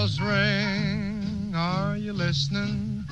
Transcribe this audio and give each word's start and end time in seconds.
bells 0.00 0.18
ring. 0.18 1.52
Are 1.54 1.94
you 1.94 2.14
listening? 2.14 3.04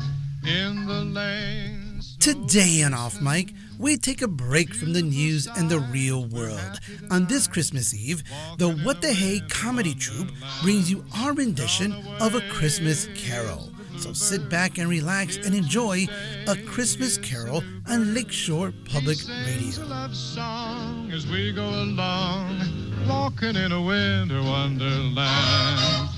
In 0.46 0.86
the 0.86 1.02
lanes. 1.04 2.16
Today 2.18 2.82
on 2.82 2.94
Off 2.94 3.20
Mic, 3.20 3.52
we 3.78 3.98
take 3.98 4.22
a 4.22 4.28
break 4.28 4.72
from 4.72 4.94
the 4.94 5.02
news 5.02 5.46
and 5.46 5.68
the 5.68 5.80
real 5.80 6.24
world. 6.24 6.80
On 7.10 7.26
this 7.26 7.46
Christmas 7.46 7.92
Eve, 7.92 8.22
the 8.56 8.70
What 8.70 9.02
the 9.02 9.12
Hey 9.12 9.40
comedy 9.50 9.94
troupe 9.94 10.30
brings 10.62 10.90
you 10.90 11.04
our 11.14 11.34
rendition 11.34 11.92
of 12.20 12.34
A 12.34 12.40
Christmas 12.48 13.06
Carol. 13.14 13.68
So 13.98 14.14
sit 14.14 14.48
back 14.48 14.78
and 14.78 14.88
relax 14.88 15.36
and 15.36 15.54
enjoy 15.54 16.06
A 16.46 16.56
Christmas 16.56 17.18
Carol 17.18 17.62
on 17.86 18.14
Lakeshore 18.14 18.72
Public 18.86 19.18
Radio. 19.44 19.84
love 19.84 20.16
song 20.16 21.10
as 21.12 21.26
we 21.26 21.52
go 21.52 21.68
along, 21.68 22.62
walking 23.06 23.56
in 23.56 23.72
a 23.72 23.82
winter 23.82 24.42
wonderland. 24.42 26.17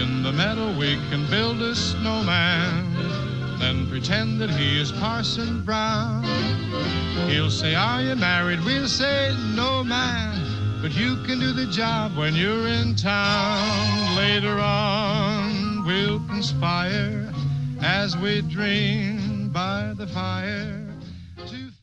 In 0.00 0.22
the 0.22 0.32
meadow 0.32 0.76
we 0.78 0.94
can 1.10 1.28
build 1.28 1.60
a 1.60 1.74
snowman, 1.74 2.94
then 3.58 3.86
pretend 3.90 4.40
that 4.40 4.48
he 4.48 4.80
is 4.80 4.90
Parson 4.90 5.62
Brown. 5.64 6.24
He'll 7.28 7.50
say, 7.50 7.74
Are 7.74 8.00
you 8.00 8.16
married? 8.16 8.64
We'll 8.64 8.88
say, 8.88 9.36
No, 9.54 9.84
man. 9.84 10.80
But 10.80 10.96
you 10.96 11.16
can 11.24 11.38
do 11.38 11.52
the 11.52 11.66
job 11.66 12.16
when 12.16 12.34
you're 12.34 12.68
in 12.68 12.96
town. 12.96 14.16
Later 14.16 14.58
on, 14.58 15.84
we'll 15.86 16.20
conspire 16.26 17.30
as 17.82 18.16
we 18.16 18.40
dream 18.40 19.50
by 19.52 19.92
the 19.96 20.06
fire. 20.06 20.88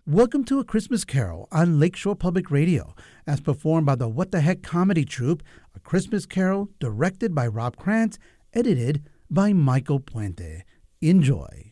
Welcome 0.08 0.44
to 0.45 0.59
A 0.59 0.64
Christmas 0.64 1.05
Carol 1.05 1.48
on 1.52 1.80
Lakeshore 1.80 2.16
Public 2.16 2.50
Radio, 2.50 2.95
as 3.28 3.39
performed 3.39 3.86
by 3.86 3.94
the 3.94 4.09
What 4.09 4.31
the 4.31 4.42
Heck 4.42 4.64
comedy 4.64 5.05
troupe, 5.05 5.44
A 5.75 5.80
Christmas 5.80 6.25
Carol 6.25 6.70
directed 6.80 7.36
by 7.36 7.48
Rob 7.48 7.78
Krantz, 7.78 8.17
edited 8.53 9.03
by 9.30 9.53
Michael 9.53 10.00
Puente. 10.00 10.64
Enjoy. 11.02 11.72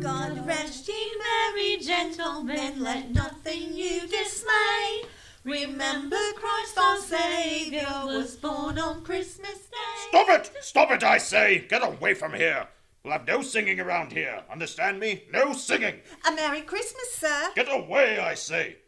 God 0.00 0.46
rest 0.46 0.88
ye 0.88 1.12
merry 1.18 1.78
gentlemen, 1.78 2.82
let 2.82 3.12
nothing 3.12 3.74
you 3.74 4.00
dismay. 4.06 5.02
Remember 5.44 6.16
Christ 6.34 6.78
our 6.78 6.98
Saviour 6.98 8.06
was 8.06 8.36
born 8.36 8.78
on 8.78 9.02
Christmas 9.02 9.58
Day. 9.58 10.08
Stop 10.08 10.28
it! 10.28 10.50
Stop 10.60 10.90
it, 10.90 11.02
I 11.04 11.18
say! 11.18 11.66
Get 11.68 11.86
away 11.86 12.14
from 12.14 12.34
here! 12.34 12.68
We'll 13.06 13.12
have 13.12 13.28
no 13.28 13.40
singing 13.40 13.78
around 13.78 14.10
here. 14.10 14.42
Understand 14.50 14.98
me? 14.98 15.22
No 15.32 15.52
singing! 15.52 16.00
A 16.28 16.32
Merry 16.34 16.62
Christmas, 16.62 17.14
sir. 17.14 17.50
Get 17.54 17.68
away, 17.70 18.18
I 18.18 18.34
say! 18.34 18.78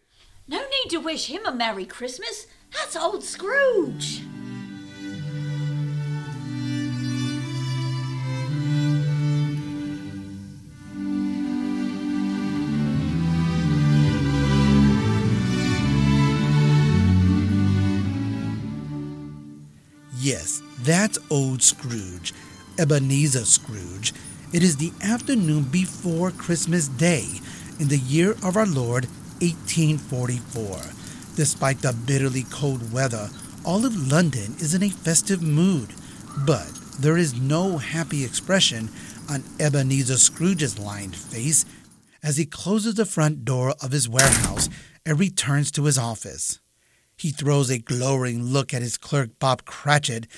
No 0.49 0.59
need 0.59 0.91
to 0.91 0.97
wish 0.97 1.29
him 1.29 1.47
a 1.47 1.55
Merry 1.55 1.85
Christmas. 1.85 2.49
That's 2.75 2.97
old 2.97 3.23
Scrooge. 3.23 4.23
Yes, 20.19 20.61
that's 20.81 21.19
old 21.31 21.63
Scrooge, 21.63 22.35
Ebenezer 22.79 23.45
Scrooge. 23.45 24.15
It 24.53 24.63
is 24.63 24.77
the 24.77 24.93
afternoon 25.03 25.65
before 25.65 26.31
Christmas 26.31 26.89
Day 26.89 27.27
in 27.81 27.89
the 27.89 27.99
year 27.99 28.33
of 28.45 28.57
our 28.57 28.67
Lord 28.67 29.07
1844. 29.41 30.79
Despite 31.35 31.83
the 31.83 31.93
bitterly 31.93 32.45
cold 32.45 32.93
weather, 32.93 33.29
all 33.65 33.85
of 33.85 34.11
London 34.11 34.55
is 34.61 34.75
in 34.75 34.83
a 34.83 34.89
festive 34.89 35.43
mood. 35.43 35.91
But 36.47 36.71
there 36.99 37.17
is 37.17 37.39
no 37.39 37.79
happy 37.79 38.25
expression 38.25 38.91
on 39.29 39.45
Ebenezer 39.61 40.17
Scrooge's 40.17 40.79
lined 40.79 41.17
face 41.17 41.65
as 42.23 42.37
he 42.37 42.47
closes 42.47 42.95
the 42.95 43.05
front 43.05 43.45
door 43.45 43.75
of 43.83 43.93
his 43.93 44.09
warehouse 44.09 44.69
and 45.05 45.19
returns 45.19 45.71
to 45.73 45.85
his 45.85 45.99
office. 45.99 46.61
He 47.17 47.31
throws 47.31 47.71
a 47.71 47.79
glowering 47.79 48.45
look 48.45 48.73
at 48.73 48.83
his 48.83 48.97
clerk, 48.97 49.31
Bob 49.41 49.65
Cratchit. 49.65 50.29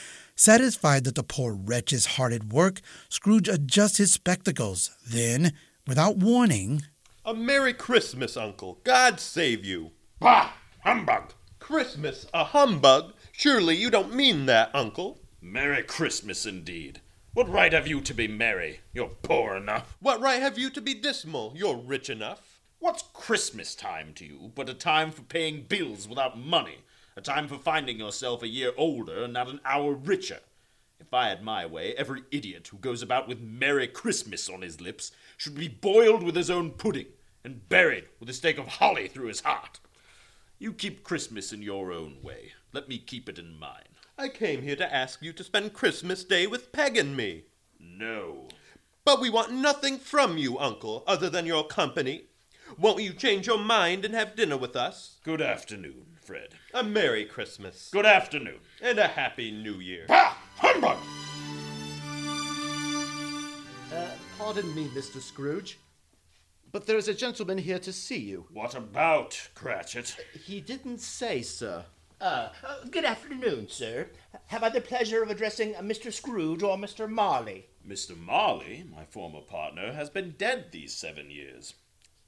Satisfied 0.41 1.05
that 1.05 1.17
the 1.17 1.23
poor 1.23 1.53
wretch 1.53 1.93
is 1.93 2.17
hard 2.17 2.33
at 2.33 2.45
work, 2.51 2.81
Scrooge 3.11 3.47
adjusts 3.47 3.99
his 3.99 4.15
spectacles. 4.15 4.91
Then, 5.07 5.53
without 5.87 6.17
warning, 6.17 6.85
A 7.27 7.35
Merry 7.35 7.75
Christmas, 7.75 8.39
Uncle. 8.39 8.81
God 8.83 9.21
save 9.21 9.67
you. 9.67 9.91
Bah! 10.19 10.53
Humbug! 10.83 11.35
Christmas, 11.59 12.25
a 12.33 12.45
humbug? 12.45 13.13
Surely 13.33 13.77
you 13.77 13.91
don't 13.91 14.15
mean 14.15 14.47
that, 14.47 14.71
Uncle. 14.73 15.21
Merry 15.43 15.83
Christmas 15.83 16.47
indeed. 16.47 17.03
What 17.35 17.51
right 17.51 17.75
have 17.75 17.87
you 17.87 18.01
to 18.01 18.15
be 18.15 18.27
merry? 18.27 18.81
You're 18.95 19.11
poor 19.23 19.57
enough. 19.57 19.95
What 20.01 20.23
right 20.23 20.41
have 20.41 20.59
you 20.59 20.71
to 20.71 20.81
be 20.81 20.95
dismal? 20.95 21.53
You're 21.55 21.77
rich 21.77 22.09
enough. 22.09 22.63
What's 22.79 23.05
Christmas 23.13 23.75
time 23.75 24.15
to 24.15 24.25
you 24.25 24.53
but 24.55 24.71
a 24.71 24.75
time 24.75 25.11
for 25.11 25.21
paying 25.21 25.67
bills 25.69 26.09
without 26.09 26.39
money? 26.39 26.79
A 27.21 27.23
time 27.23 27.49
for 27.49 27.59
finding 27.59 27.99
yourself 27.99 28.43
a 28.43 28.49
year 28.49 28.73
older 28.79 29.25
and 29.25 29.35
not 29.35 29.51
an 29.51 29.61
hour 29.63 29.93
richer? 29.93 30.39
If 30.99 31.13
I 31.13 31.29
had 31.29 31.43
my 31.43 31.67
way, 31.67 31.93
every 31.93 32.23
idiot 32.31 32.69
who 32.69 32.79
goes 32.79 33.03
about 33.03 33.29
with 33.29 33.43
Merry 33.43 33.89
Christmas 33.89 34.49
on 34.49 34.63
his 34.63 34.81
lips 34.81 35.13
should 35.37 35.55
be 35.55 35.69
boiled 35.69 36.23
with 36.23 36.35
his 36.35 36.49
own 36.49 36.71
pudding 36.71 37.09
and 37.45 37.69
buried 37.69 38.07
with 38.21 38.31
a 38.31 38.33
stake 38.33 38.57
of 38.57 38.69
holly 38.69 39.07
through 39.07 39.27
his 39.27 39.43
heart. 39.43 39.81
You 40.59 40.73
keep 40.73 41.05
Christmas 41.05 41.53
in 41.53 41.61
your 41.61 41.93
own 41.93 42.23
way. 42.23 42.53
Let 42.73 42.89
me 42.89 42.97
keep 42.97 43.29
it 43.29 43.39
in 43.39 43.59
mine. 43.59 43.99
I 44.17 44.31
came 44.31 44.63
here 44.63 44.77
to 44.77 44.95
ask 44.95 45.21
you 45.21 45.35
to 45.35 45.45
spend 45.45 45.75
Christmas 45.75 46.25
Day 46.25 46.47
with 46.47 46.73
Peg 46.73 46.97
and 46.97 47.15
me. 47.15 47.45
No. 47.79 48.49
But 49.05 49.21
we 49.21 49.29
want 49.29 49.53
nothing 49.53 49.99
from 49.99 50.39
you, 50.39 50.59
Uncle, 50.59 51.05
other 51.07 51.29
than 51.29 51.45
your 51.45 51.67
company. 51.67 52.29
Won't 52.79 53.03
you 53.03 53.13
change 53.13 53.47
your 53.47 53.59
mind 53.59 54.07
and 54.07 54.15
have 54.15 54.37
dinner 54.37 54.57
with 54.57 54.75
us? 54.75 55.19
Good 55.23 55.43
afternoon, 55.43 56.10
Fred. 56.21 56.55
A 56.75 56.85
Merry 56.85 57.25
Christmas. 57.25 57.89
Good 57.93 58.07
afternoon. 58.07 58.61
And 58.83 58.99
a 58.99 59.09
Happy 59.09 59.51
New 59.51 59.77
Year. 59.81 60.05
Bah! 60.07 60.37
Humbug! 60.57 60.99
Uh, 63.93 64.11
pardon 64.39 64.75
me, 64.75 64.89
Mr. 64.89 65.21
Scrooge, 65.21 65.79
but 66.71 66.87
there 66.87 66.99
is 66.99 67.09
a 67.09 67.15
gentleman 67.15 67.59
here 67.59 67.81
to 67.81 67.93
see 67.93 68.19
you. 68.19 68.47
What 68.53 68.75
about, 68.75 69.49
Cratchit? 69.55 70.17
He 70.45 70.61
didn't 70.61 71.01
say, 71.01 71.43
sir. 71.43 71.85
Uh, 72.21 72.51
uh, 72.65 72.85
good 72.91 73.05
afternoon, 73.05 73.67
sir. 73.69 74.09
Have 74.47 74.63
I 74.63 74.69
the 74.69 74.81
pleasure 74.81 75.23
of 75.23 75.31
addressing 75.31 75.75
uh, 75.75 75.81
Mr. 75.81 76.13
Scrooge 76.13 76.63
or 76.63 76.77
Mr. 76.77 77.09
Marley? 77.09 77.67
Mr. 77.87 78.17
Marley, 78.17 78.85
my 78.95 79.05
former 79.07 79.41
partner, 79.41 79.93
has 79.93 80.11
been 80.11 80.35
dead 80.37 80.67
these 80.71 80.95
seven 80.95 81.31
years. 81.31 81.75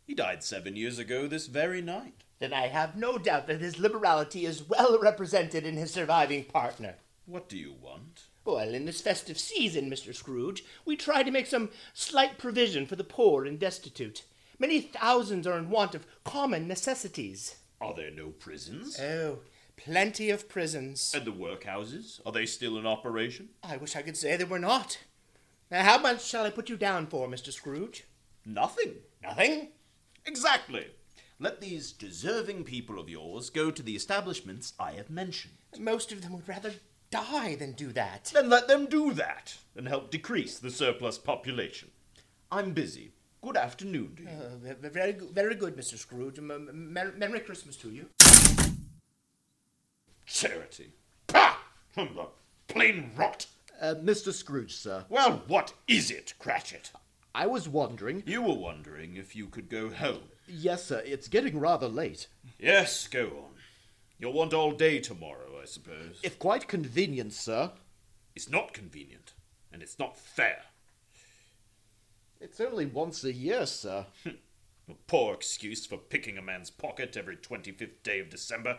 He 0.04 0.14
died 0.14 0.42
seven 0.42 0.74
years 0.76 0.98
ago 0.98 1.28
this 1.28 1.46
very 1.46 1.82
night. 1.82 2.24
Then 2.42 2.52
I 2.52 2.66
have 2.66 2.96
no 2.96 3.18
doubt 3.18 3.46
that 3.46 3.60
his 3.60 3.78
liberality 3.78 4.46
is 4.46 4.68
well 4.68 4.98
represented 4.98 5.64
in 5.64 5.76
his 5.76 5.92
surviving 5.92 6.42
partner. 6.42 6.96
What 7.24 7.48
do 7.48 7.56
you 7.56 7.72
want? 7.80 8.24
Well, 8.44 8.74
in 8.74 8.84
this 8.84 9.00
festive 9.00 9.38
season, 9.38 9.88
Mr. 9.88 10.12
Scrooge, 10.12 10.64
we 10.84 10.96
try 10.96 11.22
to 11.22 11.30
make 11.30 11.46
some 11.46 11.70
slight 11.94 12.38
provision 12.38 12.84
for 12.84 12.96
the 12.96 13.04
poor 13.04 13.44
and 13.44 13.60
destitute. 13.60 14.24
Many 14.58 14.80
thousands 14.80 15.46
are 15.46 15.56
in 15.56 15.70
want 15.70 15.94
of 15.94 16.04
common 16.24 16.66
necessities. 16.66 17.58
Are 17.80 17.94
there 17.94 18.10
no 18.10 18.30
prisons? 18.30 18.98
Oh, 18.98 19.38
plenty 19.76 20.28
of 20.28 20.48
prisons. 20.48 21.14
and 21.14 21.24
the 21.24 21.30
workhouses? 21.30 22.20
Are 22.26 22.32
they 22.32 22.46
still 22.46 22.76
in 22.76 22.88
operation? 22.88 23.50
I 23.62 23.76
wish 23.76 23.94
I 23.94 24.02
could 24.02 24.16
say 24.16 24.36
they 24.36 24.42
were 24.42 24.58
not. 24.58 24.98
Now, 25.70 25.84
how 25.84 25.98
much 25.98 26.26
shall 26.26 26.44
I 26.44 26.50
put 26.50 26.68
you 26.68 26.76
down 26.76 27.06
for, 27.06 27.28
Mr. 27.28 27.52
Scrooge? 27.52 28.02
Nothing. 28.44 28.94
Nothing? 29.22 29.68
Exactly. 30.26 30.88
Let 31.42 31.60
these 31.60 31.90
deserving 31.90 32.62
people 32.62 33.00
of 33.00 33.08
yours 33.08 33.50
go 33.50 33.72
to 33.72 33.82
the 33.82 33.96
establishments 33.96 34.74
I 34.78 34.92
have 34.92 35.10
mentioned. 35.10 35.54
Most 35.76 36.12
of 36.12 36.22
them 36.22 36.34
would 36.34 36.48
rather 36.48 36.74
die 37.10 37.56
than 37.56 37.72
do 37.72 37.90
that. 37.94 38.30
Then 38.32 38.48
let 38.48 38.68
them 38.68 38.86
do 38.86 39.12
that 39.14 39.56
and 39.74 39.88
help 39.88 40.12
decrease 40.12 40.60
the 40.60 40.70
surplus 40.70 41.18
population. 41.18 41.90
I'm 42.52 42.70
busy. 42.70 43.10
Good 43.40 43.56
afternoon 43.56 44.14
to 44.18 44.22
you. 44.22 44.28
Uh, 44.28 44.74
ve- 44.74 44.88
very, 44.88 45.12
good, 45.14 45.30
very 45.30 45.56
good, 45.56 45.76
Mr. 45.76 45.98
Scrooge. 45.98 46.38
M- 46.38 46.52
m- 46.52 46.92
Mer- 46.92 47.14
Merry 47.16 47.40
Christmas 47.40 47.74
to 47.78 47.90
you. 47.90 48.06
Charity. 50.26 50.92
Pah! 51.26 51.58
Humbug. 51.96 52.28
Plain 52.68 53.10
rot. 53.16 53.46
Uh, 53.80 53.96
Mr. 54.00 54.32
Scrooge, 54.32 54.76
sir. 54.76 55.06
Well, 55.08 55.42
what 55.48 55.74
is 55.88 56.08
it, 56.12 56.34
Cratchit? 56.38 56.92
I 57.34 57.48
was 57.48 57.68
wondering. 57.68 58.22
You 58.26 58.42
were 58.42 58.54
wondering 58.54 59.16
if 59.16 59.34
you 59.34 59.48
could 59.48 59.68
go 59.68 59.90
home. 59.90 60.22
Yes, 60.48 60.84
sir, 60.86 61.02
it's 61.04 61.28
getting 61.28 61.58
rather 61.58 61.88
late. 61.88 62.26
Yes, 62.58 63.06
go 63.06 63.24
on. 63.24 63.52
You'll 64.18 64.32
want 64.32 64.54
all 64.54 64.72
day 64.72 65.00
tomorrow, 65.00 65.58
I 65.60 65.64
suppose. 65.64 66.20
If 66.22 66.38
quite 66.38 66.68
convenient, 66.68 67.32
sir. 67.32 67.72
It's 68.34 68.48
not 68.48 68.72
convenient, 68.72 69.32
and 69.72 69.82
it's 69.82 69.98
not 69.98 70.16
fair. 70.16 70.62
It's 72.40 72.60
only 72.60 72.86
once 72.86 73.24
a 73.24 73.32
year, 73.32 73.66
sir. 73.66 74.06
Hm. 74.24 74.38
A 74.88 74.94
poor 75.06 75.34
excuse 75.34 75.86
for 75.86 75.96
picking 75.96 76.36
a 76.36 76.42
man's 76.42 76.70
pocket 76.70 77.16
every 77.16 77.36
25th 77.36 78.02
day 78.02 78.18
of 78.18 78.30
December. 78.30 78.78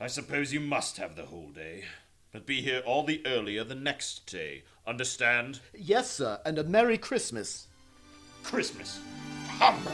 I 0.00 0.06
suppose 0.06 0.52
you 0.52 0.60
must 0.60 0.96
have 0.96 1.14
the 1.14 1.26
whole 1.26 1.50
day, 1.50 1.84
but 2.32 2.46
be 2.46 2.62
here 2.62 2.82
all 2.84 3.04
the 3.04 3.22
earlier 3.26 3.64
the 3.64 3.74
next 3.74 4.26
day. 4.26 4.64
Understand? 4.86 5.60
Yes, 5.74 6.10
sir, 6.10 6.40
and 6.44 6.58
a 6.58 6.64
Merry 6.64 6.98
Christmas. 6.98 7.66
Christmas. 8.46 9.00
Humbug! 9.48 9.92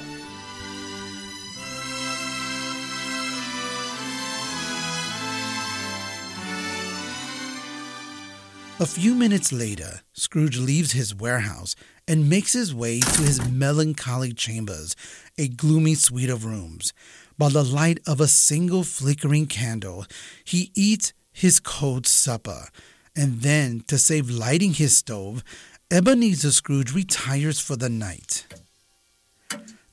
A 8.78 8.84
few 8.86 9.14
minutes 9.14 9.54
later, 9.54 10.00
Scrooge 10.12 10.58
leaves 10.58 10.92
his 10.92 11.14
warehouse 11.14 11.74
and 12.06 12.28
makes 12.28 12.52
his 12.52 12.74
way 12.74 13.00
to 13.00 13.22
his 13.22 13.48
melancholy 13.50 14.34
chambers, 14.34 14.96
a 15.38 15.48
gloomy 15.48 15.94
suite 15.94 16.28
of 16.28 16.44
rooms. 16.44 16.92
By 17.38 17.48
the 17.48 17.64
light 17.64 18.00
of 18.06 18.20
a 18.20 18.28
single 18.28 18.84
flickering 18.84 19.46
candle, 19.46 20.04
he 20.44 20.72
eats 20.74 21.14
his 21.32 21.58
cold 21.58 22.06
supper, 22.06 22.68
and 23.16 23.40
then, 23.40 23.82
to 23.88 23.96
save 23.98 24.28
lighting 24.30 24.74
his 24.74 24.96
stove, 24.96 25.42
Ebenezer 25.92 26.52
Scrooge 26.52 26.94
retires 26.94 27.60
for 27.60 27.76
the 27.76 27.90
night. 27.90 28.46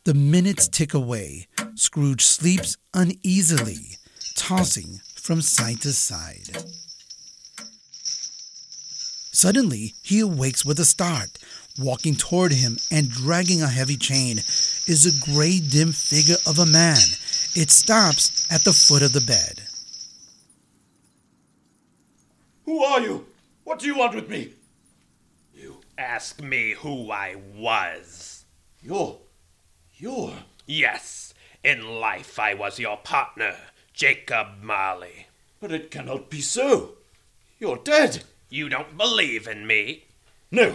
The 0.05 0.13
minutes 0.13 0.69
tick 0.69 0.93
away. 0.93 1.47
Scrooge 1.75 2.23
sleeps 2.23 2.77
uneasily, 2.93 3.97
tossing 4.37 5.01
from 5.15 5.41
side 5.41 5.81
to 5.81 5.91
side. 5.91 6.63
Suddenly, 9.33 9.93
he 10.01 10.21
awakes 10.21 10.63
with 10.63 10.79
a 10.79 10.85
start. 10.85 11.37
Walking 11.77 12.15
toward 12.15 12.53
him 12.53 12.77
and 12.89 13.09
dragging 13.09 13.61
a 13.61 13.67
heavy 13.67 13.97
chain 13.97 14.37
is 14.87 15.05
a 15.05 15.31
gray, 15.33 15.59
dim 15.59 15.91
figure 15.91 16.37
of 16.47 16.59
a 16.59 16.65
man. 16.65 17.03
It 17.55 17.71
stops 17.71 18.49
at 18.49 18.63
the 18.63 18.71
foot 18.71 19.01
of 19.01 19.11
the 19.11 19.19
bed. 19.19 19.63
Who 22.63 22.85
are 22.85 23.01
you? 23.01 23.27
What 23.65 23.79
do 23.79 23.87
you 23.87 23.97
want 23.97 24.15
with 24.15 24.29
me? 24.29 24.53
Ask 25.99 26.41
me 26.41 26.75
who 26.75 27.11
I 27.11 27.35
was. 27.35 28.45
You're. 28.81 29.17
You're. 29.97 30.33
Yes, 30.65 31.33
in 31.61 31.99
life 31.99 32.39
I 32.39 32.53
was 32.53 32.79
your 32.79 32.95
partner, 32.95 33.57
Jacob 33.91 34.61
Marley. 34.61 35.27
But 35.59 35.73
it 35.73 35.91
cannot 35.91 36.29
be 36.29 36.39
so. 36.39 36.91
You're 37.59 37.79
dead. 37.83 38.23
You 38.49 38.69
don't 38.69 38.97
believe 38.97 39.45
in 39.45 39.67
me? 39.67 40.05
No. 40.49 40.73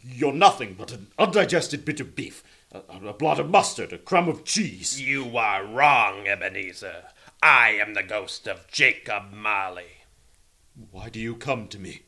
You're 0.00 0.32
nothing 0.32 0.74
but 0.78 0.92
an 0.92 1.08
undigested 1.18 1.84
bit 1.84 1.98
of 1.98 2.14
beef, 2.14 2.44
a, 2.70 2.82
a 3.08 3.12
blot 3.12 3.40
of 3.40 3.50
mustard, 3.50 3.92
a 3.92 3.98
crumb 3.98 4.28
of 4.28 4.44
cheese. 4.44 5.00
You 5.00 5.36
are 5.36 5.66
wrong, 5.66 6.28
Ebenezer. 6.28 7.06
I 7.42 7.70
am 7.70 7.94
the 7.94 8.04
ghost 8.04 8.46
of 8.46 8.68
Jacob 8.68 9.32
Marley. 9.32 10.04
Why 10.92 11.08
do 11.08 11.18
you 11.18 11.34
come 11.34 11.66
to 11.66 11.80
me? 11.80 12.02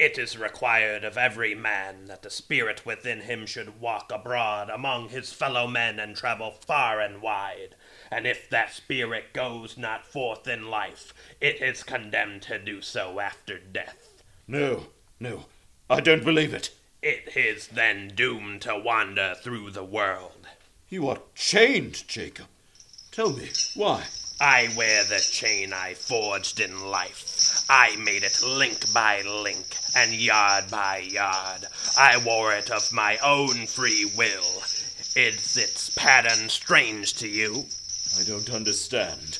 It 0.00 0.16
is 0.16 0.38
required 0.38 1.04
of 1.04 1.18
every 1.18 1.54
man 1.54 2.06
that 2.06 2.22
the 2.22 2.30
spirit 2.30 2.86
within 2.86 3.20
him 3.20 3.44
should 3.44 3.82
walk 3.82 4.10
abroad 4.10 4.70
among 4.70 5.10
his 5.10 5.30
fellow 5.30 5.66
men 5.66 6.00
and 6.00 6.16
travel 6.16 6.52
far 6.52 7.00
and 7.00 7.20
wide. 7.20 7.74
And 8.10 8.26
if 8.26 8.48
that 8.48 8.72
spirit 8.72 9.34
goes 9.34 9.76
not 9.76 10.06
forth 10.06 10.48
in 10.48 10.70
life, 10.70 11.12
it 11.38 11.60
is 11.60 11.82
condemned 11.82 12.40
to 12.44 12.58
do 12.58 12.80
so 12.80 13.20
after 13.20 13.58
death. 13.58 14.22
No, 14.48 14.86
no, 15.20 15.44
I 15.90 16.00
don't 16.00 16.24
believe 16.24 16.54
it. 16.54 16.70
It 17.02 17.36
is 17.36 17.66
then 17.66 18.12
doomed 18.14 18.62
to 18.62 18.78
wander 18.78 19.34
through 19.42 19.72
the 19.72 19.84
world. 19.84 20.48
You 20.88 21.10
are 21.10 21.20
chained, 21.34 22.08
Jacob. 22.08 22.46
Tell 23.12 23.32
me, 23.32 23.50
why? 23.74 24.06
I 24.40 24.72
wear 24.74 25.04
the 25.04 25.18
chain 25.18 25.74
I 25.74 25.92
forged 25.92 26.58
in 26.58 26.86
life. 26.86 27.39
I 27.72 27.94
made 27.94 28.24
it 28.24 28.42
link 28.42 28.92
by 28.92 29.22
link 29.22 29.76
and 29.94 30.12
yard 30.12 30.72
by 30.72 30.98
yard. 30.98 31.68
I 31.96 32.18
wore 32.18 32.52
it 32.52 32.68
of 32.68 32.92
my 32.92 33.16
own 33.18 33.68
free 33.68 34.10
will. 34.16 34.64
Is 35.14 35.56
its 35.56 35.88
pattern 35.90 36.48
strange 36.48 37.14
to 37.18 37.28
you? 37.28 37.66
I 38.18 38.24
don't 38.24 38.50
understand. 38.50 39.38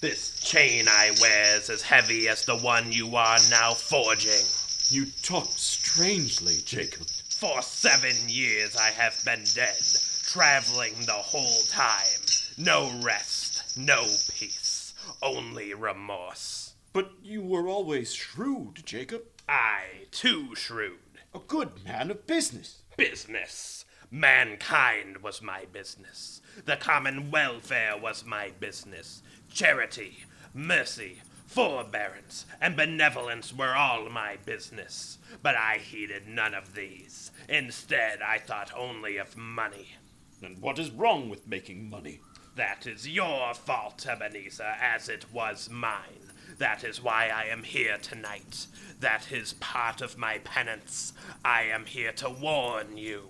This 0.00 0.40
chain 0.40 0.86
I 0.88 1.14
wear's 1.20 1.68
as 1.68 1.82
heavy 1.82 2.26
as 2.26 2.46
the 2.46 2.56
one 2.56 2.90
you 2.90 3.16
are 3.16 3.38
now 3.50 3.74
forging. 3.74 4.46
You 4.88 5.10
talk 5.22 5.48
strangely, 5.50 6.56
Jacob. 6.64 7.06
For 7.28 7.60
seven 7.60 8.16
years 8.30 8.76
I 8.76 8.88
have 8.92 9.22
been 9.26 9.44
dead, 9.54 9.76
traveling 10.24 10.94
the 11.04 11.12
whole 11.12 11.62
time. 11.68 12.22
No 12.56 12.90
rest, 13.02 13.76
no 13.76 14.04
peace, 14.30 14.94
only 15.22 15.74
remorse. 15.74 16.61
But 16.92 17.12
you 17.22 17.42
were 17.42 17.68
always 17.68 18.12
shrewd, 18.12 18.82
Jacob. 18.84 19.22
I, 19.48 20.06
too 20.10 20.54
shrewd. 20.54 20.98
A 21.34 21.38
good 21.38 21.84
man 21.84 22.10
of 22.10 22.26
business. 22.26 22.82
Business. 22.96 23.86
Mankind 24.10 25.22
was 25.22 25.40
my 25.40 25.64
business. 25.72 26.42
The 26.66 26.76
common 26.76 27.30
welfare 27.30 27.96
was 27.96 28.26
my 28.26 28.50
business. 28.60 29.22
Charity, 29.50 30.24
mercy, 30.52 31.22
forbearance, 31.46 32.44
and 32.60 32.76
benevolence 32.76 33.54
were 33.54 33.74
all 33.74 34.10
my 34.10 34.36
business. 34.44 35.16
But 35.42 35.56
I 35.56 35.78
heeded 35.78 36.28
none 36.28 36.52
of 36.52 36.74
these. 36.74 37.30
Instead, 37.48 38.20
I 38.20 38.36
thought 38.38 38.70
only 38.76 39.16
of 39.16 39.34
money. 39.34 39.96
And 40.42 40.60
what 40.60 40.78
is 40.78 40.90
wrong 40.90 41.30
with 41.30 41.48
making 41.48 41.88
money? 41.88 42.20
That 42.56 42.86
is 42.86 43.08
your 43.08 43.54
fault, 43.54 44.06
Ebenezer, 44.06 44.76
as 44.78 45.08
it 45.08 45.32
was 45.32 45.70
mine. 45.70 46.21
That 46.58 46.84
is 46.84 47.02
why 47.02 47.28
I 47.28 47.44
am 47.44 47.62
here 47.62 47.98
tonight. 47.98 48.66
That 49.00 49.32
is 49.32 49.54
part 49.54 50.00
of 50.00 50.18
my 50.18 50.38
penance. 50.38 51.12
I 51.44 51.62
am 51.62 51.86
here 51.86 52.12
to 52.12 52.30
warn 52.30 52.96
you, 52.96 53.28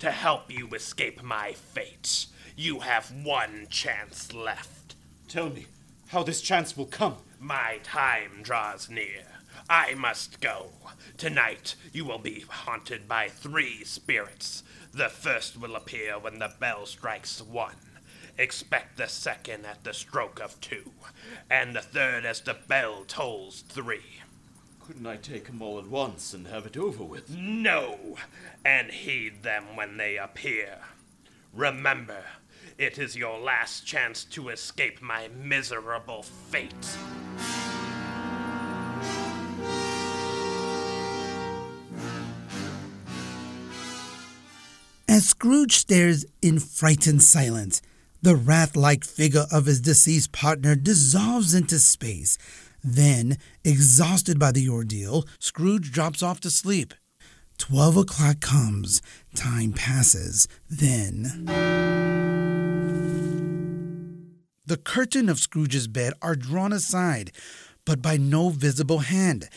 to 0.00 0.10
help 0.10 0.50
you 0.52 0.68
escape 0.74 1.22
my 1.22 1.52
fate. 1.52 2.26
You 2.56 2.80
have 2.80 3.12
one 3.24 3.66
chance 3.70 4.32
left. 4.32 4.96
Tell 5.28 5.50
me 5.50 5.66
how 6.08 6.22
this 6.22 6.40
chance 6.40 6.76
will 6.76 6.86
come. 6.86 7.16
My 7.38 7.78
time 7.84 8.42
draws 8.42 8.88
near. 8.90 9.24
I 9.70 9.94
must 9.94 10.40
go. 10.40 10.70
Tonight 11.16 11.74
you 11.92 12.04
will 12.04 12.18
be 12.18 12.44
haunted 12.48 13.06
by 13.06 13.28
three 13.28 13.84
spirits. 13.84 14.62
The 14.92 15.08
first 15.08 15.60
will 15.60 15.76
appear 15.76 16.18
when 16.18 16.38
the 16.38 16.52
bell 16.58 16.86
strikes 16.86 17.42
one. 17.42 17.76
Expect 18.38 18.96
the 18.96 19.08
second 19.08 19.66
at 19.66 19.82
the 19.82 19.92
stroke 19.92 20.40
of 20.40 20.60
two, 20.60 20.92
and 21.50 21.74
the 21.74 21.82
third 21.82 22.24
as 22.24 22.40
the 22.40 22.54
bell 22.54 23.04
tolls 23.08 23.64
three. 23.68 24.22
Couldn't 24.80 25.06
I 25.08 25.16
take 25.16 25.48
'em 25.48 25.60
all 25.60 25.76
at 25.80 25.88
once 25.88 26.32
and 26.32 26.46
have 26.46 26.64
it 26.64 26.76
over 26.76 27.02
with? 27.02 27.30
No, 27.30 28.16
and 28.64 28.92
heed 28.92 29.42
them 29.42 29.74
when 29.74 29.96
they 29.96 30.16
appear. 30.16 30.78
Remember, 31.52 32.24
it 32.78 32.96
is 32.96 33.16
your 33.16 33.40
last 33.40 33.84
chance 33.84 34.22
to 34.26 34.50
escape 34.50 35.02
my 35.02 35.26
miserable 35.26 36.22
fate. 36.22 36.72
As 45.08 45.26
Scrooge 45.26 45.74
stares 45.74 46.24
in 46.40 46.60
frightened 46.60 47.24
silence, 47.24 47.82
the 48.22 48.36
wrath 48.36 48.76
like 48.76 49.04
figure 49.04 49.46
of 49.50 49.66
his 49.66 49.80
deceased 49.80 50.32
partner 50.32 50.74
dissolves 50.74 51.54
into 51.54 51.78
space. 51.78 52.38
Then, 52.82 53.38
exhausted 53.64 54.38
by 54.38 54.52
the 54.52 54.68
ordeal, 54.68 55.24
Scrooge 55.38 55.92
drops 55.92 56.22
off 56.22 56.40
to 56.40 56.50
sleep. 56.50 56.94
Twelve 57.58 57.96
o'clock 57.96 58.40
comes. 58.40 59.02
Time 59.34 59.72
passes. 59.72 60.46
Then. 60.70 61.44
The 64.66 64.76
curtain 64.76 65.28
of 65.28 65.40
Scrooge's 65.40 65.88
bed 65.88 66.12
are 66.22 66.36
drawn 66.36 66.72
aside, 66.72 67.32
but 67.84 68.02
by 68.02 68.16
no 68.16 68.50
visible 68.50 68.98
hand. 68.98 69.48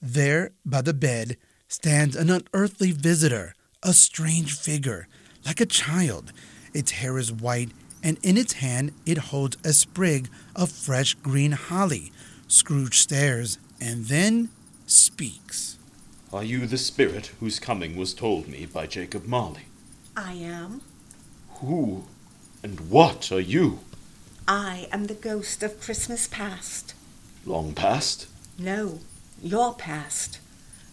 There, 0.00 0.50
by 0.64 0.82
the 0.82 0.94
bed, 0.94 1.36
stands 1.68 2.16
an 2.16 2.30
unearthly 2.30 2.92
visitor, 2.92 3.54
a 3.82 3.92
strange 3.92 4.54
figure, 4.56 5.06
like 5.44 5.60
a 5.60 5.66
child. 5.66 6.32
Its 6.72 6.92
hair 6.92 7.18
is 7.18 7.30
white, 7.30 7.70
and 8.04 8.18
in 8.22 8.36
its 8.36 8.54
hand 8.54 8.92
it 9.06 9.18
holds 9.18 9.56
a 9.64 9.72
sprig 9.72 10.28
of 10.54 10.70
fresh 10.70 11.14
green 11.14 11.52
holly. 11.52 12.12
Scrooge 12.46 13.00
stares 13.00 13.58
and 13.80 14.04
then 14.04 14.50
speaks. 14.86 15.78
Are 16.32 16.44
you 16.44 16.66
the 16.66 16.78
spirit 16.78 17.32
whose 17.40 17.58
coming 17.58 17.96
was 17.96 18.12
told 18.12 18.46
me 18.46 18.66
by 18.66 18.86
Jacob 18.86 19.26
Marley? 19.26 19.66
I 20.16 20.34
am. 20.34 20.82
Who 21.60 22.04
and 22.62 22.90
what 22.90 23.32
are 23.32 23.40
you? 23.40 23.80
I 24.46 24.88
am 24.92 25.06
the 25.06 25.14
ghost 25.14 25.62
of 25.62 25.80
Christmas 25.80 26.28
past. 26.28 26.94
Long 27.46 27.72
past? 27.72 28.26
No, 28.58 29.00
your 29.42 29.74
past. 29.74 30.38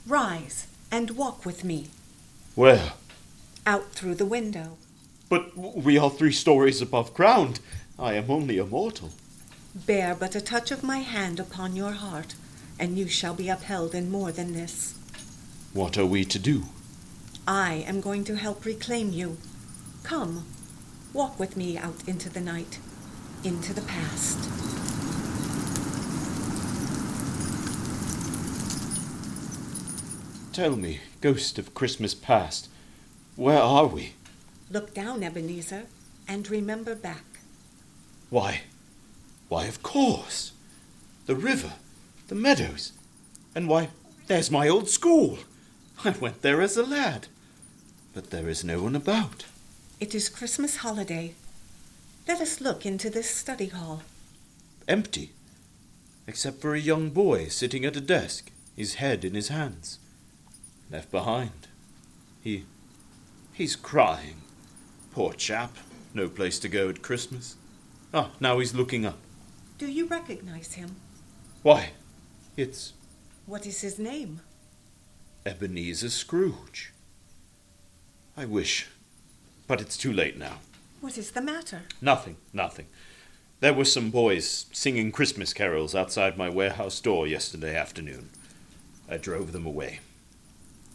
Rise 0.07 0.67
and 0.89 1.11
walk 1.11 1.45
with 1.45 1.63
me 1.63 1.87
Where? 2.55 2.93
out 3.65 3.91
through 3.91 4.15
the 4.15 4.25
window. 4.25 4.77
But 5.31 5.55
we 5.57 5.97
are 5.97 6.09
three 6.09 6.33
stories 6.33 6.81
above 6.81 7.13
ground. 7.13 7.61
I 7.97 8.15
am 8.15 8.29
only 8.29 8.57
a 8.57 8.65
mortal. 8.65 9.11
Bear 9.73 10.13
but 10.13 10.35
a 10.35 10.41
touch 10.41 10.71
of 10.71 10.83
my 10.83 10.97
hand 10.97 11.39
upon 11.39 11.73
your 11.73 11.93
heart, 11.93 12.35
and 12.77 12.97
you 12.97 13.07
shall 13.07 13.33
be 13.33 13.47
upheld 13.47 13.95
in 13.95 14.11
more 14.11 14.33
than 14.33 14.51
this. 14.51 14.93
What 15.71 15.97
are 15.97 16.05
we 16.05 16.25
to 16.25 16.37
do? 16.37 16.63
I 17.47 17.75
am 17.87 18.01
going 18.01 18.25
to 18.25 18.35
help 18.35 18.65
reclaim 18.65 19.13
you. 19.13 19.37
Come, 20.03 20.43
walk 21.13 21.39
with 21.39 21.55
me 21.55 21.77
out 21.77 22.05
into 22.05 22.27
the 22.27 22.41
night, 22.41 22.79
into 23.41 23.73
the 23.73 23.83
past. 23.83 24.37
Tell 30.51 30.75
me, 30.75 30.99
ghost 31.21 31.57
of 31.57 31.73
Christmas 31.73 32.13
past, 32.13 32.67
where 33.37 33.61
are 33.61 33.87
we? 33.87 34.11
Look 34.71 34.93
down, 34.93 35.21
Ebenezer, 35.21 35.87
and 36.29 36.49
remember 36.49 36.95
back. 36.95 37.25
Why, 38.29 38.61
why, 39.49 39.65
of 39.65 39.83
course. 39.83 40.53
The 41.25 41.35
river, 41.35 41.73
the 42.29 42.35
meadows, 42.35 42.93
and 43.53 43.67
why, 43.67 43.89
there's 44.27 44.49
my 44.49 44.69
old 44.69 44.87
school. 44.87 45.39
I 46.05 46.11
went 46.11 46.41
there 46.41 46.61
as 46.61 46.77
a 46.77 46.83
lad, 46.83 47.27
but 48.13 48.29
there 48.29 48.47
is 48.47 48.63
no 48.63 48.81
one 48.81 48.95
about. 48.95 49.43
It 49.99 50.15
is 50.15 50.29
Christmas 50.29 50.77
holiday. 50.77 51.35
Let 52.25 52.39
us 52.39 52.61
look 52.61 52.85
into 52.85 53.09
this 53.09 53.29
study 53.29 53.67
hall. 53.67 54.03
Empty, 54.87 55.31
except 56.27 56.61
for 56.61 56.73
a 56.75 56.79
young 56.79 57.09
boy 57.09 57.49
sitting 57.49 57.83
at 57.83 57.97
a 57.97 58.01
desk, 58.01 58.51
his 58.77 58.95
head 58.95 59.25
in 59.25 59.33
his 59.33 59.49
hands. 59.49 59.99
Left 60.89 61.11
behind. 61.11 61.67
He. 62.41 62.63
he's 63.51 63.75
crying. 63.75 64.41
Poor 65.13 65.33
chap. 65.33 65.75
No 66.13 66.27
place 66.29 66.59
to 66.59 66.69
go 66.69 66.89
at 66.89 67.01
Christmas. 67.01 67.55
Ah, 68.13 68.31
now 68.39 68.59
he's 68.59 68.73
looking 68.75 69.05
up. 69.05 69.17
Do 69.77 69.87
you 69.87 70.07
recognize 70.07 70.73
him? 70.73 70.95
Why, 71.63 71.91
it's 72.57 72.93
What 73.45 73.65
is 73.65 73.81
his 73.81 73.97
name? 73.99 74.41
Ebenezer 75.45 76.09
Scrooge. 76.09 76.93
I 78.37 78.45
wish. 78.45 78.87
But 79.67 79.81
it's 79.81 79.97
too 79.97 80.11
late 80.13 80.37
now. 80.37 80.57
What 81.01 81.17
is 81.17 81.31
the 81.31 81.41
matter? 81.41 81.83
Nothing, 82.01 82.37
nothing. 82.53 82.87
There 83.59 83.73
were 83.73 83.85
some 83.85 84.09
boys 84.11 84.65
singing 84.71 85.11
Christmas 85.11 85.53
carols 85.53 85.95
outside 85.95 86.37
my 86.37 86.49
warehouse 86.49 86.99
door 86.99 87.27
yesterday 87.27 87.75
afternoon. 87.75 88.29
I 89.09 89.17
drove 89.17 89.51
them 89.51 89.65
away. 89.65 89.99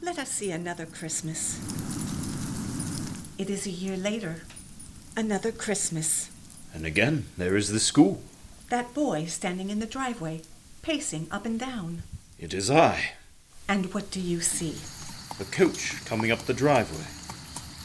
Let 0.00 0.18
us 0.18 0.30
see 0.30 0.50
another 0.50 0.86
Christmas. 0.86 1.58
It 3.38 3.50
is 3.50 3.66
a 3.66 3.70
year 3.70 3.96
later. 3.96 4.42
Another 5.16 5.52
Christmas. 5.52 6.30
And 6.72 6.86
again, 6.86 7.26
there 7.36 7.56
is 7.56 7.70
the 7.70 7.80
school. 7.80 8.22
That 8.70 8.94
boy 8.94 9.26
standing 9.26 9.68
in 9.70 9.78
the 9.78 9.86
driveway, 9.86 10.42
pacing 10.82 11.28
up 11.30 11.44
and 11.44 11.60
down. 11.60 12.02
It 12.38 12.54
is 12.54 12.70
I, 12.70 13.10
And 13.68 13.92
what 13.92 14.10
do 14.10 14.20
you 14.20 14.40
see? 14.40 14.76
A 15.40 15.44
coach 15.44 16.04
coming 16.06 16.30
up 16.30 16.40
the 16.40 16.54
driveway. 16.54 17.04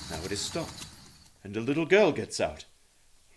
Now 0.09 0.23
it 0.25 0.31
is 0.31 0.39
stopped, 0.39 0.85
and 1.43 1.55
a 1.57 1.61
little 1.61 1.85
girl 1.85 2.11
gets 2.11 2.39
out. 2.39 2.65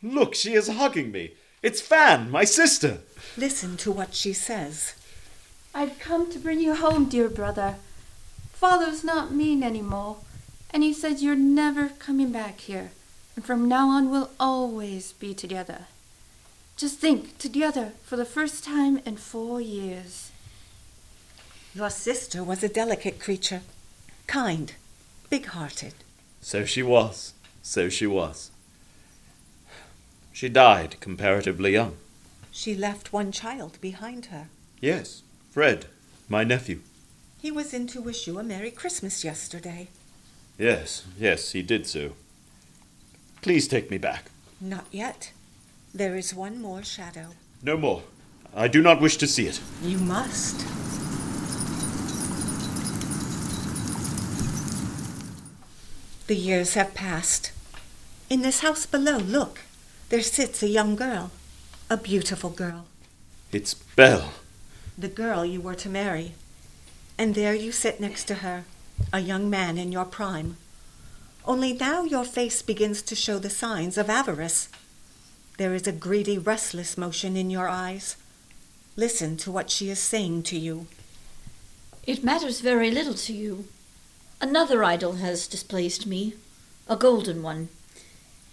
Look, 0.03 0.35
she 0.35 0.55
is 0.55 0.69
hugging 0.69 1.11
me. 1.11 1.35
It's 1.63 1.81
Fan, 1.81 2.31
my 2.31 2.45
sister. 2.45 2.99
Listen 3.37 3.77
to 3.79 3.91
what 3.91 4.15
she 4.15 4.33
says. 4.33 4.95
I've 5.75 5.99
come 5.99 6.31
to 6.31 6.39
bring 6.39 6.61
you 6.61 6.75
home, 6.75 7.09
dear 7.09 7.29
brother. 7.29 7.77
Father's 8.53 9.03
not 9.03 9.33
mean 9.35 9.63
anymore, 9.63 10.19
and 10.75 10.83
he 10.83 10.93
says 10.93 11.23
you're 11.23 11.37
never 11.37 11.91
coming 12.01 12.33
back 12.33 12.59
here, 12.59 12.91
and 13.37 13.45
from 13.45 13.69
now 13.69 13.89
on 13.89 14.11
we'll 14.11 14.31
always 14.41 15.13
be 15.13 15.33
together. 15.33 15.87
Just 16.77 16.99
think, 16.99 17.39
together 17.39 17.93
for 18.03 18.17
the 18.17 18.25
first 18.25 18.65
time 18.65 18.99
in 19.07 19.17
four 19.17 19.61
years. 19.61 20.33
Your 21.77 21.91
sister 21.91 22.43
was 22.43 22.65
a 22.65 22.69
delicate 22.69 23.21
creature, 23.21 23.63
kind, 24.27 24.75
big 25.31 25.47
hearted. 25.47 25.95
So 26.41 26.65
she 26.65 26.83
was. 26.83 27.35
So 27.63 27.89
she 27.89 28.07
was. 28.07 28.51
She 30.33 30.49
died 30.49 30.97
comparatively 30.99 31.73
young. 31.73 31.97
She 32.51 32.75
left 32.75 33.13
one 33.13 33.31
child 33.31 33.79
behind 33.81 34.27
her. 34.27 34.49
Yes, 34.81 35.23
Fred, 35.53 35.87
my 36.29 36.43
nephew. 36.43 36.81
He 37.41 37.53
was 37.53 37.73
in 37.73 37.87
to 37.89 38.01
wish 38.01 38.27
you 38.27 38.41
a 38.41 38.43
Merry 38.43 38.73
Christmas 38.73 39.23
yesterday. 39.23 39.89
Yes, 40.59 41.05
yes, 41.19 41.53
he 41.53 41.63
did 41.63 41.87
so. 41.87 42.13
Please 43.43 43.67
take 43.69 43.91
me 43.91 43.99
back. 43.99 44.31
Not 44.61 44.87
yet. 44.91 45.33
There 45.93 46.17
is 46.17 46.35
one 46.35 46.61
more 46.63 46.83
shadow. 46.83 47.31
No 47.63 47.77
more. 47.77 48.03
I 48.55 48.69
do 48.69 48.81
not 48.83 49.01
wish 49.01 49.17
to 49.19 49.27
see 49.27 49.47
it. 49.47 49.61
You 49.83 49.99
must. 49.99 50.65
The 56.27 56.35
years 56.37 56.75
have 56.75 56.95
passed. 56.95 57.53
In 58.31 58.43
this 58.43 58.61
house 58.61 58.87
below, 58.87 59.19
look, 59.19 59.61
there 60.09 60.23
sits 60.23 60.63
a 60.63 60.69
young 60.69 60.97
girl, 60.97 61.31
a 61.91 61.97
beautiful 61.97 62.51
girl, 62.51 62.87
It's 63.53 63.75
Belle. 63.75 64.33
the 64.97 65.09
girl 65.09 65.45
you 65.45 65.61
were 65.61 65.75
to 65.75 65.89
marry. 65.89 66.33
And 67.19 67.35
there 67.35 67.55
you 67.55 67.73
sit 67.73 68.01
next 68.01 68.25
to 68.25 68.37
her, 68.37 68.65
a 69.13 69.21
young 69.21 69.49
man 69.49 69.79
in 69.79 69.93
your 69.93 70.05
prime. 70.05 70.57
Only 71.45 71.73
now 71.73 72.05
your 72.05 72.25
face 72.25 72.63
begins 72.63 73.03
to 73.03 73.15
show 73.15 73.39
the 73.39 73.51
signs 73.51 73.99
of 73.99 74.09
avarice. 74.09 74.69
There 75.59 75.75
is 75.75 75.87
a 75.87 75.93
greedy, 75.93 76.39
restless 76.39 76.97
motion 76.99 77.37
in 77.37 77.51
your 77.51 77.69
eyes. 77.69 78.17
Listen 78.97 79.37
to 79.39 79.53
what 79.53 79.71
she 79.71 79.91
is 79.91 79.99
saying 79.99 80.45
to 80.45 80.59
you. 80.59 80.87
It 82.07 82.25
matters 82.25 82.61
very 82.61 82.91
little 82.91 83.15
to 83.15 83.33
you. 83.33 83.67
Another 84.41 84.83
idol 84.85 85.15
has 85.15 85.47
displaced 85.47 86.07
me, 86.07 86.35
a 86.89 86.97
golden 86.97 87.43
one. 87.43 87.69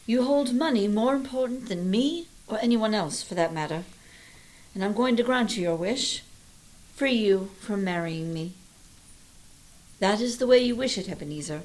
You 0.05 0.23
hold 0.23 0.53
money 0.53 0.87
more 0.87 1.15
important 1.15 1.69
than 1.69 1.91
me 1.91 2.27
or 2.47 2.59
anyone 2.61 2.93
else, 2.93 3.23
for 3.23 3.35
that 3.35 3.53
matter, 3.53 3.83
and 4.73 4.83
I'm 4.83 4.93
going 4.93 5.15
to 5.17 5.23
grant 5.23 5.57
you 5.57 5.63
your 5.63 5.75
wish 5.75 6.23
free 7.01 7.13
you 7.13 7.49
from 7.59 7.83
marrying 7.83 8.31
me. 8.31 8.53
That 10.01 10.19
is 10.19 10.39
the 10.39 10.47
way 10.47 10.57
you 10.57 10.75
wish 10.75 10.97
it, 10.97 11.07
Ebenezer. 11.07 11.61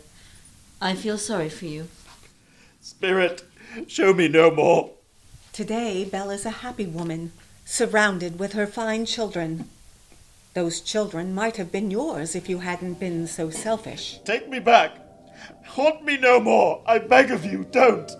I 0.79 0.95
feel 0.95 1.17
sorry 1.17 1.49
for 1.49 1.65
you. 1.65 1.89
Spirit, 2.83 3.43
show 3.89 4.13
me 4.13 4.29
no 4.29 4.51
more. 4.51 4.91
Today, 5.55 6.05
Belle 6.05 6.31
is 6.31 6.45
a 6.45 6.61
happy 6.61 6.85
woman, 6.85 7.33
surrounded 7.65 8.39
with 8.39 8.53
her 8.53 8.67
fine 8.67 9.07
children. 9.07 9.71
Those 10.53 10.83
children 10.83 11.35
might 11.35 11.57
have 11.57 11.73
been 11.73 11.91
yours 11.91 12.37
if 12.37 12.47
you 12.47 12.59
hadn't 12.59 13.01
been 13.01 13.27
so 13.27 13.49
selfish. 13.49 14.21
Take 14.27 14.51
me 14.51 14.59
back. 14.59 14.99
Haunt 15.69 16.05
me 16.05 16.19
no 16.19 16.39
more. 16.39 16.83
I 16.85 16.99
beg 16.99 17.31
of 17.31 17.47
you, 17.47 17.67
don't. 17.71 18.13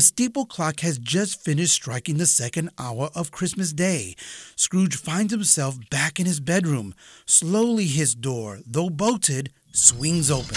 The 0.00 0.06
steeple 0.06 0.46
clock 0.46 0.80
has 0.80 0.96
just 0.96 1.44
finished 1.44 1.74
striking 1.74 2.16
the 2.16 2.24
second 2.24 2.70
hour 2.78 3.10
of 3.14 3.30
Christmas 3.30 3.70
Day. 3.74 4.16
Scrooge 4.56 4.96
finds 4.96 5.30
himself 5.30 5.76
back 5.90 6.18
in 6.18 6.24
his 6.24 6.40
bedroom. 6.40 6.94
Slowly, 7.26 7.84
his 7.84 8.14
door, 8.14 8.60
though 8.66 8.88
bolted, 8.88 9.52
swings 9.72 10.30
open. 10.30 10.56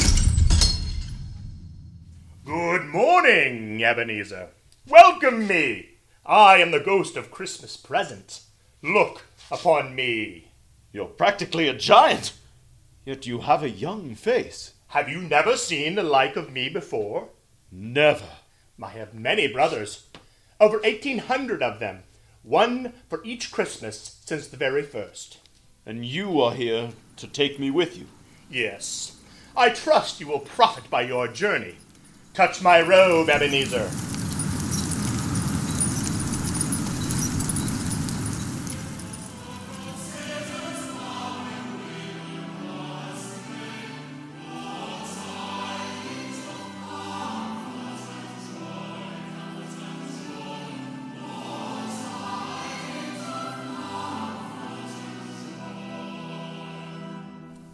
Good 2.45 2.85
morning, 2.85 3.83
Ebenezer. 3.83 4.47
Welcome 4.87 5.45
me. 5.45 5.89
I 6.25 6.59
am 6.59 6.71
the 6.71 6.79
ghost 6.79 7.17
of 7.17 7.29
Christmas 7.29 7.75
present. 7.75 8.43
Look 8.81 9.25
upon 9.51 9.93
me. 9.93 10.53
You're 10.93 11.07
practically 11.07 11.67
a 11.67 11.73
giant. 11.73 12.31
Yet 13.03 13.27
you 13.27 13.39
have 13.39 13.61
a 13.61 13.69
young 13.69 14.15
face. 14.15 14.71
Have 14.87 15.09
you 15.09 15.19
never 15.19 15.57
seen 15.57 15.95
the 15.95 16.03
like 16.03 16.37
of 16.37 16.49
me 16.49 16.69
before? 16.69 17.27
Never. 17.69 18.29
I 18.81 18.89
have 18.89 19.13
many 19.13 19.47
brothers, 19.47 20.07
over 20.59 20.77
1,800 20.79 21.61
of 21.61 21.79
them. 21.79 22.03
One 22.41 22.93
for 23.09 23.23
each 23.23 23.51
Christmas 23.51 24.19
since 24.25 24.47
the 24.47 24.57
very 24.57 24.83
first. 24.83 25.37
And 25.85 26.05
you 26.05 26.41
are 26.41 26.53
here 26.53 26.89
to 27.17 27.27
take 27.27 27.59
me 27.59 27.71
with 27.71 27.97
you. 27.97 28.07
Yes. 28.49 29.17
I 29.55 29.69
trust 29.69 30.19
you 30.19 30.27
will 30.27 30.39
profit 30.39 30.89
by 30.89 31.03
your 31.03 31.27
journey. 31.27 31.75
Touch 32.33 32.61
my 32.61 32.81
robe, 32.81 33.29
Ebenezer. 33.29 33.89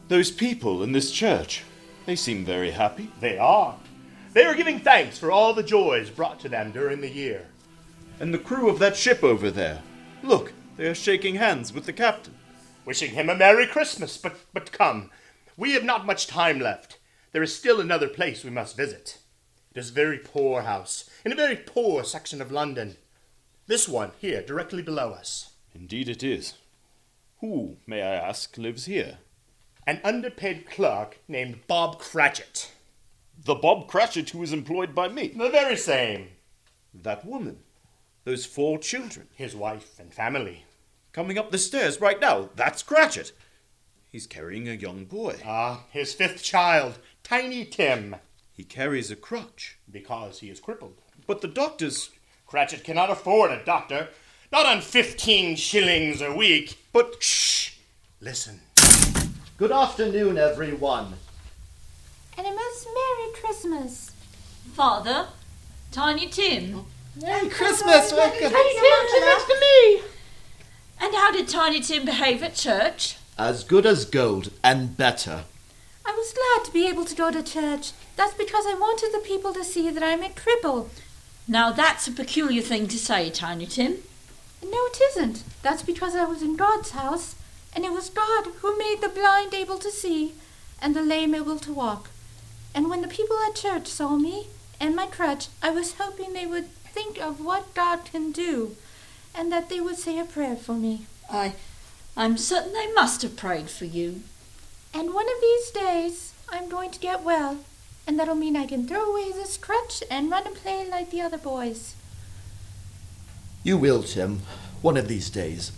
Those 0.09 0.31
people 0.31 0.81
in 0.81 0.91
this 0.91 1.11
church, 1.11 1.63
they 2.07 2.15
seem 2.15 2.43
very 2.43 2.71
happy. 2.71 3.11
They 3.19 3.37
are. 3.37 3.77
They 4.33 4.43
are 4.43 4.55
giving 4.55 4.79
thanks 4.79 5.19
for 5.19 5.31
all 5.31 5.53
the 5.53 5.61
joys 5.61 6.09
brought 6.09 6.39
to 6.39 6.49
them 6.49 6.71
during 6.71 6.99
the 6.99 7.11
year. 7.11 7.45
And 8.19 8.33
the 8.33 8.39
crew 8.39 8.69
of 8.69 8.79
that 8.79 8.97
ship 8.97 9.23
over 9.23 9.51
there, 9.51 9.83
look, 10.23 10.51
they 10.77 10.87
are 10.87 10.95
shaking 10.95 11.35
hands 11.35 11.71
with 11.71 11.85
the 11.85 11.93
captain. 11.93 12.33
Wishing 12.85 13.11
him 13.11 13.29
a 13.29 13.35
Merry 13.35 13.67
Christmas, 13.67 14.17
but, 14.17 14.35
but 14.51 14.71
come, 14.71 15.11
we 15.55 15.73
have 15.73 15.83
not 15.83 16.07
much 16.07 16.25
time 16.25 16.59
left. 16.59 16.97
There 17.31 17.43
is 17.43 17.55
still 17.55 17.79
another 17.79 18.07
place 18.07 18.43
we 18.43 18.49
must 18.49 18.75
visit. 18.75 19.19
It 19.75 19.77
is 19.77 19.91
a 19.91 19.93
very 19.93 20.17
poor 20.17 20.63
house, 20.63 21.07
in 21.23 21.31
a 21.31 21.35
very 21.35 21.55
poor 21.55 22.03
section 22.03 22.41
of 22.41 22.51
London. 22.51 22.97
This 23.67 23.87
one, 23.87 24.13
here, 24.17 24.41
directly 24.41 24.81
below 24.81 25.11
us. 25.11 25.51
Indeed 25.75 26.09
it 26.09 26.23
is. 26.23 26.55
Who, 27.41 27.77
may 27.85 28.01
I 28.01 28.15
ask, 28.15 28.57
lives 28.57 28.85
here? 28.85 29.19
An 29.89 29.99
underpaid 30.03 30.69
clerk 30.69 31.17
named 31.27 31.65
Bob 31.65 31.97
Cratchit. 31.97 32.69
The 33.43 33.55
Bob 33.55 33.87
Cratchit 33.87 34.29
who 34.29 34.43
is 34.43 34.53
employed 34.53 34.93
by 34.93 35.07
me. 35.07 35.29
The 35.29 35.49
very 35.49 35.75
same. 35.75 36.27
That 36.93 37.25
woman. 37.25 37.61
Those 38.23 38.45
four 38.45 38.77
children. 38.77 39.29
His 39.33 39.55
wife 39.55 39.97
and 39.97 40.13
family. 40.13 40.65
Coming 41.11 41.39
up 41.39 41.49
the 41.49 41.57
stairs 41.57 41.99
right 41.99 42.21
now. 42.21 42.49
That's 42.55 42.83
Cratchit. 42.83 43.31
He's 44.11 44.27
carrying 44.27 44.69
a 44.69 44.73
young 44.73 45.05
boy. 45.05 45.37
Ah, 45.43 45.85
his 45.89 46.13
fifth 46.13 46.43
child, 46.43 46.99
Tiny 47.23 47.65
Tim. 47.65 48.17
He 48.51 48.65
carries 48.65 49.09
a 49.09 49.15
crutch. 49.15 49.79
Because 49.89 50.41
he 50.41 50.51
is 50.51 50.59
crippled. 50.59 51.01
But 51.25 51.41
the 51.41 51.47
doctors. 51.47 52.11
Cratchit 52.45 52.83
cannot 52.83 53.09
afford 53.09 53.49
a 53.49 53.65
doctor. 53.65 54.09
Not 54.51 54.67
on 54.67 54.81
fifteen 54.81 55.55
shillings 55.55 56.21
a 56.21 56.31
week. 56.31 56.77
But 56.93 57.23
shh! 57.23 57.71
Listen. 58.21 58.61
Good 59.59 59.73
afternoon, 59.73 60.37
everyone. 60.37 61.15
And 62.37 62.47
a 62.47 62.49
most 62.49 62.87
Merry 62.87 63.33
Christmas. 63.33 64.11
Father, 64.71 65.27
Tiny 65.91 66.27
Tim. 66.27 66.85
Merry 67.21 67.49
Christmas! 67.49 68.13
welcome. 68.13 68.51
to 68.51 69.57
me. 69.59 70.01
And 71.01 71.13
how 71.13 71.33
did 71.33 71.49
Tiny 71.49 71.81
Tim 71.81 72.05
behave 72.05 72.41
at 72.41 72.55
church? 72.55 73.17
As 73.37 73.65
good 73.65 73.85
as 73.85 74.05
gold, 74.05 74.49
and 74.63 74.95
better. 74.95 75.43
I 76.05 76.11
was 76.11 76.33
glad 76.33 76.65
to 76.65 76.71
be 76.71 76.87
able 76.87 77.03
to 77.03 77.13
go 77.13 77.29
to 77.29 77.43
church. 77.43 77.91
That's 78.15 78.35
because 78.35 78.65
I 78.65 78.75
wanted 78.79 79.11
the 79.11 79.27
people 79.27 79.53
to 79.53 79.65
see 79.65 79.89
that 79.89 80.01
I'm 80.01 80.23
a 80.23 80.29
cripple. 80.29 80.87
Now 81.49 81.73
that's 81.73 82.07
a 82.07 82.13
peculiar 82.13 82.61
thing 82.61 82.87
to 82.87 82.97
say, 82.97 83.29
Tiny 83.29 83.65
Tim. 83.65 83.97
No, 84.63 84.85
it 84.85 85.01
isn't. 85.11 85.43
That's 85.63 85.83
because 85.83 86.15
I 86.15 86.23
was 86.23 86.41
in 86.41 86.55
God's 86.55 86.91
house, 86.91 87.35
and 87.73 87.85
it 87.85 87.91
was 87.91 88.09
God 88.09 88.47
who 88.61 88.77
made 88.77 89.01
the 89.01 89.09
blind 89.09 89.53
able 89.53 89.77
to 89.79 89.91
see 89.91 90.33
and 90.81 90.95
the 90.95 91.01
lame 91.01 91.35
able 91.35 91.59
to 91.59 91.73
walk. 91.73 92.09
And 92.73 92.89
when 92.89 93.01
the 93.01 93.07
people 93.07 93.37
at 93.47 93.55
church 93.55 93.87
saw 93.87 94.15
me 94.15 94.47
and 94.79 94.95
my 94.95 95.07
crutch, 95.07 95.47
I 95.61 95.71
was 95.71 95.95
hoping 95.95 96.33
they 96.33 96.45
would 96.45 96.69
think 96.71 97.19
of 97.19 97.43
what 97.43 97.73
God 97.73 98.05
can 98.05 98.31
do 98.31 98.75
and 99.35 99.51
that 99.51 99.69
they 99.69 99.79
would 99.79 99.97
say 99.97 100.19
a 100.19 100.25
prayer 100.25 100.55
for 100.55 100.73
me. 100.73 101.05
I, 101.31 101.53
I'm 102.15 102.37
certain 102.37 102.73
they 102.73 102.91
must 102.93 103.21
have 103.21 103.37
prayed 103.37 103.69
for 103.69 103.85
you. 103.85 104.21
And 104.93 105.13
one 105.13 105.27
of 105.27 105.41
these 105.41 105.69
days, 105.71 106.33
I'm 106.51 106.67
going 106.67 106.91
to 106.91 106.99
get 106.99 107.23
well, 107.23 107.59
and 108.07 108.19
that'll 108.19 108.35
mean 108.35 108.55
I 108.55 108.65
can 108.65 108.87
throw 108.87 109.11
away 109.11 109.31
this 109.31 109.55
crutch 109.55 110.03
and 110.09 110.31
run 110.31 110.47
and 110.47 110.55
play 110.55 110.87
like 110.89 111.11
the 111.11 111.21
other 111.21 111.37
boys. 111.37 111.95
You 113.63 113.77
will, 113.77 114.01
Tim, 114.01 114.41
one 114.81 114.97
of 114.97 115.07
these 115.07 115.29
days. 115.29 115.71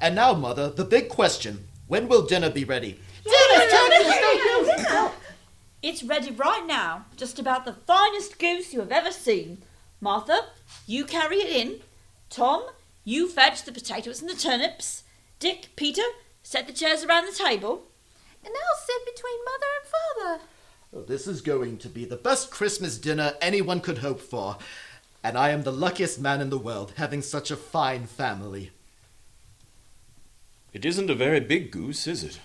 And 0.00 0.14
now, 0.14 0.34
Mother, 0.34 0.70
the 0.70 0.84
big 0.84 1.08
question 1.08 1.68
when 1.86 2.08
will 2.08 2.26
dinner 2.26 2.50
be 2.50 2.64
ready? 2.64 3.00
Dinner? 3.24 3.66
Dinner! 3.68 5.10
It's 5.82 6.02
ready 6.02 6.32
right 6.32 6.64
now, 6.66 7.06
just 7.16 7.38
about 7.38 7.64
the 7.64 7.72
finest 7.72 8.38
goose 8.38 8.72
you 8.72 8.80
have 8.80 8.90
ever 8.90 9.12
seen. 9.12 9.58
Martha, 10.00 10.46
you 10.86 11.04
carry 11.04 11.36
it 11.36 11.48
in. 11.48 11.80
Tom, 12.28 12.64
you 13.04 13.28
fetch 13.28 13.62
the 13.62 13.72
potatoes 13.72 14.20
and 14.20 14.28
the 14.28 14.34
turnips. 14.34 15.04
Dick, 15.38 15.68
Peter, 15.76 16.02
set 16.42 16.66
the 16.66 16.72
chairs 16.72 17.04
around 17.04 17.26
the 17.26 17.32
table. 17.32 17.84
And 18.44 18.52
I'll 18.52 18.84
sit 18.84 19.14
between 19.14 19.44
Mother 19.44 19.66
and 19.78 19.88
Father. 19.92 20.44
Oh, 20.92 21.02
this 21.02 21.26
is 21.26 21.40
going 21.40 21.78
to 21.78 21.88
be 21.88 22.04
the 22.04 22.16
best 22.16 22.50
Christmas 22.50 22.98
dinner 22.98 23.34
anyone 23.40 23.80
could 23.80 23.98
hope 23.98 24.20
for. 24.20 24.58
And 25.22 25.38
I 25.38 25.50
am 25.50 25.62
the 25.62 25.72
luckiest 25.72 26.20
man 26.20 26.40
in 26.40 26.50
the 26.50 26.58
world, 26.58 26.94
having 26.96 27.22
such 27.22 27.50
a 27.50 27.56
fine 27.56 28.06
family. 28.06 28.70
It 30.76 30.84
isn't 30.84 31.08
a 31.08 31.14
very 31.14 31.40
big 31.40 31.70
goose, 31.70 32.06
is 32.06 32.22
it? 32.22 32.38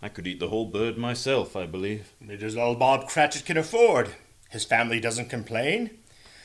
I 0.00 0.08
could 0.08 0.24
eat 0.28 0.38
the 0.38 0.50
whole 0.50 0.66
bird 0.66 0.96
myself, 0.96 1.56
I 1.56 1.66
believe. 1.66 2.12
It 2.28 2.40
is 2.40 2.56
all 2.56 2.76
Bob 2.76 3.08
Cratchit 3.08 3.44
can 3.44 3.56
afford. 3.56 4.10
His 4.50 4.64
family 4.64 5.00
doesn't 5.00 5.28
complain. 5.28 5.90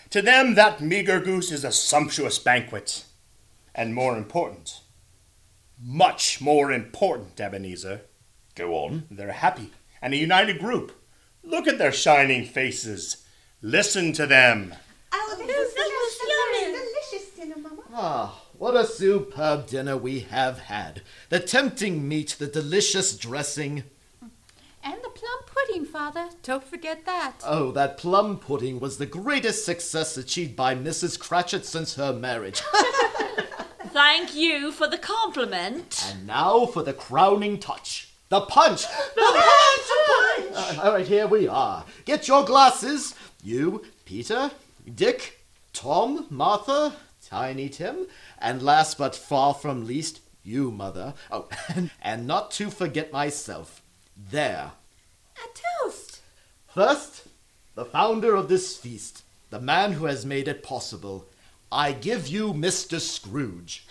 To 0.09 0.23
them, 0.23 0.55
that 0.55 0.81
meager 0.81 1.19
goose 1.19 1.51
is 1.51 1.63
a 1.63 1.71
sumptuous 1.71 2.39
banquet. 2.39 3.05
And 3.75 3.93
more 3.93 4.17
important, 4.17 4.79
much 5.79 6.41
more 6.41 6.71
important, 6.71 7.39
Ebenezer, 7.39 8.01
Go 8.55 8.73
on. 8.73 9.05
they're 9.11 9.33
happy 9.33 9.69
and 10.01 10.15
a 10.15 10.17
united 10.17 10.57
group. 10.57 10.91
Look 11.43 11.67
at 11.67 11.77
their 11.77 11.91
shining 11.91 12.45
faces. 12.45 13.23
Listen 13.61 14.11
to 14.13 14.25
them. 14.25 14.73
Oh, 15.11 15.35
this, 15.45 15.71
is 15.71 16.19
yummy. 16.25 16.73
yummy. 16.73 16.79
delicious 16.79 17.29
dinner, 17.35 17.57
Mama. 17.57 17.83
Ah, 17.93 18.41
what 18.57 18.75
a 18.75 18.85
superb 18.85 19.67
dinner 19.67 19.95
we 19.97 20.21
have 20.21 20.59
had. 20.59 21.01
The 21.29 21.39
tempting 21.39 22.07
meat, 22.07 22.35
the 22.39 22.47
delicious 22.47 23.15
dressing. 23.15 23.83
And 24.83 24.95
the 25.03 25.09
plum 25.09 25.39
pudding, 25.45 25.85
Father. 25.85 26.29
Don't 26.43 26.63
forget 26.63 27.05
that. 27.05 27.33
Oh, 27.45 27.71
that 27.71 27.97
plum 27.97 28.39
pudding 28.39 28.79
was 28.79 28.97
the 28.97 29.05
greatest 29.05 29.65
success 29.65 30.15
achieved 30.17 30.55
by 30.55 30.75
Mrs. 30.75 31.19
Cratchit 31.19 31.65
since 31.65 31.95
her 31.95 32.13
marriage. 32.13 32.61
Thank 33.87 34.35
you 34.35 34.71
for 34.71 34.87
the 34.87 34.97
compliment. 34.97 36.03
and 36.09 36.27
now 36.27 36.65
for 36.67 36.83
the 36.83 36.93
crowning 36.93 37.59
touch. 37.59 38.09
The 38.29 38.41
punch! 38.41 38.83
The 39.15 39.21
punch! 39.21 40.53
Uh, 40.53 40.79
all 40.83 40.93
right, 40.93 41.07
here 41.07 41.27
we 41.27 41.47
are. 41.47 41.85
Get 42.05 42.27
your 42.27 42.43
glasses. 42.45 43.15
You, 43.43 43.83
Peter, 44.05 44.51
Dick, 44.95 45.39
Tom, 45.73 46.27
Martha, 46.29 46.93
Tiny 47.25 47.69
Tim, 47.69 48.07
and 48.39 48.61
last 48.61 48.97
but 48.97 49.15
far 49.15 49.53
from 49.53 49.85
least, 49.85 50.21
you, 50.43 50.71
Mother. 50.71 51.13
Oh, 51.31 51.47
and, 52.01 52.27
not 52.27 52.51
to 52.51 52.69
forget 52.69 53.11
myself. 53.11 53.81
There. 54.15 54.71
A 55.37 55.83
toast. 55.83 56.21
First, 56.67 57.27
the 57.75 57.85
founder 57.85 58.35
of 58.35 58.49
this 58.49 58.77
feast, 58.77 59.23
the 59.49 59.59
man 59.59 59.93
who 59.93 60.05
has 60.05 60.25
made 60.25 60.47
it 60.47 60.63
possible. 60.63 61.27
I 61.71 61.91
give 61.91 62.27
you 62.27 62.53
Mr. 62.53 62.99
Scrooge. 62.99 63.85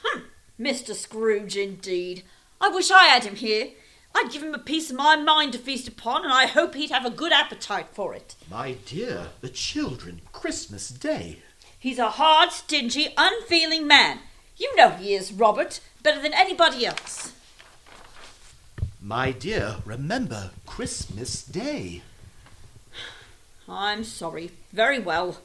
Mr. 0.59 0.95
Scrooge, 0.95 1.57
indeed. 1.57 2.23
I 2.61 2.69
wish 2.69 2.91
I 2.91 3.05
had 3.05 3.25
him 3.25 3.37
here. 3.37 3.69
I'd 4.15 4.33
give 4.33 4.43
him 4.43 4.55
a 4.55 4.59
piece 4.59 4.89
of 4.91 4.97
my 4.97 5.15
mind 5.17 5.53
to 5.53 5.59
feast 5.59 5.87
upon, 5.87 6.25
and 6.25 6.33
I 6.33 6.47
hope 6.47 6.75
he'd 6.75 6.91
have 6.91 7.05
a 7.05 7.11
good 7.11 7.33
appetite 7.33 7.89
for 7.93 8.15
it. 8.15 8.35
My 8.51 8.77
dear, 8.87 9.29
the 9.43 9.51
children, 9.51 10.23
Christmas 10.33 10.89
Day. 10.89 11.43
He's 11.79 11.99
a 11.99 12.11
hard, 12.11 12.51
stingy, 12.51 13.09
unfeeling 13.19 13.87
man. 13.87 14.21
You 14.57 14.75
know 14.77 14.91
he 14.91 15.15
is, 15.15 15.33
Robert, 15.33 15.81
better 16.03 16.21
than 16.21 16.33
anybody 16.33 16.87
else. 16.87 17.33
My 19.01 19.31
dear, 19.31 19.77
remember 19.85 20.51
Christmas 20.65 21.45
Day. 21.45 22.03
I'm 23.69 24.05
sorry. 24.05 24.53
Very 24.73 24.99
well. 24.99 25.39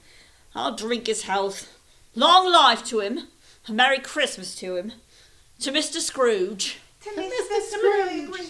I'll 0.56 0.76
drink 0.76 1.08
his 1.08 1.24
health. 1.24 1.78
Long 2.16 2.52
life 2.52 2.84
to 2.86 3.00
him. 3.00 3.28
A 3.68 3.72
Merry 3.72 4.00
Christmas 4.00 4.56
to 4.56 4.76
him. 4.76 4.94
To 5.60 5.72
Mr. 5.72 6.00
Scrooge. 6.00 6.80
To 7.02 7.10
Mr. 7.10 7.62
Scrooge. 7.62 8.50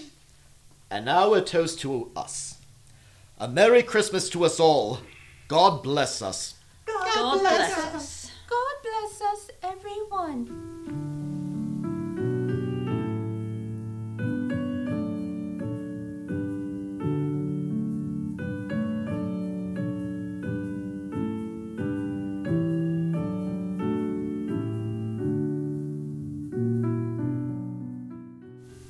And 0.90 1.06
now 1.06 1.34
a 1.34 1.42
toast 1.42 1.80
to 1.82 2.12
us. 2.16 2.58
A 3.40 3.48
Merry 3.48 3.84
Christmas 3.84 4.30
to 4.30 4.46
us 4.46 4.60
all. 4.60 5.00
God 5.48 5.84
bless 5.84 6.22
us. 6.22 6.56
God, 6.86 7.14
God 7.14 7.40
bless 7.40 7.74
bless 7.74 7.78
us. 7.78 7.96
us 7.96 8.21
on. 10.22 10.46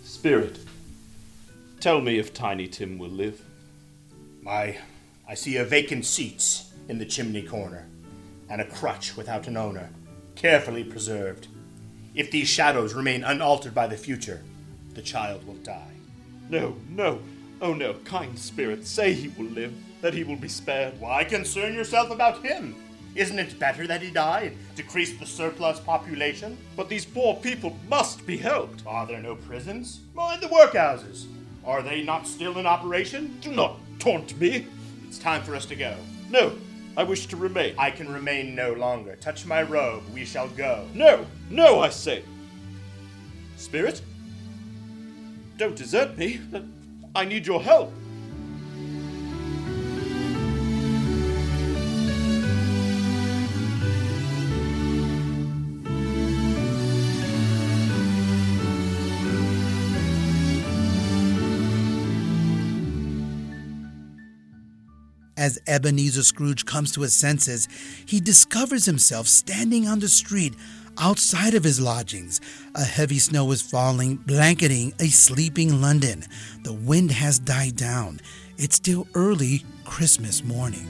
Spirit, 0.03 0.59
tell 1.79 2.01
me 2.01 2.19
if 2.19 2.33
Tiny 2.33 2.67
Tim 2.67 2.99
will 2.99 3.09
live. 3.09 3.41
My, 4.41 4.77
I 5.27 5.33
see 5.33 5.57
a 5.57 5.63
vacant 5.63 6.05
seat 6.05 6.63
in 6.89 6.99
the 6.99 7.05
chimney 7.05 7.41
corner, 7.41 7.87
and 8.49 8.61
a 8.61 8.65
crutch 8.65 9.15
without 9.15 9.47
an 9.47 9.57
owner 9.57 9.89
carefully 10.41 10.83
preserved. 10.83 11.47
If 12.15 12.31
these 12.31 12.47
shadows 12.47 12.95
remain 12.95 13.23
unaltered 13.23 13.75
by 13.75 13.85
the 13.85 13.95
future, 13.95 14.41
the 14.95 15.01
child 15.01 15.45
will 15.45 15.55
die. 15.55 15.93
No, 16.49 16.75
no, 16.89 17.19
oh 17.61 17.75
no, 17.75 17.93
kind 18.05 18.37
spirit, 18.37 18.87
say 18.87 19.13
he 19.13 19.27
will 19.27 19.51
live, 19.51 19.71
that 20.01 20.15
he 20.15 20.23
will 20.23 20.35
be 20.35 20.47
spared. 20.47 20.99
Why 20.99 21.23
concern 21.25 21.75
yourself 21.75 22.09
about 22.09 22.43
him? 22.43 22.75
Isn't 23.13 23.37
it 23.37 23.59
better 23.59 23.85
that 23.85 24.01
he 24.01 24.09
died? 24.09 24.53
Decrease 24.75 25.15
the 25.19 25.27
surplus 25.27 25.79
population? 25.79 26.57
But 26.75 26.89
these 26.89 27.05
poor 27.05 27.35
people 27.35 27.77
must 27.87 28.25
be 28.25 28.37
helped. 28.37 28.83
Are 28.87 29.05
there 29.05 29.21
no 29.21 29.35
prisons? 29.35 29.99
Mind 30.15 30.41
the 30.41 30.47
workhouses. 30.47 31.25
Are 31.63 31.83
they 31.83 32.01
not 32.01 32.25
still 32.25 32.57
in 32.57 32.65
operation? 32.65 33.37
Do 33.41 33.51
not 33.51 33.77
taunt 33.99 34.35
me. 34.39 34.65
It's 35.07 35.19
time 35.19 35.43
for 35.43 35.55
us 35.55 35.67
to 35.67 35.75
go. 35.75 35.95
No, 36.31 36.53
I 37.01 37.03
wish 37.03 37.25
to 37.29 37.35
remain. 37.35 37.73
I 37.79 37.89
can 37.89 38.13
remain 38.13 38.53
no 38.53 38.73
longer. 38.73 39.15
Touch 39.15 39.47
my 39.47 39.63
robe, 39.63 40.03
we 40.13 40.23
shall 40.23 40.47
go. 40.49 40.87
No, 40.93 41.25
no, 41.49 41.79
I 41.79 41.89
say. 41.89 42.23
Spirit, 43.57 44.03
don't 45.57 45.75
desert 45.75 46.15
me. 46.15 46.39
I 47.15 47.25
need 47.25 47.47
your 47.47 47.63
help. 47.63 47.91
As 65.41 65.59
Ebenezer 65.65 66.21
Scrooge 66.21 66.67
comes 66.67 66.91
to 66.91 67.01
his 67.01 67.15
senses, 67.15 67.67
he 68.05 68.19
discovers 68.19 68.85
himself 68.85 69.27
standing 69.27 69.87
on 69.87 69.97
the 69.97 70.07
street 70.07 70.53
outside 70.99 71.55
of 71.55 71.63
his 71.63 71.81
lodgings. 71.81 72.39
A 72.75 72.83
heavy 72.83 73.17
snow 73.17 73.51
is 73.51 73.59
falling, 73.59 74.17
blanketing 74.17 74.93
a 74.99 75.07
sleeping 75.07 75.81
London. 75.81 76.25
The 76.61 76.73
wind 76.73 77.09
has 77.09 77.39
died 77.39 77.75
down. 77.75 78.21
It's 78.59 78.75
still 78.75 79.07
early 79.15 79.65
Christmas 79.83 80.43
morning. 80.43 80.85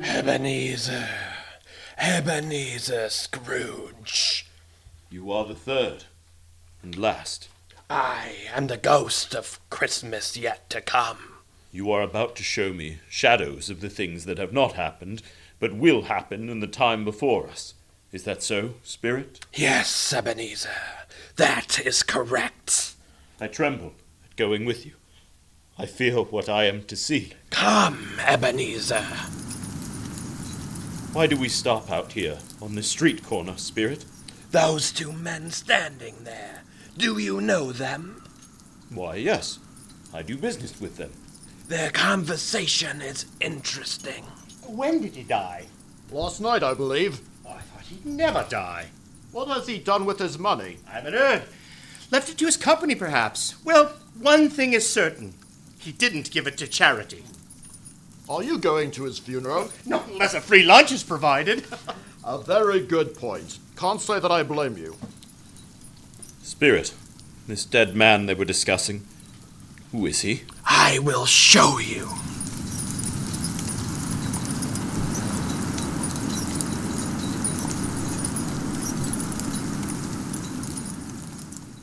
Ebenezer, 0.00 1.33
Ebenezer 1.98 3.08
Scrooge. 3.08 4.46
You 5.10 5.30
are 5.30 5.44
the 5.44 5.54
third 5.54 6.04
and 6.82 6.96
last. 6.98 7.48
I 7.88 8.34
am 8.52 8.66
the 8.66 8.76
ghost 8.76 9.34
of 9.34 9.60
Christmas 9.70 10.36
yet 10.36 10.68
to 10.70 10.80
come. 10.80 11.18
You 11.70 11.92
are 11.92 12.02
about 12.02 12.34
to 12.36 12.42
show 12.42 12.72
me 12.72 12.98
shadows 13.08 13.70
of 13.70 13.80
the 13.80 13.88
things 13.88 14.24
that 14.24 14.38
have 14.38 14.52
not 14.52 14.72
happened, 14.72 15.22
but 15.60 15.76
will 15.76 16.02
happen 16.02 16.48
in 16.48 16.60
the 16.60 16.66
time 16.66 17.04
before 17.04 17.48
us. 17.48 17.74
Is 18.12 18.24
that 18.24 18.42
so, 18.42 18.74
Spirit? 18.82 19.44
Yes, 19.52 20.12
Ebenezer, 20.12 20.70
that 21.36 21.80
is 21.84 22.02
correct. 22.02 22.94
I 23.40 23.46
tremble 23.46 23.92
at 24.24 24.36
going 24.36 24.64
with 24.64 24.84
you. 24.84 24.92
I 25.78 25.86
fear 25.86 26.16
what 26.16 26.48
I 26.48 26.64
am 26.64 26.84
to 26.84 26.96
see. 26.96 27.32
Come, 27.50 28.18
Ebenezer. 28.20 29.06
Why 31.14 31.28
do 31.28 31.36
we 31.36 31.48
stop 31.48 31.92
out 31.92 32.10
here 32.10 32.38
on 32.60 32.74
this 32.74 32.88
street 32.88 33.22
corner, 33.22 33.56
Spirit? 33.56 34.04
Those 34.50 34.90
two 34.90 35.12
men 35.12 35.52
standing 35.52 36.24
there. 36.24 36.62
Do 36.98 37.18
you 37.18 37.40
know 37.40 37.70
them? 37.70 38.24
Why, 38.92 39.14
yes. 39.14 39.60
I 40.12 40.22
do 40.22 40.36
business 40.36 40.80
with 40.80 40.96
them. 40.96 41.12
Their 41.68 41.90
conversation 41.90 43.00
is 43.00 43.26
interesting. 43.40 44.24
When 44.66 45.02
did 45.02 45.14
he 45.14 45.22
die? 45.22 45.66
Last 46.10 46.40
night, 46.40 46.64
I 46.64 46.74
believe. 46.74 47.20
Oh, 47.46 47.50
I 47.50 47.60
thought 47.60 47.84
he'd 47.84 48.04
never 48.04 48.44
die. 48.50 48.86
What 49.30 49.46
has 49.46 49.68
he 49.68 49.78
done 49.78 50.06
with 50.06 50.18
his 50.18 50.36
money? 50.36 50.78
I 50.88 50.94
haven't 50.94 51.14
heard. 51.14 51.44
Left 52.10 52.28
it 52.28 52.38
to 52.38 52.46
his 52.46 52.56
company, 52.56 52.96
perhaps. 52.96 53.54
Well, 53.64 53.92
one 54.18 54.48
thing 54.48 54.72
is 54.72 54.90
certain. 54.90 55.34
He 55.78 55.92
didn't 55.92 56.32
give 56.32 56.48
it 56.48 56.58
to 56.58 56.66
charity. 56.66 57.22
Are 58.28 58.42
you 58.42 58.56
going 58.58 58.90
to 58.92 59.04
his 59.04 59.18
funeral? 59.18 59.70
Not 59.84 60.08
unless 60.08 60.32
a 60.32 60.40
free 60.40 60.62
lunch 60.62 60.92
is 60.92 61.02
provided. 61.02 61.64
a 62.24 62.38
very 62.38 62.80
good 62.80 63.14
point. 63.14 63.58
Can't 63.76 64.00
say 64.00 64.18
that 64.18 64.30
I 64.30 64.42
blame 64.42 64.78
you. 64.78 64.96
Spirit, 66.42 66.94
this 67.46 67.66
dead 67.66 67.94
man 67.94 68.24
they 68.24 68.32
were 68.32 68.46
discussing, 68.46 69.06
who 69.92 70.06
is 70.06 70.22
he? 70.22 70.44
I 70.64 71.00
will 71.00 71.26
show 71.26 71.78
you. 71.78 72.08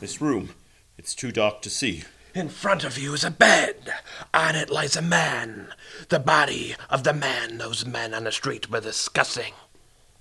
This 0.00 0.20
room, 0.20 0.50
it's 0.98 1.14
too 1.14 1.30
dark 1.30 1.62
to 1.62 1.70
see. 1.70 2.02
In 2.34 2.48
front 2.48 2.82
of 2.82 2.96
you 2.96 3.12
is 3.12 3.24
a 3.24 3.30
bed. 3.30 3.92
On 4.32 4.56
it 4.56 4.70
lies 4.70 4.96
a 4.96 5.02
man. 5.02 5.68
The 6.08 6.18
body 6.18 6.74
of 6.88 7.04
the 7.04 7.12
man 7.12 7.58
those 7.58 7.84
men 7.84 8.14
on 8.14 8.24
the 8.24 8.32
street 8.32 8.70
were 8.70 8.80
discussing. 8.80 9.52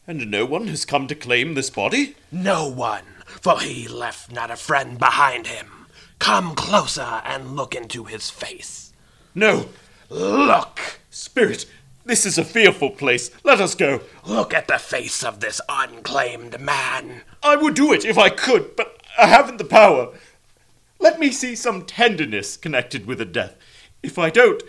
And 0.06 0.30
no 0.30 0.46
one 0.46 0.68
has 0.68 0.84
come 0.84 1.08
to 1.08 1.16
claim 1.16 1.54
this 1.54 1.70
body? 1.70 2.16
No 2.30 2.68
one, 2.68 3.06
for 3.26 3.62
he 3.62 3.88
left 3.88 4.30
not 4.30 4.52
a 4.52 4.58
friend 4.58 5.00
behind 5.00 5.48
him. 5.48 5.88
Come 6.20 6.54
closer 6.54 7.22
and 7.24 7.56
look 7.56 7.74
into 7.74 8.04
his 8.04 8.30
face. 8.30 8.92
No! 9.34 9.70
Look! 10.10 11.00
Spirit, 11.10 11.66
this 12.04 12.26
is 12.26 12.38
a 12.38 12.44
fearful 12.44 12.90
place. 12.90 13.32
Let 13.46 13.62
us 13.62 13.74
go. 13.74 14.02
Look 14.26 14.54
at 14.54 14.68
the 14.68 14.80
face 14.80 15.24
of 15.24 15.40
this 15.40 15.62
unclaimed 15.70 16.60
man. 16.60 17.22
I 17.42 17.56
would 17.56 17.74
do 17.74 17.94
it 17.94 18.04
if 18.04 18.18
I 18.18 18.30
could, 18.30 18.76
but 18.76 19.02
I 19.18 19.28
haven't 19.28 19.60
the 19.60 19.64
power. 19.64 20.14
Let 21.02 21.20
me 21.20 21.32
see 21.32 21.56
some 21.56 21.86
tenderness 21.86 22.56
connected 22.56 23.08
with 23.08 23.20
a 23.20 23.26
death. 23.26 23.56
If 24.04 24.20
I 24.20 24.30
don't, 24.30 24.62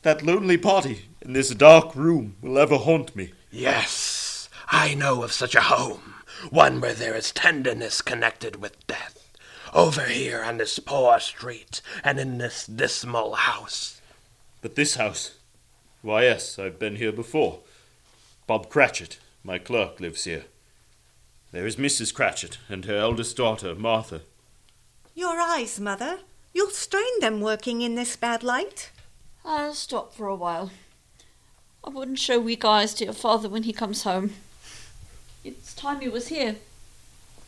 that 0.00 0.22
lonely 0.22 0.56
body 0.56 1.02
in 1.20 1.34
this 1.34 1.50
dark 1.50 1.94
room 1.94 2.36
will 2.40 2.58
ever 2.58 2.78
haunt 2.78 3.14
me. 3.14 3.32
Yes, 3.52 4.48
I 4.68 4.94
know 4.94 5.22
of 5.22 5.30
such 5.30 5.54
a 5.54 5.60
home, 5.60 6.14
one 6.48 6.80
where 6.80 6.94
there 6.94 7.14
is 7.14 7.30
tenderness 7.32 8.00
connected 8.00 8.56
with 8.56 8.86
death. 8.86 9.30
Over 9.74 10.06
here 10.06 10.42
on 10.42 10.56
this 10.56 10.78
poor 10.78 11.20
street 11.20 11.82
and 12.02 12.18
in 12.18 12.38
this 12.38 12.66
dismal 12.66 13.34
house. 13.34 14.00
But 14.62 14.76
this 14.76 14.94
house? 14.94 15.36
Why, 16.00 16.22
yes, 16.22 16.58
I've 16.58 16.78
been 16.78 16.96
here 16.96 17.12
before. 17.12 17.60
Bob 18.46 18.70
Cratchit, 18.70 19.18
my 19.42 19.58
clerk, 19.58 20.00
lives 20.00 20.24
here. 20.24 20.44
There 21.52 21.66
is 21.66 21.76
Mrs. 21.76 22.14
Cratchit 22.14 22.56
and 22.70 22.86
her 22.86 22.96
eldest 22.96 23.36
daughter, 23.36 23.74
Martha. 23.74 24.22
Your 25.14 25.40
eyes, 25.40 25.78
Mother. 25.78 26.18
You'll 26.52 26.70
strain 26.70 27.20
them 27.20 27.40
working 27.40 27.82
in 27.82 27.94
this 27.94 28.16
bad 28.16 28.42
light. 28.42 28.90
I'll 29.44 29.74
stop 29.74 30.12
for 30.12 30.26
a 30.26 30.34
while. 30.34 30.70
I 31.84 31.90
wouldn't 31.90 32.18
show 32.18 32.40
weak 32.40 32.64
eyes 32.64 32.94
to 32.94 33.04
your 33.04 33.14
father 33.14 33.48
when 33.48 33.62
he 33.62 33.72
comes 33.72 34.02
home. 34.02 34.32
It's 35.44 35.72
time 35.74 36.00
he 36.00 36.08
was 36.08 36.28
here. 36.28 36.56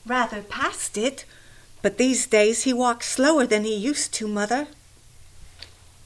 Rather 0.07 0.43
past 0.43 0.97
it. 0.97 1.25
But 1.83 1.99
these 1.99 2.27
days 2.27 2.63
he 2.63 2.73
walks 2.73 3.09
slower 3.09 3.47
than 3.47 3.65
he 3.65 3.75
used 3.75 4.15
to, 4.15 4.29
Mother. 4.29 4.69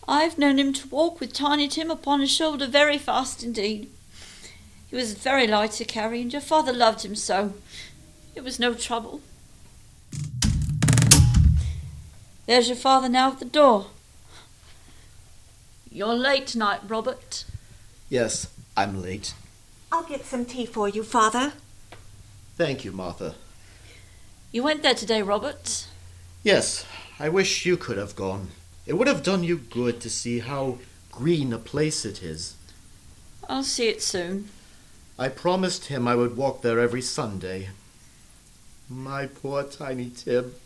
I've 0.09 0.39
known 0.39 0.59
him 0.59 0.73
to 0.73 0.89
walk 0.89 1.21
with 1.21 1.35
Tiny 1.35 1.69
Tim 1.69 1.91
upon 1.91 2.21
his 2.21 2.31
shoulder 2.31 2.67
very 2.67 2.97
fast 2.97 3.43
indeed. 3.43 3.91
He 4.89 4.97
was 4.97 5.13
very 5.13 5.47
light 5.47 5.73
to 5.73 5.85
carry, 5.85 6.23
and 6.23 6.33
your 6.33 6.43
father 6.43 6.73
loved 6.73 7.05
him 7.05 7.15
so. 7.15 7.53
It 8.35 8.45
was 8.45 8.59
no 8.59 8.75
trouble. 8.75 9.21
There's 12.51 12.67
your 12.67 12.77
father 12.77 13.09
now 13.09 13.31
at 13.31 13.39
the 13.39 13.45
door. 13.45 13.87
You're 15.89 16.17
late 16.17 16.49
tonight, 16.49 16.81
Robert. 16.89 17.45
Yes, 18.09 18.49
I'm 18.77 19.01
late. 19.01 19.35
I'll 19.93 20.03
get 20.03 20.25
some 20.25 20.45
tea 20.45 20.67
for 20.67 20.89
you, 20.89 21.05
Father. 21.05 21.53
Thank 22.57 22.85
you, 22.85 22.91
Martha. 22.91 23.37
You 24.51 24.65
went 24.65 24.83
there 24.83 24.97
today, 24.97 25.23
Robert. 25.23 25.87
Yes, 26.43 26.85
I 27.21 27.29
wish 27.29 27.65
you 27.65 27.77
could 27.77 27.99
have 27.99 28.17
gone. 28.17 28.49
It 28.85 28.95
would 28.95 29.07
have 29.07 29.23
done 29.23 29.45
you 29.45 29.57
good 29.57 30.01
to 30.01 30.11
see 30.11 30.41
how 30.41 30.79
green 31.13 31.53
a 31.53 31.59
place 31.59 32.05
it 32.05 32.21
is. 32.21 32.57
I'll 33.49 33.63
see 33.63 33.87
it 33.87 34.03
soon. 34.03 34.49
I 35.17 35.29
promised 35.29 35.87
him 35.87 36.09
I 36.09 36.17
would 36.17 36.37
walk 36.37 36.63
there 36.63 36.81
every 36.81 37.03
Sunday. 37.03 37.69
My 38.89 39.27
poor 39.27 39.63
tiny 39.63 40.11
Tim. 40.11 40.57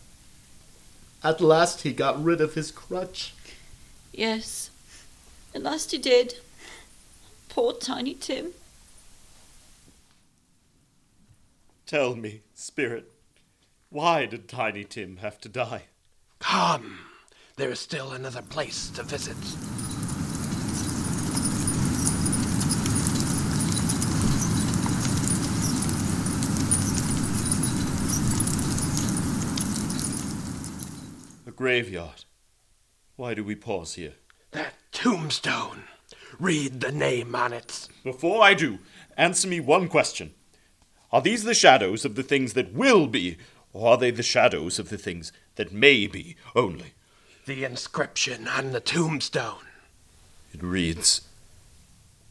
At 1.25 1.41
last 1.41 1.81
he 1.81 1.91
got 1.91 2.23
rid 2.23 2.39
of 2.39 2.53
his 2.53 2.69
crutch. 2.69 3.33
Yes, 4.13 4.69
At 5.55 5.63
last 5.63 5.89
he 5.89 5.97
did. 5.97 6.35
Poor 7.49 7.73
Tiny 7.73 8.13
Tim. 8.13 8.51
Tell 11.87 12.15
me, 12.15 12.41
Spirit, 12.53 13.11
why 13.89 14.27
did 14.27 14.47
Tiny 14.47 14.83
Tim 14.83 15.17
have 15.17 15.41
to 15.41 15.49
die? 15.49 15.85
Come, 16.37 16.99
there 17.55 17.71
is 17.71 17.79
still 17.79 18.11
another 18.11 18.43
place 18.43 18.91
to 18.91 19.01
visit. 19.01 19.35
Graveyard. 31.55 32.25
Why 33.15 33.33
do 33.33 33.43
we 33.43 33.55
pause 33.55 33.95
here? 33.95 34.13
That 34.51 34.73
tombstone. 34.91 35.83
Read 36.39 36.81
the 36.81 36.91
name 36.91 37.35
on 37.35 37.53
it. 37.53 37.87
Before 38.03 38.43
I 38.43 38.53
do, 38.53 38.79
answer 39.17 39.47
me 39.47 39.59
one 39.59 39.87
question. 39.87 40.33
Are 41.11 41.21
these 41.21 41.43
the 41.43 41.53
shadows 41.53 42.03
of 42.03 42.15
the 42.15 42.23
things 42.23 42.53
that 42.53 42.73
will 42.73 43.07
be, 43.07 43.37
or 43.71 43.91
are 43.91 43.97
they 43.97 44.11
the 44.11 44.23
shadows 44.23 44.79
of 44.79 44.89
the 44.89 44.97
things 44.97 45.31
that 45.55 45.71
may 45.71 46.07
be 46.07 46.35
only? 46.55 46.93
The 47.45 47.63
inscription 47.63 48.47
on 48.47 48.71
the 48.71 48.81
tombstone. 48.81 49.65
It 50.53 50.61
reads 50.63 51.21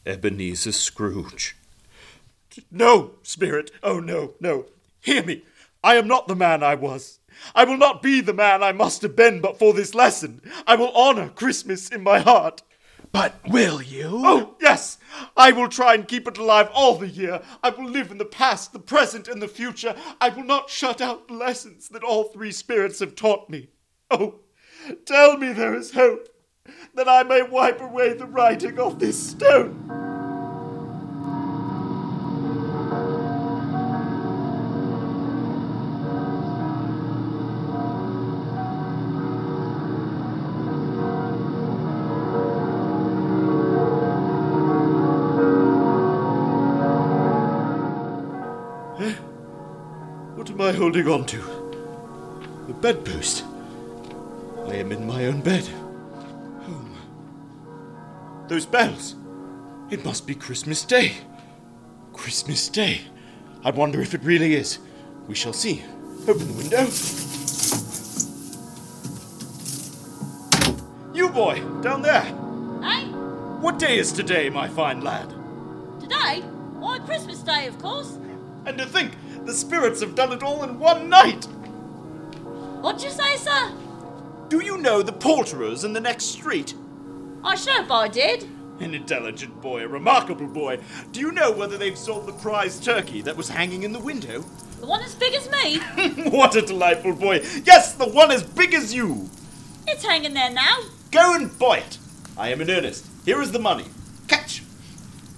Ebenezer 0.05 0.71
Scrooge. 0.71 1.55
No, 2.69 3.11
Spirit. 3.23 3.71
Oh, 3.81 3.99
no, 3.99 4.33
no. 4.39 4.65
Hear 5.01 5.23
me. 5.23 5.43
I 5.83 5.95
am 5.95 6.07
not 6.07 6.27
the 6.27 6.35
man 6.35 6.63
I 6.63 6.75
was. 6.75 7.19
I 7.53 7.63
will 7.63 7.77
not 7.77 8.01
be 8.01 8.21
the 8.21 8.33
man 8.33 8.63
I 8.63 8.71
must 8.71 9.01
have 9.01 9.15
been 9.15 9.41
but 9.41 9.59
for 9.59 9.73
this 9.73 9.93
lesson. 9.93 10.41
I 10.65 10.75
will 10.75 10.95
honor 10.95 11.29
Christmas 11.29 11.89
in 11.89 12.03
my 12.03 12.19
heart. 12.19 12.61
But 13.11 13.39
will 13.47 13.81
you? 13.81 14.09
Oh, 14.11 14.55
yes! 14.59 14.97
I 15.37 15.53
will 15.53 15.69
try 15.69 15.93
and 15.93 16.05
keep 16.05 16.27
it 16.27 16.37
alive 16.37 16.69
all 16.73 16.97
the 16.97 17.07
year. 17.07 17.41
I 17.63 17.69
will 17.69 17.89
live 17.89 18.11
in 18.11 18.17
the 18.17 18.25
past, 18.25 18.73
the 18.73 18.79
present, 18.79 19.29
and 19.29 19.41
the 19.41 19.47
future. 19.47 19.95
I 20.19 20.29
will 20.29 20.43
not 20.43 20.69
shut 20.69 20.99
out 20.99 21.29
the 21.29 21.33
lessons 21.33 21.87
that 21.89 22.03
all 22.03 22.25
three 22.25 22.51
spirits 22.51 22.99
have 22.99 23.15
taught 23.15 23.49
me. 23.49 23.69
Oh, 24.11 24.41
tell 25.05 25.37
me 25.37 25.53
there 25.53 25.75
is 25.75 25.93
hope, 25.93 26.27
that 26.93 27.07
I 27.07 27.23
may 27.23 27.41
wipe 27.41 27.79
away 27.79 28.13
the 28.13 28.25
writing 28.25 28.77
off 28.79 28.99
this 28.99 29.29
stone. 29.31 30.14
Holding 50.75 51.07
on 51.07 51.25
to? 51.27 51.37
The 52.67 52.73
bedpost. 52.73 53.43
I 54.67 54.75
am 54.75 54.91
in 54.91 55.05
my 55.07 55.25
own 55.25 55.41
bed. 55.41 55.65
Home. 56.65 56.95
Those 58.47 58.65
bells. 58.65 59.15
It 59.89 60.03
must 60.03 60.25
be 60.27 60.35
Christmas 60.35 60.83
Day. 60.83 61.13
Christmas 62.13 62.67
Day. 62.69 63.01
I 63.63 63.71
wonder 63.71 64.01
if 64.01 64.13
it 64.13 64.23
really 64.23 64.55
is. 64.55 64.79
We 65.27 65.35
shall 65.35 65.53
see. 65.53 65.83
Open 66.27 66.47
the 66.47 66.53
window. 66.53 66.87
You 71.13 71.29
boy, 71.29 71.61
down 71.81 72.01
there. 72.01 72.23
Hey, 72.83 73.05
What 73.61 73.79
day 73.79 73.97
is 73.97 74.11
today, 74.11 74.49
my 74.49 74.67
fine 74.67 75.01
lad? 75.01 75.29
today? 75.99 76.41
Why, 76.79 76.99
Christmas 76.99 77.39
Day, 77.39 77.67
of 77.67 77.79
course. 77.79 78.17
And 78.65 78.77
to 78.77 78.85
think, 78.85 79.13
the 79.45 79.53
spirits 79.53 80.01
have 80.01 80.15
done 80.15 80.31
it 80.31 80.43
all 80.43 80.63
in 80.63 80.79
one 80.79 81.09
night. 81.09 81.45
What'd 82.81 83.03
you 83.03 83.09
say, 83.09 83.37
sir? 83.37 83.71
Do 84.49 84.63
you 84.63 84.77
know 84.77 85.01
the 85.01 85.13
poulterers 85.13 85.83
in 85.83 85.93
the 85.93 86.01
next 86.01 86.25
street? 86.25 86.73
I 87.43 87.55
should 87.55 87.83
if 87.83 87.91
I 87.91 88.07
did. 88.07 88.43
An 88.79 88.93
intelligent 88.93 89.61
boy, 89.61 89.83
a 89.83 89.87
remarkable 89.87 90.47
boy. 90.47 90.79
Do 91.11 91.19
you 91.19 91.31
know 91.31 91.51
whether 91.51 91.77
they've 91.77 91.97
sold 91.97 92.25
the 92.25 92.33
prize 92.33 92.79
turkey 92.79 93.21
that 93.21 93.37
was 93.37 93.49
hanging 93.49 93.83
in 93.83 93.93
the 93.93 93.99
window? 93.99 94.43
The 94.79 94.85
one 94.85 95.01
as 95.01 95.15
big 95.15 95.33
as 95.33 95.49
me. 95.49 95.79
what 96.29 96.55
a 96.55 96.61
delightful 96.61 97.13
boy! 97.13 97.41
Yes, 97.63 97.93
the 97.93 98.07
one 98.07 98.31
as 98.31 98.43
big 98.43 98.73
as 98.73 98.93
you! 98.93 99.29
it's 99.87 100.03
hanging 100.03 100.33
there 100.33 100.51
now. 100.51 100.77
Go 101.11 101.35
and 101.35 101.57
buy 101.57 101.77
it! 101.77 101.97
I 102.37 102.49
am 102.49 102.61
in 102.61 102.69
earnest. 102.69 103.07
Here 103.23 103.41
is 103.41 103.51
the 103.51 103.59
money. 103.59 103.85
Catch! 104.27 104.61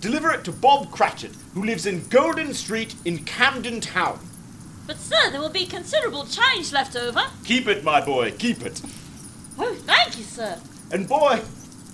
Deliver 0.01 0.31
it 0.31 0.43
to 0.45 0.51
Bob 0.51 0.91
Cratchit, 0.91 1.31
who 1.53 1.63
lives 1.63 1.85
in 1.85 2.07
Golden 2.07 2.53
Street 2.53 2.95
in 3.05 3.23
Camden 3.25 3.81
Town. 3.81 4.19
But, 4.85 4.97
sir, 4.97 5.31
there 5.31 5.41
will 5.41 5.49
be 5.49 5.65
considerable 5.65 6.25
change 6.25 6.71
left 6.71 6.95
over. 6.95 7.21
Keep 7.43 7.67
it, 7.67 7.83
my 7.83 7.99
boy, 8.03 8.31
keep 8.31 8.61
it. 8.63 8.81
Oh, 9.57 9.73
thank 9.85 10.17
you, 10.17 10.23
sir. 10.23 10.59
And 10.91 11.07
boy, 11.07 11.41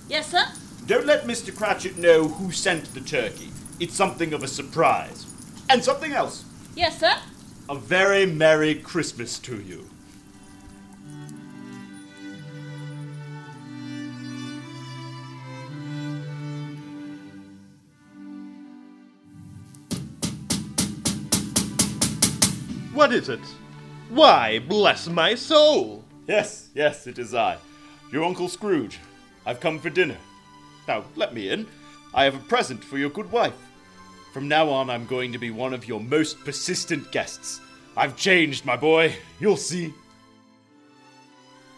Yes, 0.08 0.30
sir? 0.30 0.44
don't 0.86 1.06
let 1.06 1.24
Mr. 1.24 1.54
Cratchit 1.54 1.96
know 1.96 2.28
who 2.28 2.52
sent 2.52 2.92
the 2.94 3.00
turkey. 3.00 3.50
It's 3.80 3.94
something 3.94 4.32
of 4.34 4.42
a 4.42 4.48
surprise. 4.48 5.26
And 5.70 5.82
something 5.82 6.12
else. 6.12 6.44
Yes, 6.76 7.00
sir? 7.00 7.14
A 7.68 7.74
very 7.74 8.26
Merry 8.26 8.74
Christmas 8.74 9.38
to 9.40 9.60
you. 9.60 9.88
What 22.94 23.12
is 23.12 23.28
it? 23.28 23.40
Why, 24.08 24.60
bless 24.60 25.08
my 25.08 25.34
soul! 25.34 26.04
Yes, 26.28 26.68
yes, 26.76 27.08
it 27.08 27.18
is 27.18 27.34
I, 27.34 27.58
your 28.12 28.22
Uncle 28.22 28.48
Scrooge. 28.48 29.00
I've 29.44 29.58
come 29.58 29.80
for 29.80 29.90
dinner. 29.90 30.16
Now, 30.86 31.02
let 31.16 31.34
me 31.34 31.48
in. 31.48 31.66
I 32.14 32.22
have 32.22 32.36
a 32.36 32.48
present 32.48 32.84
for 32.84 32.96
your 32.96 33.10
good 33.10 33.32
wife. 33.32 33.56
From 34.32 34.46
now 34.46 34.68
on, 34.68 34.90
I'm 34.90 35.06
going 35.06 35.32
to 35.32 35.38
be 35.38 35.50
one 35.50 35.74
of 35.74 35.88
your 35.88 35.98
most 35.98 36.38
persistent 36.44 37.10
guests. 37.10 37.60
I've 37.96 38.16
changed, 38.16 38.64
my 38.64 38.76
boy. 38.76 39.16
You'll 39.40 39.56
see. 39.56 39.92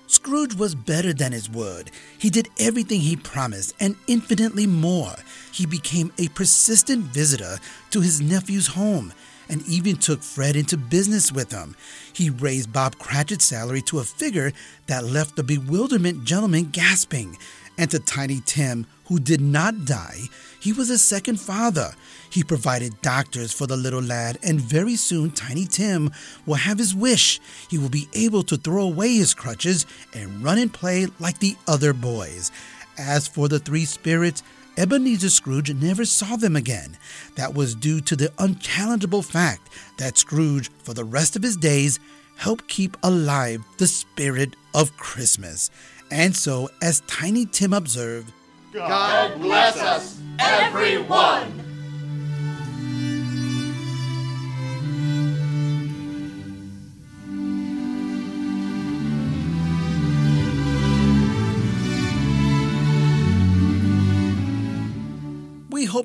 Scrooge 0.09 0.55
was 0.55 0.75
better 0.75 1.15
than 1.15 1.33
his 1.33 1.49
word. 1.49 1.91
He 2.19 2.29
did 2.29 2.51
everything 2.61 3.01
he 3.01 3.17
promised 3.17 3.75
and 3.81 3.97
infinitely 4.07 4.67
more. 4.67 5.15
He 5.51 5.65
became 5.65 6.13
a 6.19 6.29
persistent 6.29 7.05
visitor 7.05 7.57
to 7.93 8.03
his 8.03 8.21
nephew's 8.21 8.67
home 8.67 9.15
and 9.49 9.67
even 9.67 9.97
took 9.97 10.23
Fred 10.23 10.57
into 10.57 10.77
business 10.77 11.33
with 11.33 11.53
him. 11.53 11.77
He 12.13 12.31
raised 12.31 12.73
Bob 12.73 12.99
Cratchit's 12.99 13.45
salary 13.45 13.83
to 13.83 13.99
a 13.99 14.05
figure 14.05 14.53
that 14.87 15.05
left 15.05 15.37
the 15.37 15.43
bewilderment 15.43 16.25
gentleman 16.25 16.71
gasping. 16.73 17.37
And 17.79 17.91
to 17.91 17.99
Tiny 17.99 18.41
Tim, 18.47 18.87
who 19.05 19.19
did 19.19 19.41
not 19.41 19.85
die, 19.85 20.23
he 20.61 20.73
was 20.73 20.91
a 20.91 20.99
second 20.99 21.39
father. 21.39 21.93
He 22.31 22.43
provided 22.43 23.01
doctors 23.03 23.53
for 23.53 23.67
the 23.67 23.77
little 23.77 24.03
lad, 24.03 24.39
and 24.43 24.61
very 24.61 24.97
soon 24.97 25.31
Tiny 25.31 25.67
Tim 25.67 26.11
will 26.45 26.55
have 26.55 26.79
his 26.79 26.95
wish. 26.95 27.41
He 27.69 27.79
will 27.79 27.89
be 27.89 28.09
able 28.15 28.43
to 28.45 28.57
throw 28.57 28.85
away 28.85 29.15
his 29.15 29.35
crutches 29.35 29.87
and 30.15 30.43
run 30.43 30.59
and 30.59 30.73
play 30.73 31.07
like 31.21 31.39
the 31.39 31.57
other 31.69 31.93
boys. 31.93 32.51
As 32.99 33.29
for 33.29 33.47
the 33.49 33.59
three 33.59 33.85
spirits, 33.85 34.43
Ebenezer 34.77 35.31
Scrooge 35.31 35.73
never 35.73 36.05
saw 36.05 36.37
them 36.37 36.55
again. 36.55 36.99
That 37.37 37.55
was 37.55 37.75
due 37.75 38.01
to 38.03 38.17
the 38.17 38.31
unchallengeable 38.39 39.25
fact 39.25 39.71
that 39.99 40.19
Scrooge, 40.19 40.71
for 40.83 40.93
the 40.93 41.05
rest 41.05 41.35
of 41.35 41.43
his 41.43 41.57
days, 41.57 41.99
helped 42.37 42.69
keep 42.69 42.97
alive 43.03 43.65
the 43.79 43.87
spirit 43.87 44.55
of 44.75 44.97
Christmas. 44.97 45.71
And 46.11 46.37
so, 46.37 46.69
as 46.83 47.01
Tiny 47.07 47.47
Tim 47.47 47.73
observed, 47.73 48.33
God 48.73 49.41
bless 49.41 49.77
us, 49.79 50.21
everyone! 50.39 51.66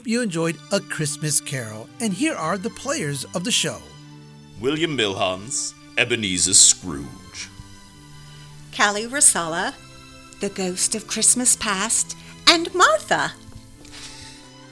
Hope 0.01 0.07
you 0.07 0.23
enjoyed 0.23 0.57
A 0.71 0.79
Christmas 0.79 1.39
Carol, 1.39 1.87
and 1.99 2.11
here 2.11 2.33
are 2.33 2.57
the 2.57 2.71
players 2.71 3.23
of 3.35 3.43
the 3.43 3.51
show. 3.51 3.77
William 4.59 4.97
Milhans, 4.97 5.75
Ebenezer 5.95 6.55
Scrooge. 6.55 7.49
Callie 8.75 9.05
Rosala, 9.05 9.75
the 10.39 10.49
ghost 10.49 10.95
of 10.95 11.05
Christmas 11.05 11.55
past, 11.55 12.17
and 12.47 12.73
Martha. 12.73 13.33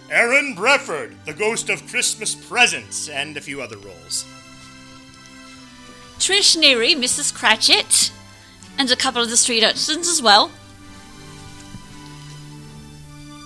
Aaron 0.09 0.55
Brefford, 0.55 1.13
the 1.25 1.33
ghost 1.33 1.69
of 1.69 1.85
Christmas 1.85 2.33
presents, 2.33 3.07
and 3.07 3.37
a 3.37 3.41
few 3.41 3.61
other 3.61 3.77
roles. 3.77 4.25
Trish 6.17 6.57
Neary, 6.57 6.95
Mrs. 6.95 7.31
Cratchit, 7.31 8.11
and 8.79 8.89
a 8.89 8.95
couple 8.95 9.21
of 9.21 9.29
the 9.29 9.37
street 9.37 9.63
urchins 9.63 10.07
as 10.07 10.23
well. 10.23 10.49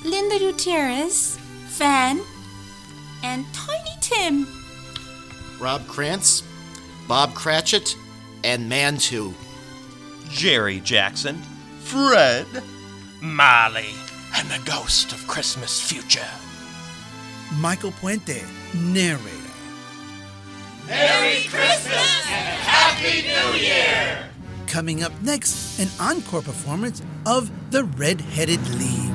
Linda 0.05 0.39
Gutierrez, 0.39 1.39
Fan, 1.73 2.21
and 3.23 3.45
Tiny 3.51 3.95
Tim. 3.99 4.47
Rob 5.59 5.87
Krantz, 5.87 6.43
Bob 7.07 7.33
Cratchit, 7.33 7.97
and 8.43 8.69
Mantu. 8.69 9.33
Jerry 10.29 10.81
Jackson, 10.81 11.41
Fred, 11.79 12.45
Molly, 13.21 13.89
and 14.37 14.47
the 14.49 14.61
ghost 14.65 15.13
of 15.13 15.27
Christmas 15.27 15.81
future. 15.81 16.29
Michael 17.59 17.91
Puente, 17.91 18.43
narrator. 18.75 19.27
Merry 20.87 21.41
Christmas 21.49 22.27
and 22.27 22.59
Happy 22.59 23.23
New 23.23 23.59
Year! 23.59 24.29
Coming 24.67 25.01
up 25.01 25.13
next, 25.23 25.79
an 25.79 25.87
encore 25.99 26.43
performance 26.43 27.01
of 27.25 27.49
The 27.71 27.85
Red-Headed 27.85 28.61
League. 28.75 29.12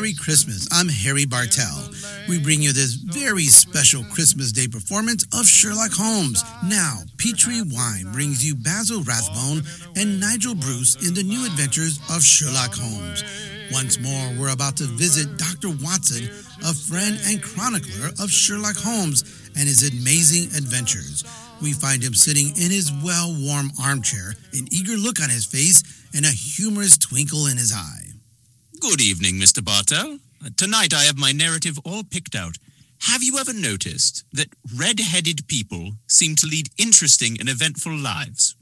Merry 0.00 0.14
Christmas. 0.14 0.66
I'm 0.72 0.88
Harry 0.88 1.26
Bartell. 1.26 1.90
We 2.26 2.38
bring 2.38 2.62
you 2.62 2.72
this 2.72 2.94
very 2.94 3.44
special 3.44 4.02
Christmas 4.04 4.50
Day 4.50 4.66
performance 4.66 5.26
of 5.38 5.44
Sherlock 5.44 5.92
Holmes. 5.92 6.42
Now, 6.64 7.00
Petri 7.18 7.60
Wine 7.60 8.10
brings 8.10 8.42
you 8.42 8.54
Basil 8.54 9.02
Rathbone 9.02 9.60
and 9.96 10.18
Nigel 10.18 10.54
Bruce 10.54 10.96
in 11.06 11.12
the 11.12 11.22
new 11.22 11.44
adventures 11.44 12.00
of 12.08 12.22
Sherlock 12.22 12.72
Holmes. 12.72 13.22
Once 13.72 14.00
more, 14.00 14.32
we're 14.40 14.54
about 14.54 14.78
to 14.78 14.84
visit 14.84 15.36
Dr. 15.36 15.68
Watson, 15.84 16.24
a 16.64 16.72
friend 16.72 17.20
and 17.26 17.42
chronicler 17.42 18.08
of 18.18 18.30
Sherlock 18.30 18.76
Holmes 18.76 19.52
and 19.54 19.68
his 19.68 19.84
amazing 19.84 20.48
adventures. 20.56 21.24
We 21.60 21.74
find 21.74 22.02
him 22.02 22.14
sitting 22.14 22.56
in 22.56 22.72
his 22.72 22.90
well 23.04 23.36
warm 23.36 23.68
armchair, 23.84 24.32
an 24.54 24.64
eager 24.72 24.96
look 24.96 25.20
on 25.20 25.28
his 25.28 25.44
face, 25.44 25.84
and 26.16 26.24
a 26.24 26.30
humorous 26.30 26.96
twinkle 26.96 27.48
in 27.48 27.58
his 27.58 27.74
eye. 27.74 28.09
Good 28.80 29.02
evening, 29.02 29.34
Mr. 29.34 29.62
Bartell. 29.62 30.18
Tonight 30.56 30.94
I 30.94 31.02
have 31.02 31.18
my 31.18 31.32
narrative 31.32 31.78
all 31.84 32.02
picked 32.02 32.34
out. 32.34 32.56
Have 33.10 33.22
you 33.22 33.38
ever 33.38 33.52
noticed 33.52 34.24
that 34.32 34.48
red 34.74 35.00
headed 35.00 35.46
people 35.48 35.92
seem 36.06 36.34
to 36.36 36.46
lead 36.46 36.70
interesting 36.78 37.36
and 37.38 37.48
eventful 37.48 37.94
lives? 37.94 38.56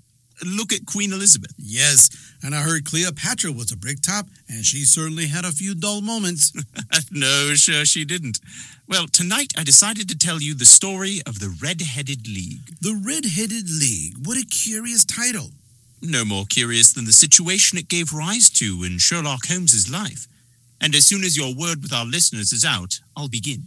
Look 0.45 0.73
at 0.73 0.87
Queen 0.87 1.13
Elizabeth. 1.13 1.55
Yes, 1.57 2.11
and 2.43 2.53
I 2.53 2.63
heard 2.63 2.85
Cleopatra 2.85 3.53
was 3.53 3.71
a 3.71 3.77
bricktop, 3.77 4.27
and 4.49 4.65
she 4.65 4.85
certainly 4.85 5.29
had 5.29 5.45
a 5.45 5.53
few 5.53 5.75
dull 5.75 6.01
moments. 6.01 6.53
no, 7.13 7.55
sure 7.55 7.85
she 7.85 8.05
didn't. 8.05 8.41
Well, 8.89 9.07
tonight 9.07 9.53
I 9.57 9.63
decided 9.63 10.09
to 10.09 10.19
tell 10.19 10.41
you 10.43 10.55
the 10.55 10.65
story 10.65 11.21
of 11.27 11.39
the 11.39 11.57
Red 11.63 11.81
Headed 11.81 12.27
League. 12.27 12.77
the 12.81 13.01
Red 13.07 13.25
Headed 13.25 13.71
League. 13.71 14.15
What 14.27 14.37
a 14.37 14.45
curious 14.45 15.05
title. 15.05 15.51
No 16.01 16.25
more 16.25 16.45
curious 16.45 16.93
than 16.93 17.07
the 17.07 17.13
situation 17.13 17.79
it 17.79 17.89
gave 17.89 18.13
rise 18.13 18.49
to 18.51 18.85
in 18.85 18.99
Sherlock 18.99 19.47
Holmes's 19.47 19.91
life. 19.91 20.29
And 20.81 20.95
as 20.95 21.07
soon 21.07 21.25
as 21.25 21.37
your 21.37 21.55
word 21.55 21.83
with 21.83 21.93
our 21.93 22.07
listeners 22.07 22.53
is 22.53 22.65
out, 22.65 23.01
I'll 23.17 23.29
begin. 23.29 23.65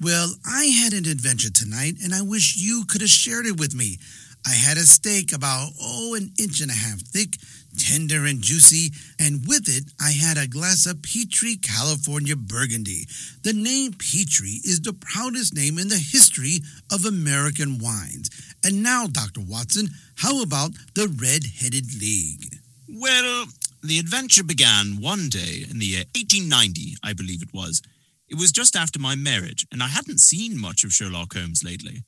Well, 0.00 0.34
I 0.46 0.66
had 0.66 0.92
an 0.92 1.06
adventure 1.06 1.50
tonight, 1.50 1.96
and 2.02 2.14
I 2.14 2.22
wish 2.22 2.56
you 2.56 2.84
could 2.88 3.02
have 3.02 3.10
shared 3.10 3.46
it 3.46 3.60
with 3.60 3.74
me. 3.74 3.98
I 4.46 4.52
had 4.52 4.76
a 4.76 4.86
steak 4.86 5.32
about, 5.32 5.70
oh, 5.80 6.14
an 6.14 6.32
inch 6.38 6.60
and 6.60 6.70
a 6.70 6.74
half 6.74 7.00
thick, 7.00 7.36
tender 7.76 8.24
and 8.24 8.40
juicy, 8.40 8.92
and 9.18 9.46
with 9.46 9.68
it, 9.68 9.84
I 10.00 10.12
had 10.12 10.38
a 10.38 10.46
glass 10.46 10.86
of 10.86 11.02
Petri 11.02 11.56
California 11.56 12.36
Burgundy. 12.36 13.06
The 13.42 13.52
name 13.52 13.92
Petri 13.92 14.60
is 14.64 14.80
the 14.80 14.92
proudest 14.92 15.54
name 15.54 15.78
in 15.78 15.88
the 15.88 15.98
history 15.98 16.60
of 16.92 17.04
American 17.04 17.78
wines. 17.78 18.30
And 18.66 18.82
now, 18.82 19.06
Dr. 19.06 19.42
Watson, 19.42 19.90
how 20.16 20.42
about 20.42 20.72
the 20.96 21.06
Red 21.06 21.44
Headed 21.60 21.86
League? 22.00 22.56
Well, 22.88 23.46
the 23.80 24.00
adventure 24.00 24.42
began 24.42 25.00
one 25.00 25.28
day 25.28 25.64
in 25.70 25.78
the 25.78 25.86
year 25.86 26.04
1890, 26.16 26.96
I 27.00 27.12
believe 27.12 27.42
it 27.42 27.54
was. 27.54 27.80
It 28.28 28.34
was 28.34 28.50
just 28.50 28.74
after 28.74 28.98
my 28.98 29.14
marriage, 29.14 29.68
and 29.70 29.84
I 29.84 29.86
hadn't 29.86 30.18
seen 30.18 30.60
much 30.60 30.82
of 30.82 30.92
Sherlock 30.92 31.34
Holmes 31.34 31.62
lately. 31.62 32.02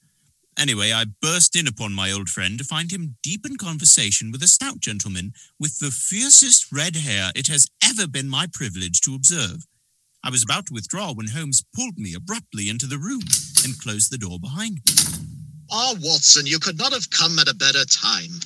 Anyway, 0.58 0.90
I 0.90 1.04
burst 1.22 1.54
in 1.54 1.68
upon 1.68 1.92
my 1.92 2.10
old 2.10 2.28
friend 2.28 2.58
to 2.58 2.64
find 2.64 2.90
him 2.90 3.14
deep 3.22 3.46
in 3.46 3.56
conversation 3.56 4.32
with 4.32 4.42
a 4.42 4.48
stout 4.48 4.80
gentleman 4.80 5.34
with 5.60 5.78
the 5.78 5.92
fiercest 5.92 6.72
red 6.72 6.96
hair 6.96 7.30
it 7.36 7.46
has 7.46 7.68
ever 7.84 8.08
been 8.08 8.28
my 8.28 8.48
privilege 8.52 9.00
to 9.02 9.14
observe. 9.14 9.68
I 10.24 10.30
was 10.30 10.42
about 10.42 10.66
to 10.66 10.74
withdraw 10.74 11.12
when 11.12 11.28
Holmes 11.28 11.62
pulled 11.72 11.98
me 11.98 12.14
abruptly 12.14 12.68
into 12.68 12.88
the 12.88 12.98
room 12.98 13.22
and 13.62 13.78
closed 13.78 14.10
the 14.10 14.18
door 14.18 14.40
behind 14.40 14.80
me. 14.84 15.37
Ah, 15.70 15.94
Watson, 16.00 16.46
you 16.46 16.58
could 16.58 16.78
not 16.78 16.92
have 16.92 17.10
come 17.10 17.38
at 17.38 17.48
a 17.48 17.54
better 17.54 17.84
time. 17.84 18.40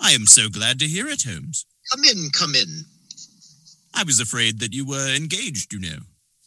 I 0.00 0.12
am 0.12 0.26
so 0.26 0.48
glad 0.48 0.78
to 0.80 0.86
hear 0.86 1.06
it, 1.08 1.22
Holmes. 1.22 1.66
Come 1.90 2.04
in, 2.04 2.30
come 2.30 2.54
in. 2.54 2.84
I 3.94 4.04
was 4.04 4.20
afraid 4.20 4.60
that 4.60 4.74
you 4.74 4.86
were 4.86 5.14
engaged, 5.14 5.72
you 5.72 5.80
know. 5.80 5.98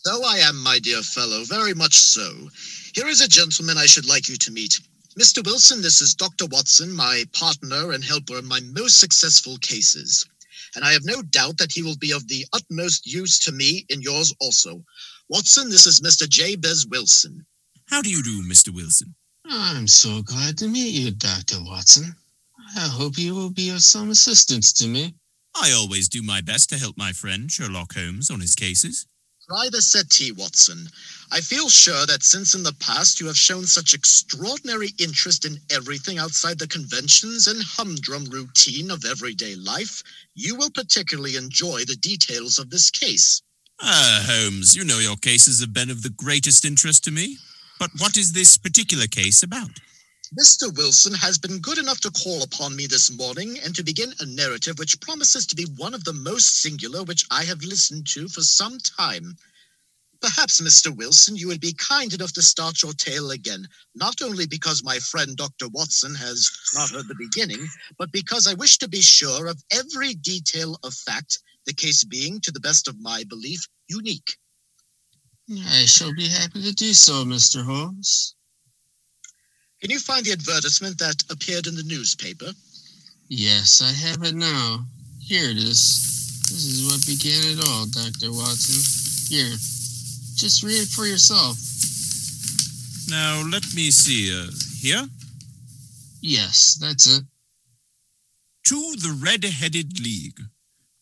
So 0.03 0.23
I 0.25 0.37
am, 0.37 0.61
my 0.63 0.79
dear 0.79 1.01
fellow, 1.01 1.43
very 1.43 1.73
much 1.73 1.95
so. 1.95 2.49
Here 2.93 3.07
is 3.07 3.21
a 3.21 3.27
gentleman 3.27 3.77
I 3.77 3.85
should 3.85 4.07
like 4.07 4.27
you 4.27 4.35
to 4.37 4.51
meet. 4.51 4.79
Mr. 5.19 5.45
Wilson, 5.45 5.81
this 5.81 6.01
is 6.01 6.15
Dr. 6.15 6.45
Watson, 6.47 6.91
my 6.91 7.25
partner 7.33 7.91
and 7.91 8.03
helper 8.03 8.37
in 8.37 8.45
my 8.45 8.61
most 8.71 8.99
successful 8.99 9.57
cases. 9.57 10.25
And 10.75 10.85
I 10.85 10.93
have 10.93 11.03
no 11.03 11.21
doubt 11.21 11.57
that 11.57 11.71
he 11.71 11.83
will 11.83 11.97
be 11.97 12.11
of 12.11 12.27
the 12.27 12.45
utmost 12.53 13.05
use 13.05 13.37
to 13.39 13.51
me 13.51 13.85
in 13.89 14.01
yours 14.01 14.33
also. 14.39 14.83
Watson, 15.29 15.69
this 15.69 15.85
is 15.85 15.99
Mr. 15.99 16.27
Jabez 16.27 16.87
Wilson. 16.87 17.45
How 17.87 18.01
do 18.01 18.09
you 18.09 18.23
do, 18.23 18.41
Mr. 18.43 18.73
Wilson? 18.73 19.15
I'm 19.53 19.85
so 19.85 20.21
glad 20.21 20.57
to 20.59 20.67
meet 20.69 20.93
you, 20.93 21.11
Dr. 21.11 21.57
Watson. 21.61 22.15
I 22.77 22.87
hope 22.87 23.17
you 23.17 23.35
will 23.35 23.49
be 23.49 23.69
of 23.69 23.81
some 23.81 24.09
assistance 24.09 24.71
to 24.73 24.87
me. 24.87 25.13
I 25.53 25.73
always 25.73 26.07
do 26.07 26.23
my 26.23 26.39
best 26.39 26.69
to 26.69 26.77
help 26.77 26.97
my 26.97 27.11
friend 27.11 27.51
Sherlock 27.51 27.93
Holmes 27.93 28.31
on 28.31 28.39
his 28.39 28.55
cases. 28.55 29.07
Try 29.45 29.67
the 29.69 29.81
settee, 29.81 30.31
Watson. 30.31 30.87
I 31.33 31.41
feel 31.41 31.67
sure 31.67 32.05
that 32.05 32.23
since 32.23 32.55
in 32.55 32.63
the 32.63 32.75
past 32.79 33.19
you 33.19 33.27
have 33.27 33.35
shown 33.35 33.65
such 33.65 33.93
extraordinary 33.93 34.91
interest 34.97 35.43
in 35.43 35.57
everything 35.69 36.17
outside 36.17 36.57
the 36.57 36.67
conventions 36.67 37.47
and 37.47 37.61
humdrum 37.61 38.23
routine 38.25 38.89
of 38.89 39.03
everyday 39.03 39.55
life, 39.55 40.01
you 40.33 40.55
will 40.55 40.71
particularly 40.71 41.35
enjoy 41.35 41.81
the 41.81 41.97
details 41.97 42.57
of 42.57 42.69
this 42.69 42.89
case. 42.89 43.41
Ah, 43.81 44.23
Holmes, 44.29 44.75
you 44.77 44.85
know 44.85 44.99
your 44.99 45.17
cases 45.17 45.59
have 45.59 45.73
been 45.73 45.89
of 45.89 46.03
the 46.03 46.09
greatest 46.09 46.63
interest 46.63 47.03
to 47.03 47.11
me. 47.11 47.35
But 47.81 47.89
what 47.97 48.15
is 48.15 48.31
this 48.31 48.57
particular 48.57 49.07
case 49.07 49.41
about? 49.41 49.71
Mr. 50.39 50.71
Wilson 50.77 51.15
has 51.15 51.39
been 51.39 51.57
good 51.57 51.79
enough 51.79 51.99
to 52.01 52.11
call 52.11 52.43
upon 52.43 52.75
me 52.75 52.85
this 52.85 53.09
morning 53.09 53.57
and 53.65 53.73
to 53.73 53.83
begin 53.83 54.13
a 54.19 54.25
narrative 54.27 54.77
which 54.77 55.01
promises 55.01 55.47
to 55.47 55.55
be 55.55 55.65
one 55.77 55.95
of 55.95 56.03
the 56.03 56.13
most 56.13 56.61
singular 56.61 57.01
which 57.01 57.25
I 57.31 57.43
have 57.43 57.63
listened 57.63 58.05
to 58.09 58.27
for 58.27 58.41
some 58.41 58.77
time. 58.77 59.35
Perhaps, 60.21 60.61
Mr. 60.61 60.95
Wilson, 60.95 61.35
you 61.35 61.47
would 61.47 61.59
be 61.59 61.73
kind 61.73 62.13
enough 62.13 62.33
to 62.33 62.43
start 62.43 62.83
your 62.83 62.93
tale 62.93 63.31
again, 63.31 63.67
not 63.95 64.21
only 64.21 64.45
because 64.45 64.83
my 64.83 64.99
friend 64.99 65.35
Dr. 65.35 65.67
Watson 65.69 66.13
has 66.13 66.51
not 66.75 66.91
heard 66.91 67.07
the 67.07 67.15
beginning, 67.15 67.67
but 67.97 68.11
because 68.11 68.45
I 68.45 68.53
wish 68.53 68.77
to 68.77 68.89
be 68.89 69.01
sure 69.01 69.47
of 69.47 69.63
every 69.71 70.13
detail 70.13 70.77
of 70.83 70.93
fact, 70.93 71.39
the 71.65 71.73
case 71.73 72.03
being, 72.03 72.41
to 72.41 72.51
the 72.51 72.59
best 72.59 72.87
of 72.87 73.01
my 73.01 73.23
belief, 73.27 73.65
unique. 73.87 74.37
I 75.59 75.85
shall 75.85 76.13
be 76.13 76.27
happy 76.27 76.61
to 76.61 76.73
do 76.73 76.93
so, 76.93 77.25
Mr. 77.25 77.63
Holmes. 77.63 78.35
Can 79.81 79.89
you 79.89 79.99
find 79.99 80.25
the 80.25 80.31
advertisement 80.31 80.97
that 80.99 81.23
appeared 81.29 81.67
in 81.67 81.75
the 81.75 81.83
newspaper? 81.83 82.51
Yes, 83.27 83.81
I 83.81 83.91
have 83.91 84.23
it 84.23 84.35
now. 84.35 84.85
Here 85.19 85.49
it 85.49 85.57
is. 85.57 86.41
This 86.49 86.65
is 86.65 86.85
what 86.85 87.05
began 87.05 87.41
it 87.51 87.67
all, 87.67 87.85
Dr. 87.87 88.31
Watson. 88.31 88.79
Here, 89.27 89.55
just 90.35 90.63
read 90.63 90.83
it 90.83 90.89
for 90.89 91.05
yourself. 91.05 91.57
Now, 93.09 93.43
let 93.49 93.63
me 93.73 93.91
see. 93.91 94.31
Uh, 94.31 94.51
here? 94.79 95.07
Yes, 96.21 96.77
that's 96.79 97.07
it. 97.07 97.23
To 98.65 98.95
the 98.97 99.17
Red 99.21 99.43
Headed 99.43 99.99
League. 99.99 100.39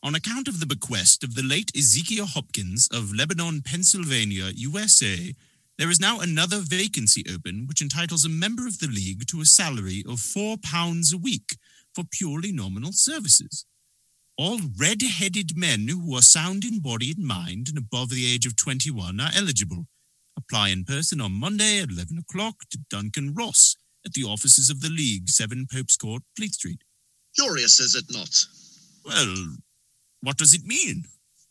On 0.02 0.16
account 0.16 0.48
of 0.48 0.62
the 0.62 0.66
bequest 0.66 1.26
of 1.26 1.36
the 1.36 1.44
late 1.44 1.76
Ezekiel 1.76 2.26
Hopkins 2.26 2.88
of 2.90 3.14
Lebanon, 3.14 3.62
Pennsylvania, 3.62 4.50
USA, 4.56 5.36
there 5.78 5.90
is 5.90 6.00
now 6.00 6.22
another 6.22 6.60
vacancy 6.62 7.26
open 7.30 7.66
which 7.68 7.82
entitles 7.82 8.24
a 8.24 8.30
member 8.30 8.66
of 8.66 8.80
the 8.80 8.88
League 8.88 9.28
to 9.28 9.42
a 9.42 9.46
salary 9.46 10.06
of 10.08 10.22
four 10.22 10.56
pounds 10.58 11.12
a 11.12 11.18
week 11.18 11.58
for 11.94 12.06
purely 12.10 12.54
nominal 12.54 12.94
services. 12.94 13.66
All 14.38 14.62
red 14.80 15.02
headed 15.02 15.58
men 15.58 15.90
who 15.90 16.16
are 16.16 16.22
sound 16.22 16.64
in 16.64 16.80
body 16.80 17.12
and 17.12 17.28
mind 17.28 17.68
and 17.68 17.78
above 17.78 18.10
the 18.10 18.26
age 18.26 18.46
of 18.46 18.56
21 18.56 19.20
are 19.20 19.32
eligible. 19.36 19.88
Apply 20.38 20.70
in 20.70 20.86
person 20.86 21.20
on 21.20 21.34
Monday 21.34 21.82
at 21.82 21.90
11 21.90 22.18
o'clock 22.20 22.56
to 22.72 22.80
Duncan 22.90 23.34
Ross 23.34 23.76
at 24.06 24.14
the 24.14 24.24
offices 24.24 24.70
of 24.70 24.80
the 24.80 24.90
League, 24.90 25.28
7 25.28 25.68
Pope's 25.70 25.98
Court, 25.98 26.24
Fleet 26.38 26.54
Street. 26.54 26.84
Curious, 27.38 27.82
is 27.82 27.96
it 27.96 28.06
not? 28.10 28.46
Well, 29.06 29.58
what 30.22 30.38
does 30.38 30.54
it 30.54 30.66
mean? 30.66 31.04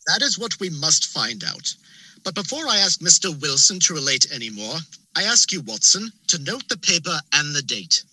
That 0.06 0.22
is 0.22 0.38
what 0.38 0.58
we 0.60 0.70
must 0.70 1.06
find 1.06 1.44
out. 1.44 1.74
But 2.24 2.34
before 2.34 2.66
I 2.68 2.78
ask 2.78 3.00
Mr. 3.00 3.40
Wilson 3.40 3.78
to 3.80 3.94
relate 3.94 4.26
any 4.32 4.50
more, 4.50 4.76
I 5.16 5.22
ask 5.24 5.52
you, 5.52 5.60
Watson, 5.62 6.10
to 6.28 6.38
note 6.42 6.68
the 6.68 6.78
paper 6.78 7.18
and 7.34 7.54
the 7.54 7.62
date. 7.62 8.04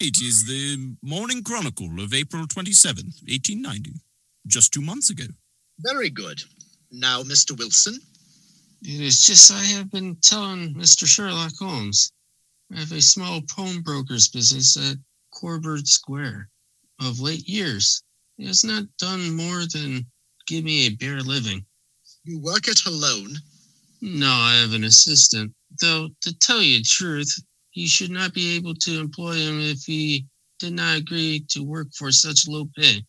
It 0.00 0.16
is 0.22 0.46
the 0.46 0.96
Morning 1.02 1.42
Chronicle 1.42 2.00
of 2.00 2.14
April 2.14 2.46
27th, 2.46 3.20
1890. 3.28 3.92
Just 4.46 4.72
two 4.72 4.80
months 4.80 5.10
ago. 5.10 5.24
Very 5.80 6.10
good. 6.10 6.42
Now, 6.90 7.22
Mr. 7.22 7.56
Wilson. 7.56 7.98
It 8.82 9.00
is 9.00 9.22
just 9.22 9.52
I 9.52 9.62
have 9.62 9.90
been 9.90 10.16
telling 10.22 10.74
Mr. 10.74 11.06
Sherlock 11.06 11.52
Holmes. 11.58 12.12
I 12.74 12.78
have 12.80 12.92
a 12.92 13.02
small 13.02 13.42
pawnbroker's 13.42 14.28
business 14.28 14.76
at 14.76 14.96
Coburg 15.34 15.86
Square. 15.86 16.48
Of 17.00 17.20
late 17.20 17.46
years, 17.46 18.02
it 18.02 18.09
has 18.46 18.64
not 18.64 18.84
done 18.98 19.34
more 19.34 19.64
than 19.72 20.06
give 20.46 20.64
me 20.64 20.86
a 20.86 20.90
bare 20.90 21.20
living. 21.20 21.64
You 22.24 22.38
work 22.40 22.68
it 22.68 22.84
alone? 22.86 23.36
No, 24.00 24.30
I 24.30 24.56
have 24.56 24.72
an 24.72 24.84
assistant. 24.84 25.52
Though, 25.80 26.08
to 26.22 26.38
tell 26.38 26.62
you 26.62 26.78
the 26.78 26.84
truth, 26.84 27.34
he 27.70 27.86
should 27.86 28.10
not 28.10 28.34
be 28.34 28.56
able 28.56 28.74
to 28.74 29.00
employ 29.00 29.34
him 29.34 29.60
if 29.60 29.84
he 29.84 30.26
did 30.58 30.72
not 30.72 30.98
agree 30.98 31.44
to 31.50 31.62
work 31.62 31.88
for 31.94 32.10
such 32.10 32.48
low 32.48 32.68
pay. 32.76 33.04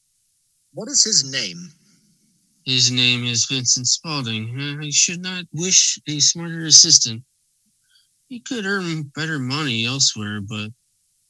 What 0.73 0.89
is 0.89 1.03
his 1.03 1.29
name? 1.31 1.71
His 2.63 2.91
name 2.91 3.25
is 3.25 3.45
Vincent 3.45 3.87
Spaulding. 3.87 4.79
I 4.81 4.89
should 4.91 5.21
not 5.21 5.45
wish 5.51 5.99
a 6.07 6.19
smarter 6.19 6.65
assistant. 6.65 7.23
He 8.27 8.39
could 8.39 8.65
earn 8.65 9.11
better 9.15 9.39
money 9.39 9.85
elsewhere, 9.85 10.41
but 10.41 10.71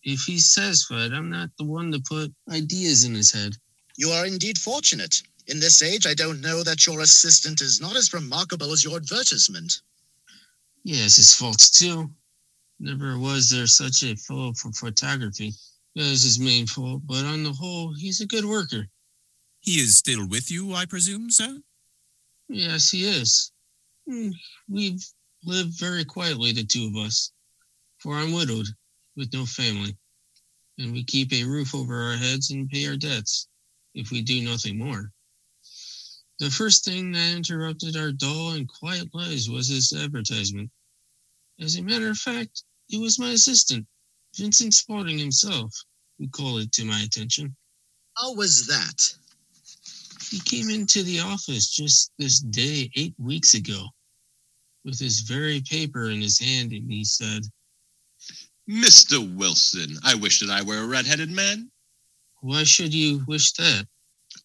if 0.03 0.21
he's 0.21 0.51
satisfied, 0.51 1.13
I'm 1.13 1.29
not 1.29 1.49
the 1.57 1.65
one 1.65 1.91
to 1.93 1.99
put 2.07 2.33
ideas 2.51 3.05
in 3.05 3.15
his 3.15 3.31
head. 3.31 3.53
You 4.01 4.09
are 4.09 4.25
indeed 4.25 4.57
fortunate. 4.57 5.21
In 5.45 5.59
this 5.59 5.83
age, 5.83 6.07
I 6.07 6.15
don't 6.15 6.41
know 6.41 6.63
that 6.63 6.87
your 6.87 7.01
assistant 7.01 7.61
is 7.61 7.79
not 7.79 7.95
as 7.95 8.11
remarkable 8.11 8.71
as 8.71 8.83
your 8.83 8.97
advertisement. 8.97 9.79
Yes, 10.83 11.01
has 11.01 11.15
his 11.17 11.35
faults 11.35 11.69
too. 11.69 12.09
Never 12.79 13.19
was 13.19 13.47
there 13.47 13.67
such 13.67 14.01
a 14.01 14.15
fellow 14.15 14.53
for 14.53 14.71
photography. 14.71 15.53
That 15.93 16.05
is 16.05 16.23
his 16.23 16.39
main 16.39 16.65
fault, 16.65 17.03
but 17.05 17.25
on 17.25 17.43
the 17.43 17.53
whole, 17.53 17.93
he's 17.93 18.21
a 18.21 18.25
good 18.25 18.43
worker. 18.43 18.87
He 19.59 19.73
is 19.73 19.99
still 19.99 20.27
with 20.27 20.49
you, 20.49 20.73
I 20.73 20.87
presume, 20.87 21.29
sir? 21.29 21.61
Yes, 22.49 22.89
he 22.89 23.05
is. 23.05 23.51
Hmm, 24.09 24.31
We've 24.67 25.05
lived 25.45 25.79
very 25.79 26.05
quietly, 26.05 26.53
the 26.53 26.63
two 26.63 26.87
of 26.87 27.05
us, 27.05 27.33
for 27.99 28.15
I'm 28.15 28.33
widowed 28.33 28.65
with 29.15 29.31
no 29.31 29.45
family, 29.45 29.95
and 30.79 30.91
we 30.91 31.03
keep 31.03 31.31
a 31.33 31.43
roof 31.43 31.75
over 31.75 32.01
our 32.01 32.17
heads 32.17 32.49
and 32.49 32.67
pay 32.67 32.87
our 32.87 32.97
debts 32.97 33.47
if 33.93 34.11
we 34.11 34.21
do 34.21 34.41
nothing 34.41 34.77
more. 34.77 35.11
The 36.39 36.49
first 36.49 36.85
thing 36.85 37.11
that 37.11 37.35
interrupted 37.35 37.95
our 37.95 38.11
dull 38.11 38.51
and 38.51 38.67
quiet 38.67 39.13
lives 39.13 39.49
was 39.49 39.69
this 39.69 39.93
advertisement. 39.93 40.71
As 41.59 41.75
a 41.75 41.83
matter 41.83 42.09
of 42.09 42.17
fact, 42.17 42.63
it 42.89 42.99
was 42.99 43.19
my 43.19 43.29
assistant, 43.29 43.85
Vincent 44.35 44.73
Spaulding 44.73 45.19
himself, 45.19 45.71
who 46.17 46.27
called 46.29 46.61
it 46.61 46.71
to 46.73 46.85
my 46.85 47.01
attention. 47.01 47.55
How 48.17 48.33
was 48.33 48.65
that? 48.67 49.13
He 50.29 50.39
came 50.39 50.69
into 50.69 51.03
the 51.03 51.19
office 51.19 51.69
just 51.69 52.11
this 52.17 52.39
day, 52.39 52.89
eight 52.95 53.13
weeks 53.19 53.53
ago, 53.53 53.85
with 54.83 54.97
his 54.97 55.19
very 55.21 55.61
paper 55.61 56.09
in 56.09 56.21
his 56.21 56.39
hand, 56.39 56.71
and 56.71 56.91
he 56.91 57.03
said, 57.03 57.43
Mr. 58.69 59.35
Wilson, 59.35 59.97
I 60.03 60.15
wish 60.15 60.39
that 60.39 60.49
I 60.49 60.61
were 60.63 60.77
a 60.77 60.87
red-headed 60.87 61.29
man. 61.29 61.69
Why 62.41 62.63
should 62.63 62.93
you 62.93 63.23
wish 63.27 63.53
that? 63.53 63.87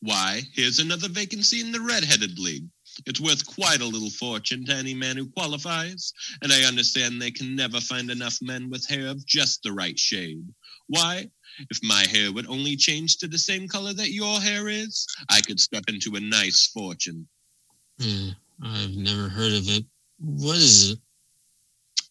Why, 0.01 0.42
here's 0.53 0.78
another 0.78 1.09
vacancy 1.09 1.61
in 1.61 1.72
the 1.72 1.80
Red-Headed 1.80 2.38
League. 2.38 2.68
It's 3.07 3.20
worth 3.20 3.47
quite 3.47 3.80
a 3.80 3.86
little 3.86 4.11
fortune 4.11 4.64
to 4.66 4.74
any 4.74 4.94
man 4.94 5.16
who 5.16 5.28
qualifies, 5.30 6.12
and 6.42 6.53
I 6.53 6.64
understand 6.64 7.20
they 7.20 7.30
can 7.30 7.57
never 7.57 7.80
find 7.80 8.11
enough 8.11 8.38
men 8.40 8.70
with 8.70 8.86
hair 8.86 9.09
of 9.09 9.26
just 9.26 9.62
the 9.62 9.72
right 9.72 9.99
shade. 9.99 10.47
Why? 10.88 11.30
If 11.70 11.78
my 11.82 12.07
hair 12.07 12.32
would 12.32 12.47
only 12.49 12.76
change 12.76 13.16
to 13.18 13.28
the 13.28 13.38
same 13.38 13.66
color 13.68 13.92
that 13.94 14.12
your 14.12 14.40
hair 14.40 14.68
is, 14.68 15.07
I 15.30 15.40
could 15.40 15.61
step 15.61 15.84
into 15.88 16.16
a 16.16 16.20
nice 16.20 16.66
fortune. 16.66 17.26
Hmm, 18.01 18.28
I've 18.62 18.97
never 18.97 19.28
heard 19.28 19.55
of 19.55 19.68
it. 19.68 19.84
What 20.18 20.57
is 20.57 20.92
it? 20.92 20.99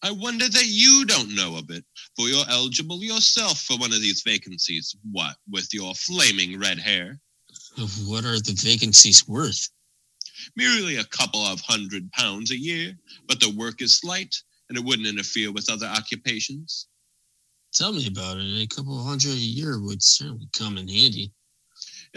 I 0.06 0.12
wonder 0.12 0.48
that 0.48 0.66
you 0.68 1.04
don't 1.04 1.34
know 1.34 1.56
of 1.56 1.68
it, 1.68 1.84
for 2.14 2.28
you're 2.28 2.44
eligible 2.48 3.02
yourself 3.02 3.62
for 3.62 3.76
one 3.76 3.92
of 3.92 4.00
these 4.00 4.22
vacancies. 4.22 4.94
What, 5.10 5.34
with 5.50 5.74
your 5.74 5.96
flaming 5.96 6.60
red 6.60 6.78
hair? 6.78 7.18
What 8.04 8.24
are 8.24 8.38
the 8.38 8.56
vacancies 8.56 9.26
worth? 9.26 9.68
Merely 10.54 10.98
a 10.98 11.04
couple 11.06 11.40
of 11.40 11.60
hundred 11.60 12.12
pounds 12.12 12.52
a 12.52 12.56
year, 12.56 12.96
but 13.26 13.40
the 13.40 13.50
work 13.50 13.82
is 13.82 13.96
slight, 13.96 14.32
and 14.68 14.78
it 14.78 14.84
wouldn't 14.84 15.08
interfere 15.08 15.50
with 15.50 15.68
other 15.68 15.86
occupations. 15.86 16.86
Tell 17.74 17.92
me 17.92 18.06
about 18.06 18.36
it. 18.36 18.62
A 18.62 18.66
couple 18.68 19.00
of 19.00 19.06
hundred 19.06 19.32
a 19.32 19.34
year 19.34 19.80
would 19.80 20.04
certainly 20.04 20.48
come 20.52 20.78
in 20.78 20.86
handy. 20.86 21.32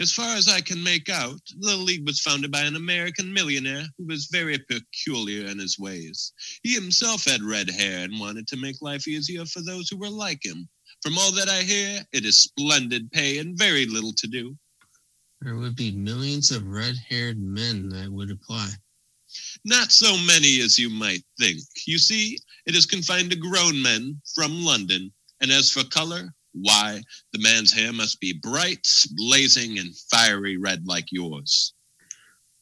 As 0.00 0.10
far 0.10 0.34
as 0.34 0.48
I 0.48 0.62
can 0.62 0.82
make 0.82 1.10
out, 1.10 1.42
the 1.58 1.76
league 1.76 2.06
was 2.06 2.20
founded 2.20 2.50
by 2.50 2.62
an 2.62 2.74
American 2.74 3.30
millionaire 3.30 3.84
who 3.98 4.06
was 4.06 4.30
very 4.32 4.56
peculiar 4.56 5.46
in 5.46 5.58
his 5.58 5.78
ways. 5.78 6.32
He 6.62 6.72
himself 6.72 7.26
had 7.26 7.42
red 7.42 7.68
hair 7.68 8.04
and 8.04 8.18
wanted 8.18 8.48
to 8.48 8.56
make 8.56 8.80
life 8.80 9.06
easier 9.06 9.44
for 9.44 9.60
those 9.60 9.90
who 9.90 9.98
were 9.98 10.08
like 10.08 10.42
him. 10.42 10.66
From 11.02 11.18
all 11.18 11.32
that 11.32 11.50
I 11.50 11.64
hear, 11.64 12.00
it 12.14 12.24
is 12.24 12.42
splendid 12.44 13.12
pay 13.12 13.38
and 13.38 13.58
very 13.58 13.84
little 13.84 14.14
to 14.14 14.26
do. 14.26 14.56
There 15.42 15.56
would 15.56 15.76
be 15.76 15.92
millions 15.92 16.50
of 16.50 16.66
red 16.66 16.96
haired 16.96 17.38
men 17.38 17.90
that 17.90 18.10
would 18.10 18.30
apply. 18.30 18.70
Not 19.66 19.92
so 19.92 20.16
many 20.16 20.62
as 20.62 20.78
you 20.78 20.88
might 20.88 21.24
think. 21.38 21.60
You 21.86 21.98
see, 21.98 22.38
it 22.64 22.74
is 22.74 22.86
confined 22.86 23.32
to 23.32 23.36
grown 23.36 23.82
men 23.82 24.20
from 24.34 24.64
London. 24.64 25.12
And 25.42 25.50
as 25.50 25.70
for 25.70 25.84
color, 25.84 26.34
why, 26.52 27.02
the 27.32 27.38
man's 27.38 27.72
hair 27.72 27.92
must 27.92 28.20
be 28.20 28.32
bright, 28.32 28.86
blazing, 29.12 29.78
and 29.78 29.96
fiery 30.10 30.56
red 30.56 30.86
like 30.86 31.06
yours. 31.10 31.74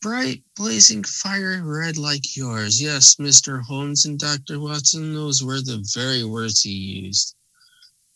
Bright, 0.00 0.44
blazing, 0.56 1.02
fiery 1.04 1.60
red 1.60 1.96
like 1.96 2.36
yours. 2.36 2.80
Yes, 2.80 3.16
Mr. 3.16 3.62
Holmes 3.62 4.04
and 4.04 4.18
Dr. 4.18 4.60
Watson, 4.60 5.14
those 5.14 5.42
were 5.42 5.60
the 5.60 5.84
very 5.94 6.24
words 6.24 6.60
he 6.62 6.70
used. 6.70 7.34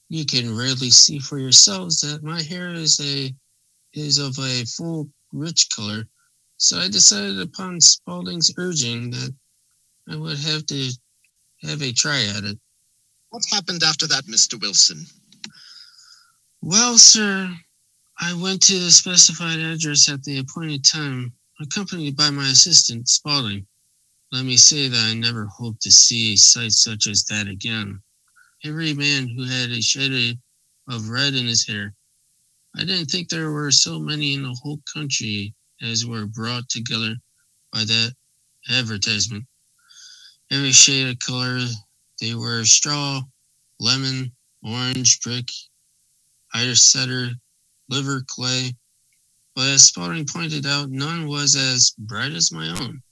You 0.09 0.25
can 0.25 0.57
readily 0.57 0.91
see 0.91 1.19
for 1.19 1.39
yourselves 1.39 2.01
that 2.03 2.23
my 2.23 2.43
hair 2.43 2.75
is 2.75 3.01
a 3.01 3.35
is 3.95 4.19
of 4.19 4.39
a 4.39 4.65
full, 4.65 5.11
rich 5.33 5.69
color, 5.71 6.07
so 6.57 6.79
I 6.79 6.89
decided 6.89 7.41
upon 7.41 7.81
Spaulding's 7.81 8.53
urging 8.57 9.11
that 9.11 9.35
I 10.09 10.17
would 10.17 10.39
have 10.39 10.67
to 10.67 10.91
have 11.63 11.83
a 11.83 11.93
try 11.93 12.25
at 12.25 12.45
it. 12.45 12.59
What 13.31 13.43
happened 13.51 13.83
after 13.83 14.07
that, 14.07 14.27
Mr. 14.27 14.61
Wilson? 14.61 15.07
Well, 16.63 16.99
sir, 16.99 17.55
I 18.21 18.35
went 18.35 18.63
to 18.65 18.79
the 18.79 18.91
specified 18.93 19.61
address 19.61 20.11
at 20.11 20.25
the 20.25 20.39
appointed 20.39 20.85
time, 20.85 21.35
accompanied 21.61 22.17
by 22.17 22.31
my 22.31 22.51
assistant, 22.51 23.09
Spaulding. 23.09 23.67
Let 24.33 24.45
me 24.45 24.57
say 24.57 24.89
that 24.89 25.11
I 25.11 25.15
never 25.15 25.47
hope 25.47 25.81
to 25.81 25.93
see 25.93 26.35
a 26.35 26.37
sight 26.37 26.73
such 26.73 27.07
as 27.09 27.25
that 27.27 27.49
again. 27.49 28.03
Every 28.65 28.95
man 28.95 29.29
who 29.29 29.45
had 29.45 29.71
a 29.71 29.83
shade 29.83 30.39
of 30.89 31.09
red 31.11 31.35
in 31.35 31.47
his 31.47 31.67
hair. 31.67 31.95
I 32.77 32.81
didn't 32.85 33.07
think 33.07 33.29
there 33.29 33.53
were 33.53 33.71
so 33.73 33.99
many 34.01 34.35
in 34.35 34.43
the 34.45 34.59
whole 34.63 34.81
country 34.93 35.55
as 35.83 36.07
were 36.07 36.27
brought 36.27 36.69
together 36.71 37.17
by 37.73 37.81
that 37.85 38.15
advertisement. 38.71 39.45
Every 40.51 40.73
shade 40.73 41.09
of 41.09 41.19
color, 41.21 41.61
they 42.21 42.35
were 42.35 42.65
straw, 42.65 43.23
lemon, 43.81 44.33
orange, 44.65 45.21
brick, 45.21 45.49
Irish 46.55 46.81
setter, 46.81 47.31
liver, 47.89 48.23
clay. 48.27 48.75
But 49.55 49.69
as 49.69 49.87
Spaulding 49.87 50.27
pointed 50.27 50.67
out, 50.67 50.91
none 50.91 51.29
was 51.29 51.57
as 51.57 51.93
bright 51.99 52.33
as 52.33 52.53
my 52.53 52.69
own. 52.69 53.03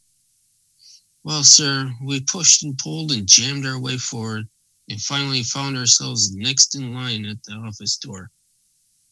Well, 1.22 1.44
sir, 1.44 1.92
we 2.02 2.20
pushed 2.20 2.62
and 2.62 2.78
pulled 2.78 3.12
and 3.12 3.26
jammed 3.26 3.66
our 3.66 3.78
way 3.78 3.98
forward 3.98 4.48
and 4.88 5.00
finally 5.00 5.42
found 5.42 5.76
ourselves 5.76 6.34
next 6.34 6.74
in 6.74 6.94
line 6.94 7.26
at 7.26 7.42
the 7.44 7.52
office 7.52 7.96
door. 7.98 8.30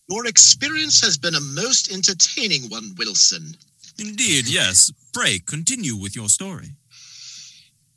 Your 0.08 0.26
experience 0.26 1.00
has 1.02 1.18
been 1.18 1.34
a 1.34 1.40
most 1.40 1.92
entertaining 1.92 2.70
one, 2.70 2.94
Wilson. 2.96 3.54
Indeed, 3.98 4.48
yes. 4.48 4.90
Pray 5.12 5.38
continue 5.38 5.96
with 5.96 6.16
your 6.16 6.28
story. 6.28 6.70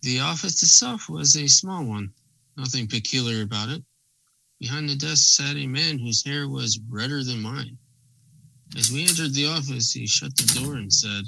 The 0.02 0.20
office 0.20 0.62
itself 0.62 1.08
was 1.10 1.38
a 1.38 1.48
small 1.48 1.86
one, 1.86 2.12
nothing 2.58 2.88
peculiar 2.88 3.44
about 3.44 3.70
it. 3.70 3.84
Behind 4.62 4.88
the 4.88 4.96
desk 4.96 5.38
sat 5.38 5.58
a 5.58 5.66
man 5.66 5.98
whose 5.98 6.24
hair 6.24 6.48
was 6.48 6.80
redder 6.88 7.24
than 7.24 7.42
mine. 7.42 7.80
As 8.78 8.92
we 8.92 9.02
entered 9.02 9.34
the 9.34 9.48
office, 9.48 9.92
he 9.92 10.06
shut 10.06 10.38
the 10.38 10.60
door 10.60 10.76
and 10.76 10.94
said, 10.94 11.24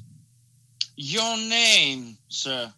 Your 0.98 1.36
name, 1.38 2.16
sir? 2.28 2.72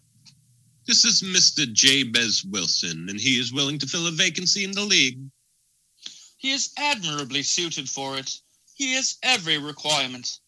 This 0.86 1.04
is 1.04 1.22
Mr. 1.22 1.70
Jabez 1.70 2.42
Wilson, 2.42 3.06
and 3.10 3.20
he 3.20 3.38
is 3.38 3.52
willing 3.52 3.78
to 3.80 3.86
fill 3.86 4.06
a 4.06 4.10
vacancy 4.10 4.64
in 4.64 4.72
the 4.72 4.80
league. 4.80 5.20
He 6.38 6.52
is 6.52 6.72
admirably 6.78 7.42
suited 7.42 7.86
for 7.86 8.16
it. 8.16 8.40
He 8.72 8.94
has 8.94 9.18
every 9.22 9.58
requirement. 9.58 10.40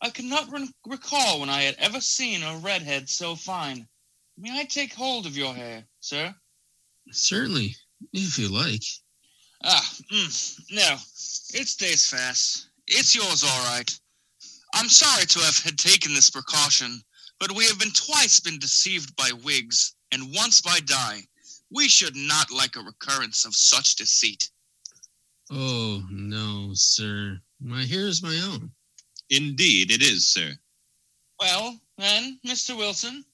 I 0.00 0.10
cannot 0.10 0.50
re- 0.50 0.68
recall 0.84 1.38
when 1.38 1.48
I 1.48 1.62
had 1.62 1.76
ever 1.78 2.00
seen 2.00 2.42
a 2.42 2.56
redhead 2.56 3.08
so 3.08 3.36
fine. 3.36 3.86
May 4.36 4.58
I 4.58 4.64
take 4.64 4.92
hold 4.92 5.26
of 5.26 5.36
your 5.36 5.54
hair, 5.54 5.86
sir? 6.00 6.34
Certainly, 7.12 7.76
if 8.12 8.36
you 8.36 8.48
like. 8.48 8.82
Ah, 9.66 9.94
mm, 10.12 10.60
no. 10.72 10.92
It 11.58 11.68
stays 11.68 12.06
fast. 12.10 12.68
It's 12.86 13.14
yours, 13.14 13.42
all 13.42 13.64
right. 13.64 13.90
I'm 14.74 14.90
sorry 14.90 15.24
to 15.24 15.38
have 15.40 15.56
had 15.58 15.78
taken 15.78 16.12
this 16.12 16.28
precaution, 16.28 17.00
but 17.40 17.52
we 17.52 17.64
have 17.66 17.78
been 17.78 17.92
twice 17.92 18.40
been 18.40 18.58
deceived 18.58 19.16
by 19.16 19.30
wigs, 19.42 19.94
and 20.12 20.34
once 20.34 20.60
by 20.60 20.80
dye. 20.80 21.22
We 21.70 21.88
should 21.88 22.14
not 22.14 22.50
like 22.50 22.76
a 22.76 22.80
recurrence 22.80 23.46
of 23.46 23.54
such 23.54 23.96
deceit. 23.96 24.50
Oh, 25.50 26.02
no, 26.10 26.72
sir. 26.74 27.40
My 27.60 27.84
hair 27.84 28.06
is 28.06 28.22
my 28.22 28.36
own. 28.44 28.70
Indeed, 29.30 29.90
it 29.90 30.02
is, 30.02 30.26
sir. 30.26 30.52
Well, 31.40 31.80
then, 31.96 32.38
Mr. 32.46 32.76
Wilson, 32.76 33.24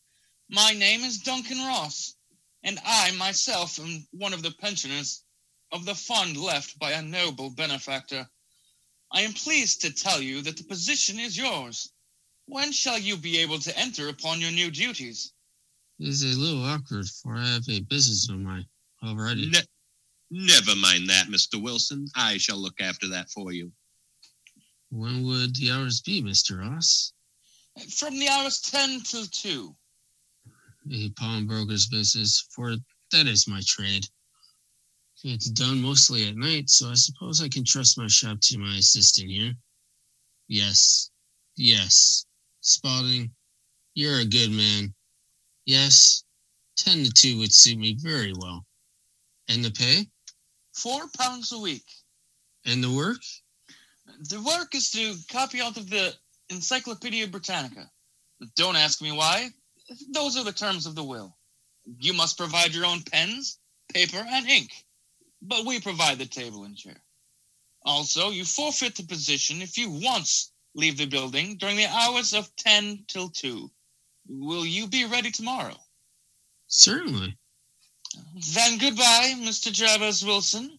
my 0.48 0.72
name 0.72 1.00
is 1.00 1.18
Duncan 1.18 1.58
Ross, 1.58 2.14
and 2.62 2.78
I 2.86 3.10
myself 3.12 3.80
am 3.80 4.06
one 4.12 4.32
of 4.32 4.42
the 4.42 4.52
pensioners 4.52 5.24
of 5.72 5.84
the 5.84 5.94
fund 5.94 6.36
left 6.36 6.78
by 6.78 6.92
a 6.92 7.02
noble 7.02 7.50
benefactor. 7.50 8.28
I 9.12 9.22
am 9.22 9.32
pleased 9.32 9.80
to 9.82 9.92
tell 9.92 10.20
you 10.20 10.42
that 10.42 10.56
the 10.56 10.64
position 10.64 11.18
is 11.18 11.36
yours. 11.36 11.92
When 12.46 12.72
shall 12.72 12.98
you 12.98 13.16
be 13.16 13.38
able 13.38 13.58
to 13.60 13.78
enter 13.78 14.08
upon 14.08 14.40
your 14.40 14.50
new 14.50 14.70
duties? 14.70 15.32
It 15.98 16.08
is 16.08 16.22
a 16.22 16.38
little 16.38 16.64
awkward, 16.64 17.08
for 17.08 17.36
I 17.36 17.46
have 17.46 17.68
a 17.68 17.80
business 17.80 18.28
of 18.28 18.38
mine 18.38 18.66
already. 19.04 19.50
Ne- 19.50 19.60
never 20.30 20.74
mind 20.76 21.08
that, 21.08 21.26
Mr. 21.28 21.60
Wilson. 21.60 22.08
I 22.16 22.38
shall 22.38 22.56
look 22.56 22.80
after 22.80 23.08
that 23.08 23.30
for 23.30 23.52
you. 23.52 23.72
When 24.90 25.24
would 25.24 25.54
the 25.56 25.70
hours 25.70 26.00
be, 26.00 26.22
Mr. 26.22 26.58
Ross? 26.60 27.12
From 27.96 28.18
the 28.18 28.28
hours 28.28 28.60
10 28.60 29.02
till 29.02 29.26
2. 29.26 29.76
A 30.92 31.10
pawnbroker's 31.10 31.86
business, 31.86 32.46
for 32.50 32.74
that 33.12 33.26
is 33.26 33.46
my 33.46 33.60
trade. 33.66 34.06
It's 35.22 35.50
done 35.50 35.82
mostly 35.82 36.28
at 36.28 36.36
night, 36.36 36.70
so 36.70 36.88
I 36.88 36.94
suppose 36.94 37.42
I 37.42 37.48
can 37.48 37.64
trust 37.64 37.98
my 37.98 38.06
shop 38.06 38.38
to 38.42 38.58
my 38.58 38.76
assistant 38.76 39.30
here. 39.30 39.54
Yes, 40.48 41.10
yes. 41.56 42.24
Spaulding, 42.60 43.30
you're 43.94 44.20
a 44.20 44.24
good 44.24 44.50
man. 44.50 44.94
Yes, 45.66 46.24
10 46.76 47.04
to 47.04 47.12
2 47.12 47.38
would 47.38 47.52
suit 47.52 47.78
me 47.78 47.96
very 48.00 48.32
well. 48.38 48.64
And 49.48 49.64
the 49.64 49.70
pay? 49.70 50.06
Four 50.72 51.02
pounds 51.18 51.52
a 51.52 51.58
week. 51.58 51.84
And 52.64 52.82
the 52.82 52.90
work? 52.90 53.20
The 54.30 54.40
work 54.40 54.74
is 54.74 54.90
to 54.92 55.14
copy 55.30 55.60
out 55.60 55.76
of 55.76 55.90
the 55.90 56.14
Encyclopedia 56.48 57.26
Britannica. 57.26 57.90
Don't 58.56 58.76
ask 58.76 59.02
me 59.02 59.12
why. 59.12 59.50
Those 60.12 60.36
are 60.36 60.44
the 60.44 60.52
terms 60.52 60.86
of 60.86 60.94
the 60.94 61.04
will. 61.04 61.36
You 61.98 62.14
must 62.14 62.38
provide 62.38 62.74
your 62.74 62.86
own 62.86 63.02
pens, 63.02 63.58
paper, 63.92 64.24
and 64.26 64.46
ink, 64.48 64.70
but 65.42 65.64
we 65.64 65.80
provide 65.80 66.18
the 66.18 66.26
table 66.26 66.64
and 66.64 66.76
chair. 66.76 67.00
Also, 67.84 68.30
you 68.30 68.44
forfeit 68.44 68.94
the 68.94 69.02
position 69.02 69.62
if 69.62 69.78
you 69.78 69.90
once 69.90 70.52
leave 70.74 70.98
the 70.98 71.06
building 71.06 71.56
during 71.56 71.76
the 71.76 71.86
hours 71.86 72.34
of 72.34 72.54
10 72.56 73.04
till 73.08 73.28
2. 73.30 73.70
Will 74.28 74.66
you 74.66 74.86
be 74.86 75.06
ready 75.06 75.30
tomorrow? 75.30 75.76
Certainly. 76.68 77.36
Then 78.54 78.78
goodbye, 78.78 79.34
Mr. 79.38 79.74
Travers 79.74 80.24
Wilson, 80.24 80.78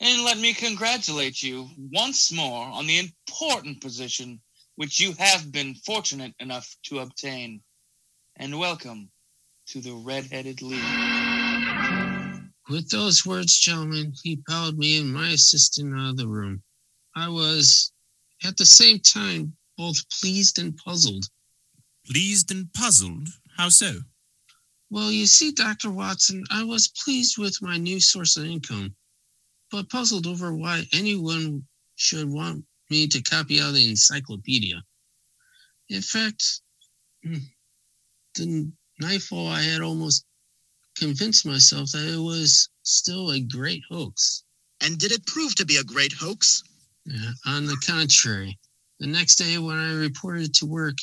and 0.00 0.24
let 0.24 0.38
me 0.38 0.52
congratulate 0.52 1.42
you 1.42 1.68
once 1.92 2.30
more 2.30 2.66
on 2.66 2.86
the 2.86 2.98
important 2.98 3.80
position 3.80 4.40
which 4.76 5.00
you 5.00 5.12
have 5.18 5.50
been 5.50 5.74
fortunate 5.74 6.34
enough 6.38 6.76
to 6.84 7.00
obtain. 7.00 7.62
And 8.36 8.58
welcome 8.58 9.10
to 9.68 9.80
the 9.80 9.94
Red-Headed 9.94 10.60
League. 10.60 11.15
With 12.68 12.90
those 12.90 13.24
words, 13.24 13.58
gentlemen, 13.58 14.12
he 14.22 14.42
bowed 14.46 14.76
me 14.76 14.98
and 14.98 15.12
my 15.12 15.30
assistant 15.30 15.94
out 15.94 16.10
of 16.10 16.16
the 16.16 16.26
room. 16.26 16.64
I 17.14 17.28
was, 17.28 17.92
at 18.42 18.56
the 18.56 18.66
same 18.66 18.98
time, 18.98 19.56
both 19.76 20.08
pleased 20.10 20.58
and 20.58 20.76
puzzled. 20.76 21.26
Pleased 22.06 22.50
and 22.50 22.72
puzzled? 22.72 23.28
How 23.56 23.68
so? 23.68 24.00
Well, 24.90 25.12
you 25.12 25.26
see, 25.26 25.52
Dr. 25.52 25.90
Watson, 25.90 26.44
I 26.50 26.64
was 26.64 26.88
pleased 26.88 27.38
with 27.38 27.62
my 27.62 27.76
new 27.76 28.00
source 28.00 28.36
of 28.36 28.46
income, 28.46 28.96
but 29.70 29.88
puzzled 29.88 30.26
over 30.26 30.52
why 30.54 30.86
anyone 30.92 31.66
should 31.94 32.28
want 32.28 32.64
me 32.90 33.06
to 33.08 33.22
copy 33.22 33.60
out 33.60 33.74
the 33.74 33.88
encyclopedia. 33.88 34.82
In 35.88 36.02
fact, 36.02 36.60
hmm, 37.22 37.38
the 38.34 38.72
nightfall 38.98 39.48
I 39.48 39.62
had 39.62 39.82
almost 39.82 40.24
convinced 40.96 41.46
myself 41.46 41.92
that 41.92 42.12
it 42.12 42.18
was 42.18 42.68
still 42.82 43.30
a 43.30 43.40
great 43.40 43.82
hoax. 43.90 44.44
And 44.80 44.98
did 44.98 45.12
it 45.12 45.26
prove 45.26 45.54
to 45.56 45.66
be 45.66 45.76
a 45.76 45.84
great 45.84 46.12
hoax? 46.12 46.62
Yeah, 47.04 47.32
on 47.44 47.66
the 47.66 47.76
contrary, 47.86 48.58
the 48.98 49.06
next 49.06 49.36
day 49.36 49.58
when 49.58 49.76
I 49.76 49.92
reported 49.92 50.54
to 50.54 50.66
work, 50.66 50.96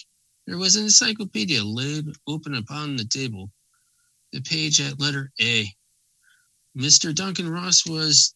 there 0.45 0.57
was 0.57 0.75
an 0.75 0.83
encyclopedia 0.83 1.63
laid 1.63 2.05
open 2.27 2.55
upon 2.55 2.95
the 2.95 3.05
table, 3.05 3.51
the 4.31 4.41
page 4.41 4.81
at 4.81 4.99
letter 4.99 5.31
A. 5.41 5.71
Mr. 6.77 7.13
Duncan 7.13 7.49
Ross 7.49 7.85
was 7.85 8.35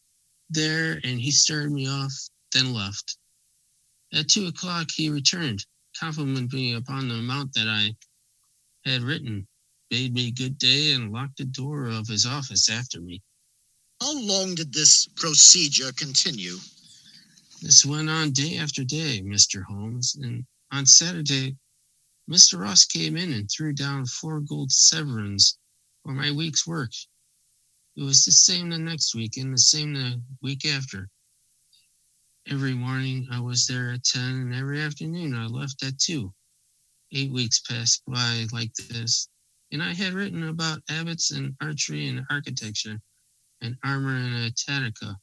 there 0.50 1.02
and 1.04 1.20
he 1.20 1.32
started 1.32 1.72
me 1.72 1.88
off, 1.88 2.14
then 2.54 2.74
left. 2.74 3.18
At 4.14 4.30
two 4.30 4.48
o'clock, 4.48 4.90
he 4.92 5.10
returned, 5.10 5.66
complimented 6.00 6.54
me 6.54 6.76
upon 6.76 7.10
the 7.10 7.16
amount 7.16 7.54
that 7.54 7.68
I 7.68 7.96
had 8.90 9.02
written, 9.02 9.48
bade 9.90 10.14
me 10.14 10.32
good 10.32 10.58
day, 10.58 10.94
and 10.94 11.12
locked 11.12 11.38
the 11.38 11.46
door 11.46 11.88
of 11.88 12.08
his 12.08 12.26
office 12.26 12.70
after 12.70 13.00
me. 13.00 13.22
How 14.02 14.20
long 14.20 14.56
did 14.56 14.74
this 14.74 15.08
procedure 15.16 15.92
continue? 15.94 16.58
This 17.62 17.86
went 17.86 18.10
on 18.10 18.32
day 18.32 18.58
after 18.58 18.84
day, 18.84 19.22
Mr. 19.26 19.64
Holmes, 19.64 20.16
and 20.22 20.46
on 20.72 20.86
Saturday, 20.86 21.58
Mr. 22.30 22.60
Ross 22.60 22.86
came 22.86 23.18
in 23.18 23.34
and 23.34 23.50
threw 23.50 23.74
down 23.74 24.06
four 24.06 24.42
gold 24.42 24.72
sovereigns 24.72 25.58
for 26.04 26.12
my 26.12 26.32
week's 26.32 26.68
work. 26.68 26.92
It 27.96 28.04
was 28.04 28.24
the 28.24 28.32
same 28.32 28.70
the 28.70 28.78
next 28.78 29.16
week 29.16 29.38
and 29.38 29.52
the 29.52 29.58
same 29.58 29.94
the 29.94 30.22
week 30.42 30.66
after. 30.66 31.10
Every 32.48 32.74
morning 32.74 33.28
I 33.32 33.40
was 33.40 33.66
there 33.66 33.92
at 33.92 34.04
10, 34.04 34.22
and 34.22 34.54
every 34.54 34.82
afternoon 34.82 35.34
I 35.34 35.48
left 35.48 35.84
at 35.84 35.98
2. 35.98 36.32
Eight 37.14 37.32
weeks 37.32 37.62
passed 37.62 38.04
by 38.06 38.46
like 38.52 38.74
this, 38.74 39.30
and 39.72 39.84
I 39.84 39.94
had 39.94 40.14
written 40.14 40.44
about 40.48 40.80
abbots 40.90 41.32
and 41.32 41.56
archery 41.62 42.08
and 42.08 42.22
architecture 42.30 43.00
and 43.62 43.76
armor 43.84 44.16
and 44.16 44.54
Attica. 44.70 45.18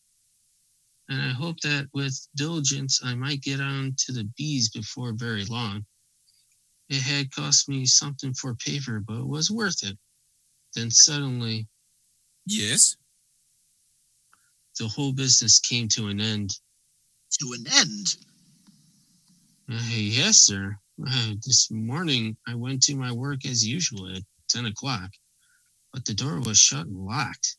And 1.09 1.21
I 1.21 1.29
hoped 1.29 1.63
that 1.63 1.89
with 1.93 2.19
diligence 2.37 3.01
I 3.05 3.15
might 3.15 3.43
get 3.43 3.61
on 3.61 3.95
to 3.99 4.13
the 4.13 4.25
bees 4.37 4.71
before 4.71 5.13
very 5.15 5.45
long. 5.45 5.85
It 6.89 7.01
had 7.03 7.31
cost 7.35 7.69
me 7.69 7.87
something 7.87 8.35
for 8.35 8.55
paper, 8.55 9.01
but 9.01 9.21
it 9.21 9.27
was 9.27 9.51
worth 9.51 9.83
it. 9.83 9.99
Then 10.75 10.91
suddenly, 10.91 11.67
Yes? 12.47 12.97
the 14.79 14.89
whole 14.89 15.13
business 15.13 15.59
came 15.61 15.89
to 15.89 16.09
an 16.09 16.21
end. 16.21 16.59
To 17.41 17.53
an 17.53 17.65
end? 17.73 18.17
Uh, 19.71 19.81
yes, 19.95 20.39
sir. 20.39 20.77
Uh, 21.09 21.35
this 21.45 21.71
morning 21.71 22.37
I 22.47 22.55
went 22.55 22.83
to 22.85 22.97
my 22.97 23.13
work 23.13 23.47
as 23.47 23.67
usual 23.67 24.15
10 24.55 24.67
o'clock, 24.67 25.11
but 25.93 26.05
the 26.05 26.15
door 26.15 26.41
was 26.41 26.59
shut 26.59 26.87
and 26.87 26.97
locked 26.97 27.57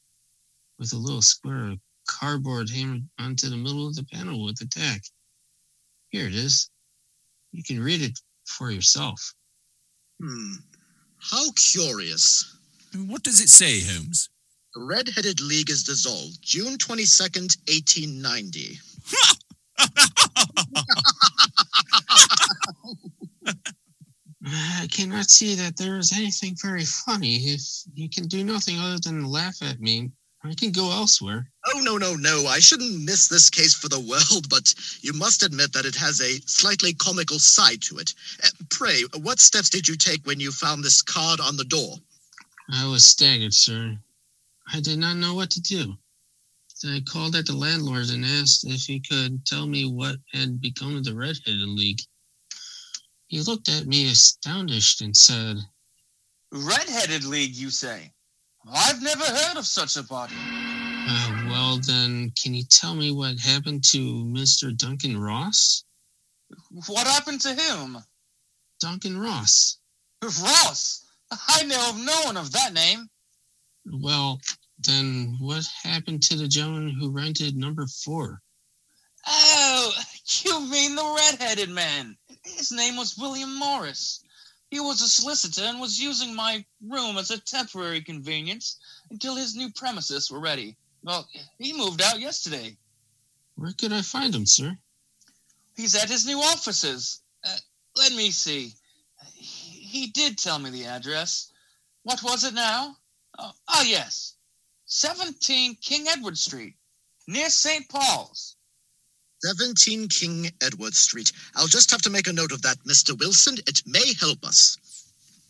with 0.80 0.94
a 0.94 0.98
little 0.98 1.22
square 1.22 1.72
of 1.72 1.80
cardboard 2.08 2.70
hammered 2.70 3.04
onto 3.20 3.50
the 3.50 3.58
middle 3.58 3.86
of 3.88 3.96
the 3.96 4.06
panel 4.06 4.46
with 4.46 4.62
a 4.62 4.68
tack. 4.68 5.02
Here 6.10 6.28
it 6.28 6.36
is. 6.36 6.70
You 7.52 7.64
can 7.64 7.84
read 7.84 8.02
it 8.02 8.18
for 8.46 8.72
yourself. 8.72 9.34
Hmm. 10.22 10.54
How 11.20 11.52
curious. 11.56 12.58
What 12.96 13.24
does 13.24 13.42
it 13.42 13.50
say, 13.50 13.82
Holmes? 13.82 14.30
The 14.74 14.82
Red-Headed 14.82 15.42
League 15.42 15.70
is 15.70 15.84
dissolved 15.84 16.38
June 16.42 16.78
22nd, 16.78 17.58
1890. 17.68 18.80
I 24.46 24.88
cannot 24.92 25.32
see 25.32 25.56
that 25.56 25.76
there 25.76 25.98
is 25.98 26.14
anything 26.14 26.56
very 26.62 26.86
funny. 26.86 27.36
If 27.36 27.62
you 27.94 28.10
can 28.10 28.28
do 28.28 28.44
nothing 28.44 28.80
other 28.80 29.00
than 29.00 29.26
laugh 29.26 29.62
at 29.64 29.80
me, 29.80 30.12
I 30.44 30.54
can 30.54 30.72
go 30.72 30.92
elsewhere. 30.92 31.50
Oh, 31.74 31.80
no, 31.80 31.98
no, 31.98 32.14
no. 32.14 32.46
I 32.46 32.60
shouldn't 32.60 33.04
miss 33.04 33.28
this 33.28 33.50
case 33.50 33.74
for 33.74 33.90
the 33.90 34.00
world, 34.00 34.48
but 34.48 34.72
you 35.02 35.14
must 35.14 35.42
admit 35.42 35.74
that 35.74 35.86
it 35.86 35.96
has 35.96 36.22
a 36.22 36.40
slightly 36.46 36.94
comical 36.94 37.40
side 37.40 37.82
to 37.84 37.98
it. 37.98 38.14
Uh, 38.44 38.50
pray, 38.70 39.02
what 39.22 39.40
steps 39.40 39.70
did 39.70 39.88
you 39.88 39.96
take 39.96 40.24
when 40.28 40.40
you 40.40 40.52
found 40.52 40.84
this 40.84 41.02
card 41.02 41.40
on 41.40 41.58
the 41.58 41.66
door? 41.66 41.96
I 42.72 42.88
was 42.88 43.04
staggered, 43.04 43.54
sir. 43.54 43.98
I 44.72 44.80
did 44.80 45.00
not 45.00 45.18
know 45.18 45.34
what 45.34 45.50
to 45.52 45.62
do. 45.62 45.96
I 46.86 47.02
called 47.12 47.36
at 47.36 47.48
the 47.48 47.56
landlord 47.56 48.10
and 48.12 48.24
asked 48.24 48.66
if 48.66 48.82
he 48.82 49.00
could 49.00 49.44
tell 49.46 49.66
me 49.66 49.86
what 49.86 50.18
had 50.34 50.62
become 50.62 50.96
of 50.98 51.04
the 51.04 51.16
Red-Headed 51.16 51.68
League. 51.68 52.02
He 53.36 53.42
looked 53.42 53.68
at 53.68 53.86
me 53.86 54.10
astonished 54.10 55.02
and 55.02 55.18
said, 55.18 55.58
Red-headed 56.54 57.26
league, 57.26 57.54
you 57.54 57.70
say? 57.70 58.14
I've 58.66 59.02
never 59.02 59.26
heard 59.26 59.58
of 59.58 59.66
such 59.68 59.98
a 59.98 60.04
body. 60.04 60.36
uh, 60.40 61.44
Well, 61.50 61.78
then, 61.86 62.32
can 62.42 62.54
you 62.54 62.64
tell 62.64 62.96
me 62.96 63.12
what 63.12 63.38
happened 63.38 63.84
to 63.90 64.24
Mr. 64.24 64.74
Duncan 64.78 65.20
Ross? 65.20 65.84
What 66.88 67.08
happened 67.08 67.42
to 67.42 67.54
him? 67.54 67.98
Duncan 68.80 69.18
Ross. 69.20 69.80
Ross! 70.24 71.06
I 71.30 71.64
know 71.64 71.90
of 71.90 71.98
no 71.98 72.22
one 72.24 72.38
of 72.38 72.54
that 72.54 72.72
name. 72.72 73.10
Well, 73.86 74.40
then, 74.80 75.36
what 75.42 75.68
happened 75.84 76.24
to 76.24 76.38
the 76.38 76.48
gentleman 76.48 76.96
who 76.98 77.12
rented 77.12 77.58
number 77.58 77.86
four? 77.86 78.42
Oh, 79.28 79.92
you 80.46 80.62
mean 80.70 80.96
the 80.96 81.16
red-headed 81.18 81.70
man. 81.70 82.16
His 82.46 82.72
name 82.72 82.96
was 82.96 83.18
William 83.18 83.56
Morris. 83.56 84.24
He 84.72 84.80
was 84.80 85.02
a 85.02 85.10
solicitor 85.10 85.64
and 85.64 85.80
was 85.80 86.00
using 86.00 86.36
my 86.36 86.66
room 86.82 87.18
as 87.18 87.32
a 87.32 87.40
temporary 87.40 88.02
convenience 88.02 88.78
until 89.10 89.36
his 89.36 89.56
new 89.56 89.72
premises 89.72 90.32
were 90.32 90.40
ready. 90.40 90.76
Well, 91.04 91.28
he 91.60 91.74
moved 91.74 92.02
out 92.02 92.20
yesterday. 92.20 92.78
Where 93.56 93.74
could 93.74 93.94
I 93.94 94.02
find 94.02 94.34
him, 94.34 94.46
sir? 94.46 94.78
He's 95.76 95.96
at 95.96 96.10
his 96.10 96.26
new 96.26 96.40
offices. 96.40 97.22
Uh, 97.44 97.58
let 97.96 98.14
me 98.14 98.32
see. 98.32 98.74
He, 99.34 99.80
he 99.80 100.08
did 100.08 100.38
tell 100.38 100.60
me 100.60 100.70
the 100.70 100.86
address. 100.86 101.52
What 102.04 102.24
was 102.24 102.44
it 102.44 102.54
now? 102.54 102.98
Oh, 103.38 103.52
ah, 103.68 103.84
yes. 103.84 104.36
17 104.86 105.76
King 105.76 106.08
Edward 106.08 106.38
Street, 106.38 106.76
near 107.28 107.50
St. 107.50 107.88
Paul's. 107.90 108.55
17 109.46 110.08
King 110.08 110.50
Edward 110.64 110.96
Street. 110.96 111.32
I'll 111.56 111.68
just 111.68 111.92
have 111.92 112.02
to 112.02 112.10
make 112.10 112.26
a 112.26 112.34
note 112.34 112.52
of 112.52 112.64
that, 112.64 112.80
Mr. 112.80 113.16
Wilson. 113.20 113.58
It 113.68 113.84
may 113.86 114.14
help 114.20 114.44
us. 114.44 114.76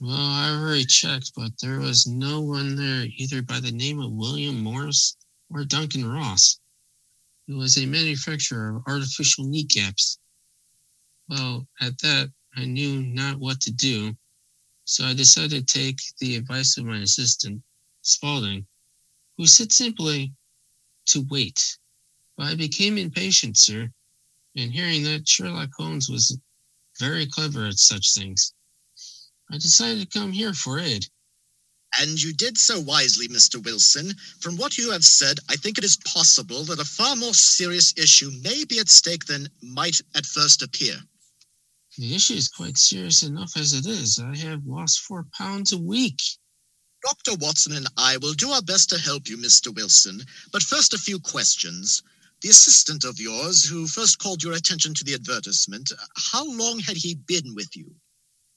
Well, 0.02 0.18
I 0.18 0.50
already 0.50 0.84
checked, 0.84 1.32
but 1.34 1.52
there 1.62 1.80
was 1.80 2.06
no 2.06 2.42
one 2.42 2.76
there 2.76 3.08
either 3.16 3.42
by 3.42 3.62
the 3.62 3.72
name 3.72 4.02
of 4.02 4.12
William 4.12 4.60
Morris 4.62 5.16
or 5.50 5.64
Duncan 5.64 6.06
Ross. 6.06 6.60
It 7.48 7.54
was 7.54 7.78
a 7.78 7.86
manufacturer 7.86 8.76
of 8.76 8.84
artificial 8.86 9.46
kneecaps. 9.46 10.18
Well, 11.30 11.66
at 11.80 11.98
that, 12.00 12.30
I 12.58 12.66
knew 12.66 13.02
not 13.02 13.40
what 13.40 13.62
to 13.62 13.72
do, 13.72 14.14
so 14.84 15.06
I 15.06 15.14
decided 15.14 15.68
to 15.68 15.74
take 15.80 16.02
the 16.20 16.36
advice 16.36 16.78
of 16.78 16.84
my 16.84 17.00
assistant, 17.00 17.64
Spaulding, 18.02 18.66
who 19.38 19.48
said 19.48 19.72
simply 19.72 20.34
to 21.08 21.26
wait. 21.30 21.78
But 22.38 22.48
I 22.48 22.56
became 22.56 22.98
impatient, 22.98 23.58
sir, 23.58 23.92
and 24.56 24.72
hearing 24.72 25.04
that 25.04 25.28
Sherlock 25.28 25.70
Holmes 25.78 26.10
was 26.10 26.38
very 27.00 27.26
clever 27.26 27.66
at 27.66 27.80
such 27.80 28.14
things, 28.14 28.54
I 29.52 29.58
decided 29.58 30.02
to 30.02 30.20
come 30.20 30.32
here 30.32 30.54
for 30.54 30.80
aid. 30.80 31.08
And 32.00 32.22
you 32.22 32.34
did 32.34 32.58
so 32.58 32.80
wisely, 32.80 33.28
Mr. 33.28 33.64
Wilson. 33.64 34.14
From 34.42 34.58
what 34.58 34.78
you 34.78 34.92
have 34.92 35.06
said, 35.06 35.40
I 35.50 35.56
think 35.56 35.78
it 35.78 35.84
is 35.84 35.98
possible 35.98 36.66
that 36.66 36.80
a 36.80 36.86
far 36.86 37.16
more 37.16 37.34
serious 37.34 37.94
issue 37.96 38.32
may 38.42 38.66
be 38.66 38.80
at 38.80 38.90
stake 38.90 39.26
than 39.26 39.50
might 39.62 40.02
at 40.14 40.26
first 40.26 40.62
appear. 40.62 41.02
The 41.98 42.14
issue 42.14 42.34
is 42.34 42.50
quite 42.50 42.78
serious 42.78 43.24
enough 43.24 43.56
as 43.56 43.72
it 43.74 43.86
is. 43.86 44.20
I 44.20 44.36
have 44.36 44.66
lost 44.66 45.02
four 45.02 45.26
pounds 45.38 45.72
a 45.72 45.78
week. 45.78 46.20
Dr. 47.02 47.36
Watson 47.36 47.74
and 47.74 47.88
I 47.96 48.18
will 48.18 48.34
do 48.34 48.50
our 48.50 48.62
best 48.62 48.90
to 48.90 48.98
help 48.98 49.30
you, 49.30 49.38
Mr. 49.38 49.74
Wilson. 49.74 50.26
But 50.52 50.64
first, 50.64 50.94
a 50.94 50.98
few 50.98 51.20
questions. 51.20 52.04
The 52.42 52.50
assistant 52.50 53.04
of 53.06 53.20
yours 53.20 53.64
who 53.64 53.88
first 53.88 54.20
called 54.20 54.44
your 54.44 54.54
attention 54.54 54.94
to 54.94 55.04
the 55.04 55.14
advertisement, 55.14 55.92
how 56.32 56.46
long 56.46 56.80
had 56.80 56.98
he 56.98 57.16
been 57.16 57.56
with 57.56 57.76
you? 57.76 57.94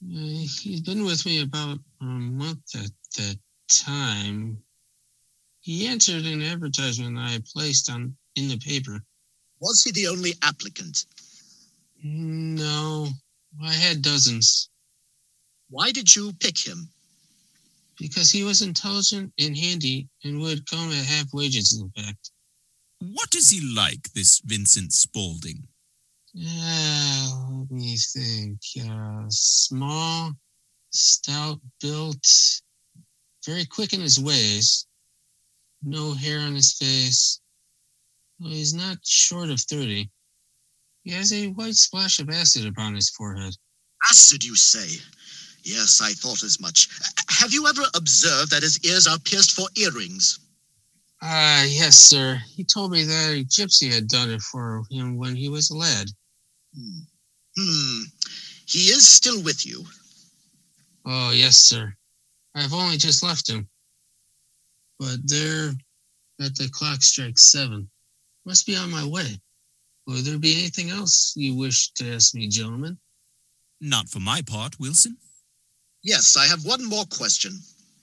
Uh, 0.04 0.46
he's 0.60 0.80
been 0.80 1.04
with 1.04 1.24
me 1.26 1.42
about 1.42 1.78
a 2.00 2.04
month 2.04 2.74
at 2.74 2.90
that 3.16 3.38
time. 3.68 4.62
He 5.60 5.86
answered 5.86 6.24
an 6.24 6.42
advertisement 6.42 7.18
I 7.18 7.40
placed 7.52 7.90
on 7.90 8.16
in 8.36 8.48
the 8.48 8.58
paper. 8.58 9.00
Was 9.60 9.82
he 9.82 9.90
the 9.90 10.06
only 10.08 10.34
applicant? 10.42 11.06
No, 12.02 13.08
I 13.62 13.72
had 13.72 14.02
dozens. 14.02 14.70
Why 15.70 15.90
did 15.90 16.14
you 16.14 16.32
pick 16.34 16.58
him? 16.58 16.88
Because 17.98 18.30
he 18.30 18.44
was 18.44 18.62
intelligent 18.62 19.32
and 19.38 19.56
handy 19.56 20.08
and 20.22 20.40
would 20.40 20.68
come 20.70 20.90
at 20.90 21.04
half 21.04 21.32
wages, 21.32 21.78
in 21.78 21.90
fact. 21.90 22.30
What 23.01 23.34
is 23.34 23.51
he 23.51 23.61
like, 23.74 24.12
this 24.14 24.40
Vincent 24.40 24.92
Spaulding? 24.92 25.68
Yeah, 26.34 27.28
let 27.51 27.70
me 27.70 27.96
think. 27.96 28.59
Uh, 28.90 29.24
small, 29.28 30.32
stout 30.90 31.61
built, 31.80 32.26
very 33.46 33.64
quick 33.64 33.92
in 33.92 34.01
his 34.01 34.18
ways, 34.18 34.86
no 35.82 36.12
hair 36.12 36.40
on 36.40 36.55
his 36.55 36.72
face. 36.72 37.40
Well, 38.40 38.51
he's 38.51 38.74
not 38.74 38.99
short 39.05 39.51
of 39.51 39.61
30. 39.61 40.11
He 41.05 41.12
has 41.12 41.32
a 41.32 41.49
white 41.49 41.74
splash 41.74 42.18
of 42.18 42.30
acid 42.30 42.66
upon 42.66 42.94
his 42.94 43.11
forehead. 43.11 43.55
Acid, 44.11 44.44
you 44.44 44.57
say? 44.57 45.01
Yes, 45.62 46.01
I 46.03 46.12
thought 46.12 46.42
as 46.42 46.61
much. 46.61 46.88
Have 47.28 47.53
you 47.53 47.66
ever 47.66 47.82
observed 47.94 48.51
that 48.51 48.62
his 48.62 48.78
ears 48.84 49.07
are 49.07 49.18
pierced 49.18 49.53
for 49.53 49.68
earrings? 49.76 50.38
Ah, 51.20 51.64
yes, 51.64 51.96
sir. 51.96 52.40
He 52.54 52.64
told 52.64 52.92
me 52.92 53.04
that 53.04 53.32
a 53.32 53.44
gypsy 53.44 53.92
had 53.92 54.06
done 54.08 54.30
it 54.30 54.40
for 54.40 54.84
him 54.90 55.16
when 55.16 55.34
he 55.34 55.48
was 55.48 55.70
a 55.70 55.76
lad. 55.76 56.08
Hmm. 56.76 57.00
Hmm. 57.58 58.02
He 58.66 58.90
is 58.90 59.08
still 59.08 59.42
with 59.42 59.66
you. 59.66 59.84
Oh, 61.04 61.32
yes, 61.32 61.56
sir. 61.56 61.92
I've 62.54 62.72
only 62.72 62.96
just 62.96 63.22
left 63.22 63.48
him. 63.48 63.68
But 64.98 65.18
there, 65.24 65.72
at 66.40 66.54
the 66.54 66.68
clock 66.70 67.02
strikes 67.02 67.50
seven. 67.50 67.88
Must 68.44 68.66
be 68.66 68.76
on 68.76 68.90
my 68.90 69.04
way. 69.04 69.40
Will 70.06 70.22
there 70.22 70.38
be 70.38 70.54
anything 70.58 70.90
else 70.90 71.34
you 71.36 71.54
wish 71.54 71.90
to 71.92 72.14
ask 72.14 72.34
me, 72.34 72.48
gentlemen? 72.48 72.96
Not 73.80 74.08
for 74.08 74.20
my 74.20 74.42
part, 74.42 74.78
Wilson. 74.80 75.16
Yes, 76.02 76.36
I 76.36 76.46
have 76.46 76.64
one 76.64 76.84
more 76.84 77.04
question. 77.06 77.58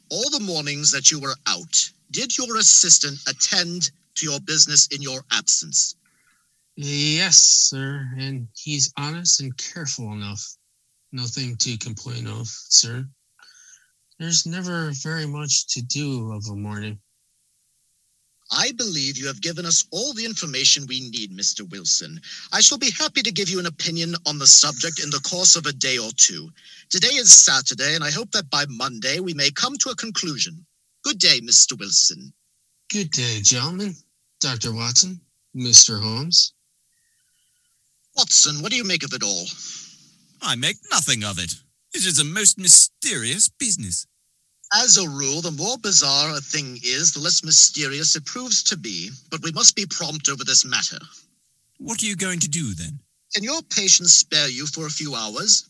All 0.09 0.29
the 0.29 0.39
mornings 0.39 0.91
that 0.91 1.11
you 1.11 1.19
were 1.19 1.35
out, 1.47 1.91
did 2.15 2.37
your 2.37 2.55
assistant 2.55 3.19
attend 3.27 3.91
to 4.15 4.25
your 4.25 4.39
business 4.39 4.87
in 4.87 5.01
your 5.01 5.19
absence? 5.33 5.95
Yes, 6.77 7.35
sir, 7.35 8.09
and 8.17 8.47
he's 8.55 8.93
honest 8.97 9.41
and 9.41 9.55
careful 9.57 10.13
enough. 10.13 10.41
Nothing 11.11 11.57
to 11.57 11.77
complain 11.77 12.25
of, 12.27 12.47
sir. 12.47 13.05
There's 14.17 14.45
never 14.45 14.91
very 15.03 15.25
much 15.25 15.67
to 15.73 15.81
do 15.81 16.31
of 16.31 16.45
a 16.49 16.55
morning. 16.55 16.99
I 18.49 18.71
believe 18.71 19.17
you 19.17 19.27
have 19.27 19.41
given 19.41 19.65
us 19.65 19.85
all 19.91 20.13
the 20.13 20.23
information 20.23 20.85
we 20.87 21.09
need, 21.09 21.35
Mr. 21.35 21.69
Wilson. 21.69 22.21
I 22.53 22.61
shall 22.61 22.77
be 22.77 22.91
happy 22.91 23.23
to 23.23 23.31
give 23.31 23.49
you 23.49 23.59
an 23.59 23.65
opinion 23.65 24.15
on 24.25 24.39
the 24.39 24.47
subject 24.47 25.03
in 25.03 25.09
the 25.09 25.27
course 25.29 25.57
of 25.57 25.65
a 25.65 25.73
day 25.73 25.97
or 25.97 26.11
two. 26.15 26.49
Today 26.89 27.15
is 27.15 27.33
Saturday, 27.33 27.93
and 27.93 28.05
I 28.05 28.11
hope 28.11 28.31
that 28.31 28.49
by 28.49 28.65
Monday 28.69 29.19
we 29.19 29.33
may 29.33 29.51
come 29.51 29.75
to 29.79 29.89
a 29.89 29.95
conclusion. 29.95 30.65
Good 31.05 31.19
day, 31.19 31.39
Mr. 31.41 31.77
Wilson. 31.77 32.33
Good 32.91 33.11
day, 33.11 33.39
gentlemen. 33.41 33.95
Dr. 34.39 34.73
Watson, 34.73 35.21
Mr. 35.55 36.01
Holmes. 36.01 36.53
Watson, 38.17 38.63
what 38.63 38.71
do 38.71 38.75
you 38.75 38.83
make 38.83 39.03
of 39.03 39.13
it 39.13 39.21
all? 39.21 39.45
I 40.41 40.55
make 40.55 40.77
nothing 40.89 41.23
of 41.23 41.37
it. 41.37 41.53
It 41.93 42.07
is 42.07 42.17
a 42.17 42.23
most 42.23 42.57
mysterious 42.57 43.49
business. 43.49 44.07
As 44.73 44.97
a 44.97 45.07
rule, 45.07 45.41
the 45.41 45.51
more 45.51 45.77
bizarre 45.77 46.35
a 46.35 46.41
thing 46.41 46.79
is, 46.83 47.13
the 47.13 47.19
less 47.19 47.43
mysterious 47.43 48.15
it 48.15 48.25
proves 48.25 48.63
to 48.63 48.75
be, 48.75 49.11
but 49.29 49.43
we 49.43 49.51
must 49.51 49.75
be 49.75 49.85
prompt 49.85 50.27
over 50.27 50.43
this 50.43 50.65
matter. 50.65 50.97
What 51.77 52.01
are 52.01 52.07
you 52.07 52.15
going 52.15 52.39
to 52.39 52.49
do 52.49 52.73
then? 52.73 52.99
Can 53.35 53.43
your 53.43 53.61
patient 53.61 54.09
spare 54.09 54.49
you 54.49 54.65
for 54.65 54.87
a 54.87 54.89
few 54.89 55.13
hours? 55.13 55.69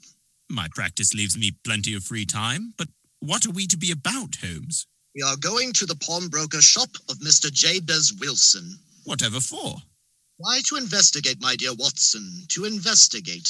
My 0.49 0.69
practice 0.73 1.13
leaves 1.13 1.37
me 1.37 1.57
plenty 1.65 1.93
of 1.93 2.05
free 2.05 2.25
time, 2.25 2.73
but 2.77 2.87
what 3.19 3.45
are 3.45 3.51
we 3.51 3.67
to 3.67 3.77
be 3.77 3.91
about, 3.91 4.37
Holmes? 4.41 4.87
We 5.15 5.21
are 5.21 5.37
going 5.37 5.71
to 5.73 5.85
the 5.85 5.95
pawnbroker 5.95 6.61
shop 6.61 6.89
of 7.09 7.19
Mr. 7.19 7.51
Jabez 7.51 8.13
Wilson. 8.19 8.77
Whatever 9.05 9.39
for? 9.39 9.77
Why, 10.37 10.59
to 10.65 10.75
investigate, 10.75 11.37
my 11.39 11.55
dear 11.55 11.73
Watson, 11.73 12.43
to 12.49 12.65
investigate. 12.65 13.49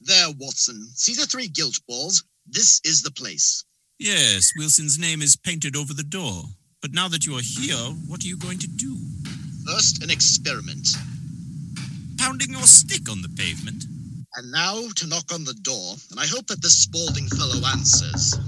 There, 0.00 0.30
Watson. 0.38 0.88
See 0.94 1.14
the 1.14 1.26
three 1.26 1.46
gilt 1.46 1.78
balls? 1.86 2.24
This 2.48 2.80
is 2.82 3.02
the 3.02 3.12
place. 3.12 3.64
Yes, 4.00 4.50
Wilson's 4.56 4.98
name 4.98 5.22
is 5.22 5.36
painted 5.36 5.76
over 5.76 5.94
the 5.94 6.02
door. 6.02 6.42
But 6.82 6.92
now 6.92 7.06
that 7.08 7.24
you 7.24 7.36
are 7.36 7.42
here, 7.42 7.76
what 8.08 8.24
are 8.24 8.26
you 8.26 8.36
going 8.38 8.58
to 8.58 8.66
do? 8.66 8.96
First, 9.66 10.02
an 10.02 10.10
experiment. 10.10 10.88
Pounding 12.18 12.50
your 12.50 12.62
stick 12.62 13.08
on 13.08 13.22
the 13.22 13.28
pavement? 13.28 13.84
And 14.36 14.52
now 14.52 14.88
to 14.96 15.06
knock 15.08 15.32
on 15.32 15.44
the 15.44 15.54
door, 15.54 15.94
and 16.10 16.20
I 16.20 16.26
hope 16.26 16.46
that 16.46 16.62
this 16.62 16.82
Spaulding 16.82 17.26
fellow 17.28 17.66
answers. 17.66 18.38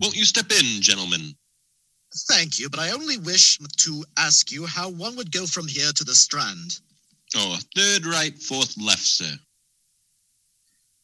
Won't 0.00 0.16
you 0.16 0.24
step 0.24 0.50
in, 0.50 0.80
gentlemen? 0.80 1.34
Thank 2.28 2.60
you, 2.60 2.70
but 2.70 2.78
I 2.78 2.90
only 2.90 3.18
wish 3.18 3.58
to 3.58 4.04
ask 4.16 4.52
you 4.52 4.66
how 4.66 4.88
one 4.88 5.16
would 5.16 5.32
go 5.32 5.46
from 5.46 5.66
here 5.66 5.90
to 5.92 6.04
the 6.04 6.14
Strand. 6.14 6.80
Oh, 7.34 7.58
third 7.74 8.06
right, 8.06 8.38
fourth 8.40 8.76
left, 8.80 9.02
sir. 9.04 9.32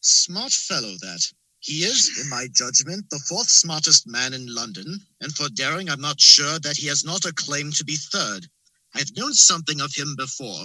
Smart 0.03 0.53
fellow, 0.53 0.95
that. 1.01 1.33
He 1.59 1.83
is, 1.83 2.19
in 2.23 2.29
my 2.31 2.47
judgment, 2.55 3.11
the 3.11 3.19
fourth 3.29 3.51
smartest 3.51 4.07
man 4.07 4.33
in 4.33 4.55
London, 4.55 5.05
and 5.21 5.35
for 5.35 5.49
daring, 5.51 5.91
I'm 5.91 6.01
not 6.01 6.21
sure 6.21 6.59
that 6.61 6.77
he 6.77 6.87
has 6.87 7.05
not 7.05 7.27
a 7.27 7.35
claim 7.35 7.73
to 7.73 7.85
be 7.85 7.97
third. 7.97 8.47
I've 8.95 9.17
known 9.17 9.35
something 9.35 9.81
of 9.81 9.95
him 9.95 10.15
before. 10.17 10.65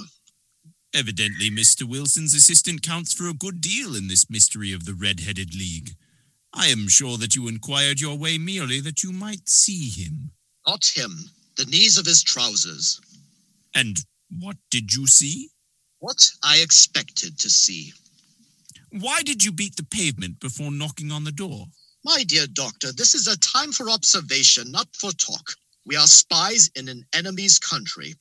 Evidently, 0.96 1.52
Mr. 1.52 1.84
Wilson's 1.84 2.34
assistant 2.34 2.82
counts 2.82 3.12
for 3.12 3.28
a 3.28 3.34
good 3.34 3.60
deal 3.60 3.98
in 3.98 4.08
this 4.08 4.30
mystery 4.30 4.72
of 4.72 4.86
the 4.86 4.94
Red-Headed 4.94 5.54
League. 5.54 5.90
I 6.54 6.68
am 6.68 6.88
sure 6.88 7.18
that 7.18 7.36
you 7.36 7.50
inquired 7.50 8.00
your 8.00 8.18
way 8.18 8.38
merely 8.38 8.80
that 8.80 9.04
you 9.04 9.12
might 9.12 9.50
see 9.50 9.90
him. 9.90 10.32
Not 10.66 10.86
him. 10.86 11.12
The 11.58 11.66
knees 11.66 11.98
of 11.98 12.06
his 12.06 12.24
trousers. 12.24 13.02
And 13.76 13.98
what 14.40 14.56
did 14.72 14.94
you 14.94 15.06
see? 15.06 15.50
What 16.00 16.32
I 16.42 16.60
expected 16.60 17.38
to 17.40 17.50
see. 17.50 17.92
Why 18.92 19.22
did 19.22 19.44
you 19.44 19.52
beat 19.52 19.76
the 19.76 19.84
pavement 19.84 20.40
before 20.40 20.72
knocking 20.72 21.12
on 21.12 21.26
the 21.26 21.32
door? 21.34 21.66
My 22.06 22.24
dear 22.24 22.48
doctor, 22.48 22.94
this 22.94 23.16
is 23.16 23.28
a 23.28 23.38
time 23.40 23.74
for 23.74 23.90
observation, 23.90 24.72
not 24.72 24.88
for 24.96 25.12
talk. 25.12 25.56
We 25.86 25.98
are 25.98 26.08
spies 26.08 26.72
in 26.74 26.88
an 26.88 27.04
enemy's 27.14 27.60
country. 27.60 28.16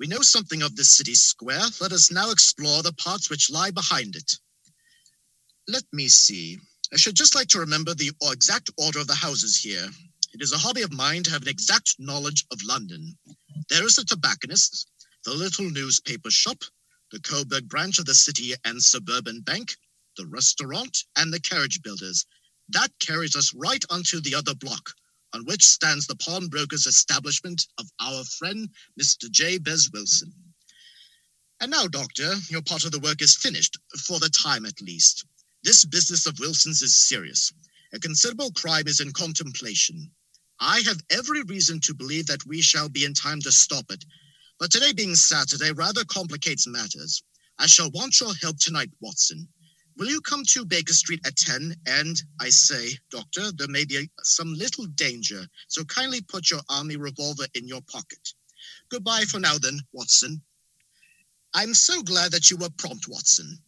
We 0.00 0.06
know 0.06 0.22
something 0.22 0.62
of 0.62 0.76
this 0.76 0.96
city 0.96 1.14
square. 1.14 1.60
Let 1.78 1.92
us 1.92 2.10
now 2.10 2.30
explore 2.30 2.82
the 2.82 2.94
parts 2.94 3.28
which 3.28 3.50
lie 3.50 3.70
behind 3.70 4.16
it. 4.16 4.32
Let 5.68 5.84
me 5.92 6.08
see. 6.08 6.58
I 6.90 6.96
should 6.96 7.14
just 7.14 7.34
like 7.34 7.48
to 7.48 7.60
remember 7.60 7.92
the 7.92 8.10
exact 8.22 8.70
order 8.78 9.00
of 9.00 9.08
the 9.08 9.14
houses 9.14 9.58
here. 9.58 9.86
It 10.32 10.40
is 10.40 10.52
a 10.54 10.58
hobby 10.58 10.80
of 10.80 10.90
mine 10.90 11.22
to 11.24 11.30
have 11.30 11.42
an 11.42 11.48
exact 11.48 11.96
knowledge 11.98 12.46
of 12.50 12.64
London. 12.64 13.18
There 13.68 13.84
is 13.84 13.96
the 13.96 14.04
tobacconist's, 14.04 14.86
the 15.26 15.34
little 15.34 15.68
newspaper 15.68 16.30
shop, 16.30 16.64
the 17.12 17.20
Coburg 17.20 17.68
branch 17.68 17.98
of 17.98 18.06
the 18.06 18.14
City 18.14 18.54
and 18.64 18.82
Suburban 18.82 19.42
Bank, 19.42 19.76
the 20.16 20.26
restaurant, 20.26 20.96
and 21.16 21.30
the 21.30 21.40
carriage 21.40 21.82
builders. 21.82 22.24
That 22.70 22.90
carries 23.00 23.36
us 23.36 23.52
right 23.52 23.84
onto 23.90 24.20
the 24.20 24.34
other 24.34 24.54
block, 24.54 24.94
on 25.34 25.44
which 25.44 25.64
stands 25.64 26.06
the 26.06 26.16
pawnbroker's 26.16 26.86
establishment 26.86 27.66
of 27.78 27.86
our 28.00 28.24
friend 28.24 28.68
Mr. 29.00 29.30
Jabez 29.30 29.90
Wilson. 29.92 30.32
And 31.60 31.70
now, 31.70 31.86
Doctor, 31.86 32.34
your 32.48 32.62
part 32.62 32.84
of 32.84 32.92
the 32.92 33.00
work 33.00 33.20
is 33.20 33.36
finished, 33.36 33.78
for 34.06 34.18
the 34.18 34.30
time 34.30 34.64
at 34.64 34.80
least. 34.80 35.26
This 35.62 35.84
business 35.84 36.26
of 36.26 36.38
Wilson's 36.40 36.80
is 36.80 36.96
serious. 36.96 37.52
A 37.92 37.98
considerable 37.98 38.50
crime 38.52 38.88
is 38.88 39.00
in 39.00 39.12
contemplation. 39.12 40.10
I 40.58 40.80
have 40.80 41.02
every 41.10 41.42
reason 41.42 41.80
to 41.80 41.94
believe 41.94 42.26
that 42.26 42.46
we 42.46 42.62
shall 42.62 42.88
be 42.88 43.04
in 43.04 43.14
time 43.14 43.40
to 43.42 43.52
stop 43.52 43.90
it. 43.90 44.04
But 44.58 44.70
today 44.70 44.92
being 44.92 45.14
Saturday 45.14 45.72
rather 45.72 46.04
complicates 46.04 46.66
matters. 46.66 47.22
I 47.58 47.66
shall 47.66 47.90
want 47.90 48.20
your 48.20 48.34
help 48.36 48.58
tonight, 48.58 48.90
Watson. 49.00 49.48
Will 49.96 50.08
you 50.08 50.20
come 50.22 50.42
to 50.48 50.64
Baker 50.64 50.92
Street 50.92 51.20
at 51.26 51.36
10? 51.36 51.74
And 51.86 52.22
I 52.40 52.48
say, 52.48 52.90
Doctor, 53.10 53.52
there 53.52 53.68
may 53.68 53.84
be 53.84 54.08
some 54.22 54.54
little 54.54 54.86
danger, 54.94 55.44
so 55.68 55.84
kindly 55.84 56.20
put 56.22 56.50
your 56.50 56.60
army 56.70 56.96
revolver 56.96 57.46
in 57.54 57.68
your 57.68 57.82
pocket. 57.82 58.32
Goodbye 58.90 59.24
for 59.28 59.40
now, 59.40 59.58
then, 59.58 59.80
Watson. 59.92 60.40
I'm 61.54 61.74
so 61.74 62.02
glad 62.02 62.32
that 62.32 62.50
you 62.50 62.56
were 62.56 62.70
prompt, 62.78 63.08
Watson. 63.08 63.58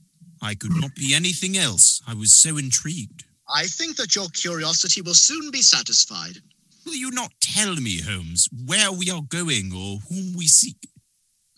I 0.40 0.54
could 0.54 0.72
not 0.74 0.94
be 0.94 1.14
anything 1.14 1.56
else. 1.56 2.00
I 2.06 2.14
was 2.14 2.32
so 2.32 2.56
intrigued. 2.56 3.24
I 3.52 3.64
think 3.66 3.96
that 3.96 4.14
your 4.16 4.28
curiosity 4.28 5.02
will 5.02 5.14
soon 5.14 5.50
be 5.50 5.62
satisfied. 5.62 6.38
Will 6.84 6.94
you 6.94 7.10
not 7.10 7.32
tell 7.40 7.76
me, 7.76 8.00
Holmes, 8.00 8.48
where 8.66 8.90
we 8.90 9.10
are 9.10 9.22
going 9.22 9.72
or 9.72 9.98
whom 10.08 10.34
we 10.36 10.46
seek? 10.46 10.88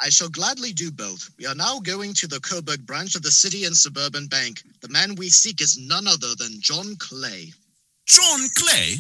I 0.05 0.11
shall 0.11 0.29
gladly 0.29 0.75
do 0.75 0.91
both. 0.91 1.31
We 1.39 1.47
are 1.47 1.55
now 1.55 1.81
going 1.81 2.13
to 2.15 2.27
the 2.27 2.39
Coburg 2.39 2.85
branch 2.85 3.15
of 3.15 3.23
the 3.23 3.31
City 3.31 3.65
and 3.65 3.75
Suburban 3.75 4.27
Bank. 4.27 4.61
The 4.83 4.91
man 4.91 5.15
we 5.15 5.31
seek 5.31 5.63
is 5.63 5.79
none 5.81 6.07
other 6.07 6.35
than 6.37 6.61
John 6.61 6.97
Clay. 6.97 7.55
John 8.07 8.49
Clay? 8.55 8.97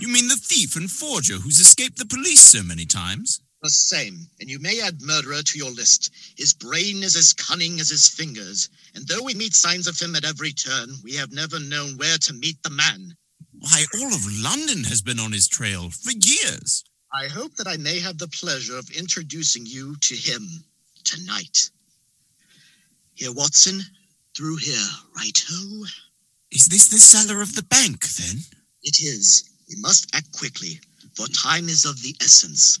You 0.00 0.08
mean 0.08 0.26
the 0.26 0.42
thief 0.42 0.74
and 0.74 0.90
forger 0.90 1.34
who's 1.34 1.60
escaped 1.60 1.98
the 1.98 2.06
police 2.06 2.40
so 2.40 2.64
many 2.64 2.84
times? 2.84 3.40
The 3.62 3.70
same, 3.70 4.26
and 4.40 4.50
you 4.50 4.58
may 4.58 4.80
add 4.80 5.02
murderer 5.02 5.42
to 5.42 5.58
your 5.58 5.70
list. 5.70 6.10
His 6.36 6.52
brain 6.52 7.04
is 7.04 7.14
as 7.14 7.32
cunning 7.32 7.78
as 7.78 7.90
his 7.90 8.08
fingers, 8.08 8.68
and 8.96 9.06
though 9.06 9.22
we 9.22 9.34
meet 9.34 9.54
signs 9.54 9.86
of 9.86 10.00
him 10.00 10.16
at 10.16 10.24
every 10.24 10.50
turn, 10.50 10.88
we 11.04 11.14
have 11.14 11.30
never 11.30 11.60
known 11.60 11.96
where 11.96 12.18
to 12.18 12.32
meet 12.32 12.60
the 12.64 12.70
man. 12.70 13.14
Why, 13.52 13.84
all 14.00 14.12
of 14.12 14.42
London 14.42 14.82
has 14.84 15.00
been 15.00 15.20
on 15.20 15.30
his 15.30 15.46
trail 15.46 15.90
for 15.90 16.10
years. 16.10 16.82
I 17.12 17.26
hope 17.26 17.54
that 17.56 17.66
I 17.66 17.78
may 17.78 18.00
have 18.00 18.18
the 18.18 18.28
pleasure 18.28 18.76
of 18.76 18.90
introducing 18.90 19.64
you 19.64 19.96
to 19.96 20.14
him 20.14 20.46
tonight. 21.04 21.70
Here, 23.14 23.32
Watson, 23.32 23.80
through 24.36 24.56
here, 24.56 24.86
right 25.16 25.42
ho. 25.48 25.84
Is 26.50 26.66
this 26.66 26.88
the 26.88 26.98
cellar 26.98 27.40
of 27.40 27.54
the 27.54 27.62
bank, 27.62 28.06
then? 28.08 28.36
It 28.82 29.00
is. 29.00 29.50
We 29.68 29.76
must 29.80 30.14
act 30.14 30.32
quickly, 30.32 30.80
for 31.14 31.26
time 31.28 31.68
is 31.68 31.84
of 31.84 32.02
the 32.02 32.14
essence. 32.20 32.78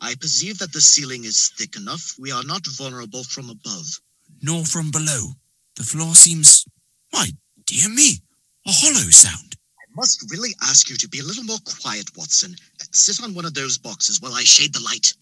I 0.00 0.14
perceive 0.14 0.58
that 0.58 0.72
the 0.72 0.80
ceiling 0.80 1.24
is 1.24 1.52
thick 1.56 1.76
enough. 1.76 2.14
We 2.18 2.30
are 2.30 2.44
not 2.44 2.66
vulnerable 2.66 3.24
from 3.24 3.50
above. 3.50 4.00
Nor 4.40 4.64
from 4.64 4.90
below. 4.90 5.32
The 5.76 5.82
floor 5.82 6.14
seems. 6.14 6.64
Why, 7.10 7.30
dear 7.66 7.88
me, 7.88 8.20
a 8.66 8.70
hollow 8.70 9.10
sound. 9.10 9.56
I 9.94 10.00
must 10.00 10.28
really 10.28 10.50
ask 10.60 10.90
you 10.90 10.96
to 10.96 11.08
be 11.08 11.20
a 11.20 11.24
little 11.24 11.44
more 11.44 11.60
quiet, 11.80 12.16
Watson. 12.16 12.56
Uh, 12.80 12.84
sit 12.90 13.22
on 13.22 13.32
one 13.32 13.44
of 13.44 13.54
those 13.54 13.78
boxes 13.78 14.20
while 14.20 14.34
I 14.34 14.42
shade 14.42 14.74
the 14.74 14.80
light. 14.80 15.14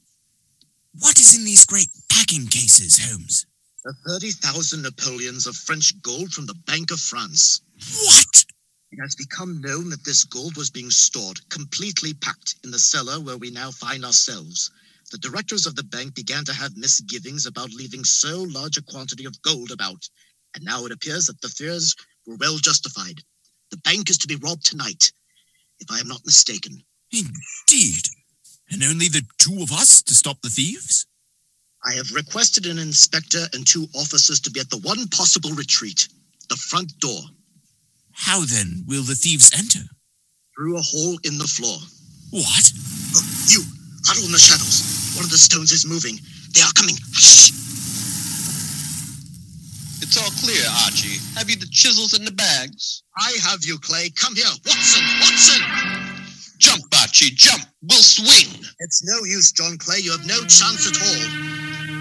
What 0.98 1.20
is 1.20 1.36
in 1.36 1.44
these 1.44 1.66
great 1.66 1.88
packing 2.08 2.46
cases, 2.46 2.98
Holmes? 2.98 3.44
The 3.84 3.92
30,000 4.08 4.80
Napoleons 4.80 5.46
of 5.46 5.56
French 5.56 6.00
gold 6.00 6.32
from 6.32 6.46
the 6.46 6.54
Bank 6.54 6.90
of 6.90 7.00
France. 7.00 7.60
What? 8.04 8.44
It 8.92 8.98
has 9.02 9.14
become 9.14 9.60
known 9.60 9.90
that 9.90 10.04
this 10.04 10.24
gold 10.24 10.56
was 10.56 10.70
being 10.70 10.90
stored, 10.90 11.46
completely 11.50 12.14
packed, 12.14 12.54
in 12.64 12.70
the 12.70 12.78
cellar 12.78 13.20
where 13.20 13.36
we 13.36 13.50
now 13.50 13.72
find 13.72 14.06
ourselves. 14.06 14.70
The 15.10 15.18
directors 15.18 15.66
of 15.66 15.76
the 15.76 15.84
bank 15.84 16.14
began 16.14 16.46
to 16.46 16.54
have 16.54 16.78
misgivings 16.78 17.44
about 17.44 17.74
leaving 17.74 18.04
so 18.04 18.42
large 18.44 18.78
a 18.78 18.82
quantity 18.82 19.26
of 19.26 19.42
gold 19.42 19.70
about, 19.70 20.08
and 20.54 20.64
now 20.64 20.86
it 20.86 20.92
appears 20.92 21.26
that 21.26 21.42
the 21.42 21.50
fears 21.50 21.94
were 22.26 22.36
well 22.36 22.56
justified. 22.56 23.22
The 23.72 23.78
bank 23.78 24.10
is 24.10 24.18
to 24.18 24.28
be 24.28 24.36
robbed 24.36 24.66
tonight, 24.66 25.10
if 25.80 25.90
I 25.90 25.98
am 25.98 26.06
not 26.06 26.20
mistaken. 26.26 26.84
Indeed. 27.10 28.04
And 28.70 28.84
only 28.84 29.08
the 29.08 29.24
two 29.38 29.62
of 29.62 29.72
us 29.72 30.02
to 30.02 30.14
stop 30.14 30.42
the 30.42 30.50
thieves? 30.50 31.06
I 31.84 31.94
have 31.94 32.12
requested 32.12 32.66
an 32.66 32.78
inspector 32.78 33.44
and 33.54 33.66
two 33.66 33.86
officers 33.96 34.40
to 34.40 34.50
be 34.50 34.60
at 34.60 34.68
the 34.68 34.78
one 34.78 35.08
possible 35.08 35.50
retreat, 35.52 36.06
the 36.50 36.56
front 36.56 36.92
door. 37.00 37.20
How 38.12 38.44
then 38.44 38.84
will 38.86 39.02
the 39.02 39.14
thieves 39.14 39.50
enter? 39.56 39.88
Through 40.54 40.76
a 40.76 40.82
hole 40.82 41.18
in 41.24 41.38
the 41.38 41.48
floor. 41.48 41.78
What? 42.30 42.72
Oh, 43.16 43.24
you, 43.48 43.62
huddle 44.04 44.26
in 44.26 44.32
the 44.32 44.38
shadows. 44.38 45.16
One 45.16 45.24
of 45.24 45.30
the 45.30 45.38
stones 45.38 45.72
is 45.72 45.88
moving. 45.88 46.18
They 46.54 46.60
are 46.60 46.72
coming. 46.76 46.96
Shh! 47.12 47.50
It's 50.02 50.18
all 50.18 50.34
clear, 50.42 50.66
Archie. 50.82 51.22
Have 51.38 51.48
you 51.48 51.54
the 51.54 51.70
chisels 51.70 52.12
and 52.12 52.26
the 52.26 52.32
bags? 52.32 53.04
I 53.16 53.38
have 53.46 53.62
you, 53.62 53.78
Clay. 53.78 54.10
Come 54.10 54.34
here. 54.34 54.50
Watson! 54.66 55.04
Watson! 55.22 55.62
Jump, 56.58 56.82
Archie, 57.00 57.30
jump! 57.30 57.62
We'll 57.82 58.02
swing! 58.02 58.66
It's 58.80 59.04
no 59.04 59.22
use, 59.22 59.52
John 59.52 59.78
Clay. 59.78 60.00
You 60.00 60.10
have 60.10 60.26
no 60.26 60.40
chance 60.50 60.90
at 60.90 60.98
all. 60.98 61.22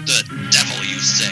The 0.02 0.18
devil, 0.50 0.82
you 0.82 0.98
say? 0.98 1.30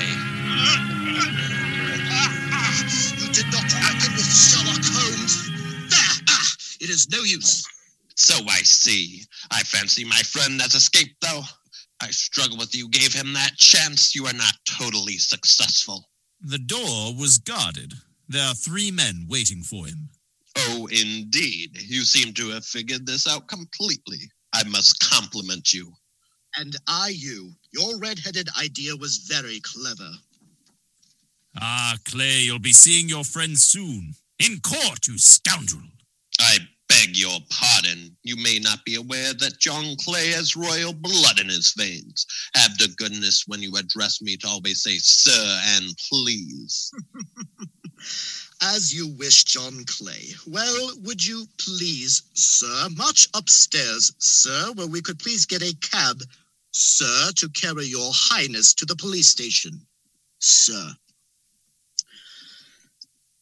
You 3.18 3.32
did 3.34 3.50
not 3.50 3.66
reckon 3.74 4.14
with 4.14 4.30
Sherlock 4.30 4.86
Holmes. 4.94 5.50
There! 5.90 6.24
Ah! 6.30 6.54
It 6.80 6.88
is 6.88 7.10
no 7.10 7.18
use. 7.22 7.66
So 8.14 8.34
I 8.48 8.62
see. 8.62 9.24
I 9.50 9.64
fancy 9.64 10.04
my 10.04 10.22
friend 10.22 10.60
has 10.62 10.76
escaped, 10.76 11.20
though. 11.20 11.42
I 12.00 12.10
struggle 12.10 12.58
with 12.58 12.76
you, 12.76 12.88
gave 12.88 13.12
him 13.12 13.32
that 13.32 13.56
chance. 13.56 14.14
You 14.14 14.26
are 14.26 14.32
not 14.32 14.54
totally 14.64 15.18
successful. 15.18 16.09
The 16.40 16.58
door 16.58 17.14
was 17.14 17.38
guarded. 17.38 17.94
There 18.28 18.46
are 18.46 18.54
three 18.54 18.90
men 18.90 19.26
waiting 19.28 19.62
for 19.62 19.86
him. 19.86 20.08
Oh, 20.56 20.88
indeed. 20.90 21.78
You 21.82 22.02
seem 22.02 22.32
to 22.34 22.48
have 22.50 22.64
figured 22.64 23.06
this 23.06 23.28
out 23.28 23.46
completely. 23.46 24.30
I 24.52 24.64
must 24.64 24.98
compliment 25.10 25.72
you. 25.72 25.92
And 26.56 26.74
I 26.88 27.08
you. 27.08 27.52
Your 27.72 27.98
red-headed 27.98 28.48
idea 28.60 28.96
was 28.96 29.18
very 29.18 29.60
clever. 29.60 30.10
Ah, 31.60 31.96
Clay, 32.04 32.40
you'll 32.40 32.58
be 32.58 32.72
seeing 32.72 33.08
your 33.08 33.24
friend 33.24 33.58
soon. 33.58 34.14
In 34.38 34.60
court, 34.60 35.06
you 35.06 35.18
scoundrel. 35.18 35.82
I 36.40 36.58
beg 36.90 37.16
your 37.16 37.38
pardon. 37.48 38.16
You 38.24 38.36
may 38.36 38.58
not 38.58 38.84
be 38.84 38.96
aware 38.96 39.32
that 39.32 39.60
John 39.60 39.96
Clay 40.04 40.32
has 40.32 40.56
royal 40.56 40.92
blood 40.92 41.38
in 41.40 41.48
his 41.48 41.72
veins. 41.76 42.26
Have 42.56 42.76
the 42.78 42.88
goodness 42.96 43.44
when 43.46 43.62
you 43.62 43.76
address 43.76 44.20
me 44.20 44.36
to 44.38 44.48
always 44.48 44.82
say 44.82 44.98
sir 44.98 45.60
and 45.76 45.94
please. 46.10 46.90
As 48.62 48.92
you 48.92 49.08
wish, 49.16 49.44
John 49.44 49.84
Clay. 49.86 50.30
Well, 50.46 50.90
would 51.04 51.24
you 51.24 51.46
please, 51.58 52.22
sir, 52.34 52.88
march 52.96 53.28
upstairs, 53.34 54.12
sir, 54.18 54.72
where 54.74 54.88
we 54.88 55.00
could 55.00 55.18
please 55.18 55.46
get 55.46 55.62
a 55.62 55.74
cab, 55.80 56.20
sir, 56.72 57.30
to 57.36 57.48
carry 57.50 57.86
your 57.86 58.10
highness 58.12 58.74
to 58.74 58.84
the 58.84 58.96
police 58.96 59.28
station. 59.28 59.80
Sir. 60.40 60.92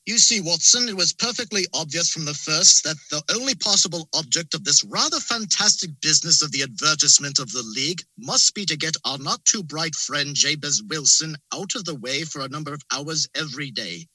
You 0.09 0.17
see, 0.17 0.41
Watson, 0.41 0.89
it 0.89 0.97
was 0.97 1.13
perfectly 1.13 1.67
obvious 1.75 2.09
from 2.09 2.25
the 2.25 2.33
first 2.33 2.83
that 2.85 2.97
the 3.11 3.23
only 3.37 3.55
possible 3.55 4.09
object 4.15 4.55
of 4.55 4.65
this 4.65 4.83
rather 4.83 5.21
fantastic 5.21 5.91
business 6.01 6.41
of 6.41 6.51
the 6.51 6.63
advertisement 6.63 7.39
of 7.39 7.53
the 7.53 7.63
League 7.63 8.01
must 8.17 8.55
be 8.55 8.65
to 8.65 8.77
get 8.79 8.97
our 9.05 9.19
not 9.19 9.45
too 9.45 9.63
bright 9.63 9.95
friend 9.95 10.35
Jabez 10.35 10.83
Wilson 10.83 11.37
out 11.53 11.75
of 11.75 11.85
the 11.85 11.95
way 11.95 12.25
for 12.25 12.41
a 12.41 12.49
number 12.49 12.73
of 12.73 12.81
hours 12.91 13.29
every 13.35 13.71
day. 13.71 14.09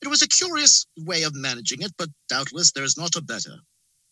It 0.00 0.06
was 0.06 0.22
a 0.22 0.28
curious 0.28 0.86
way 0.98 1.24
of 1.24 1.34
managing 1.34 1.82
it, 1.82 1.90
but 1.98 2.10
doubtless 2.28 2.70
there 2.70 2.84
is 2.84 2.96
not 2.96 3.16
a 3.16 3.20
better. 3.20 3.58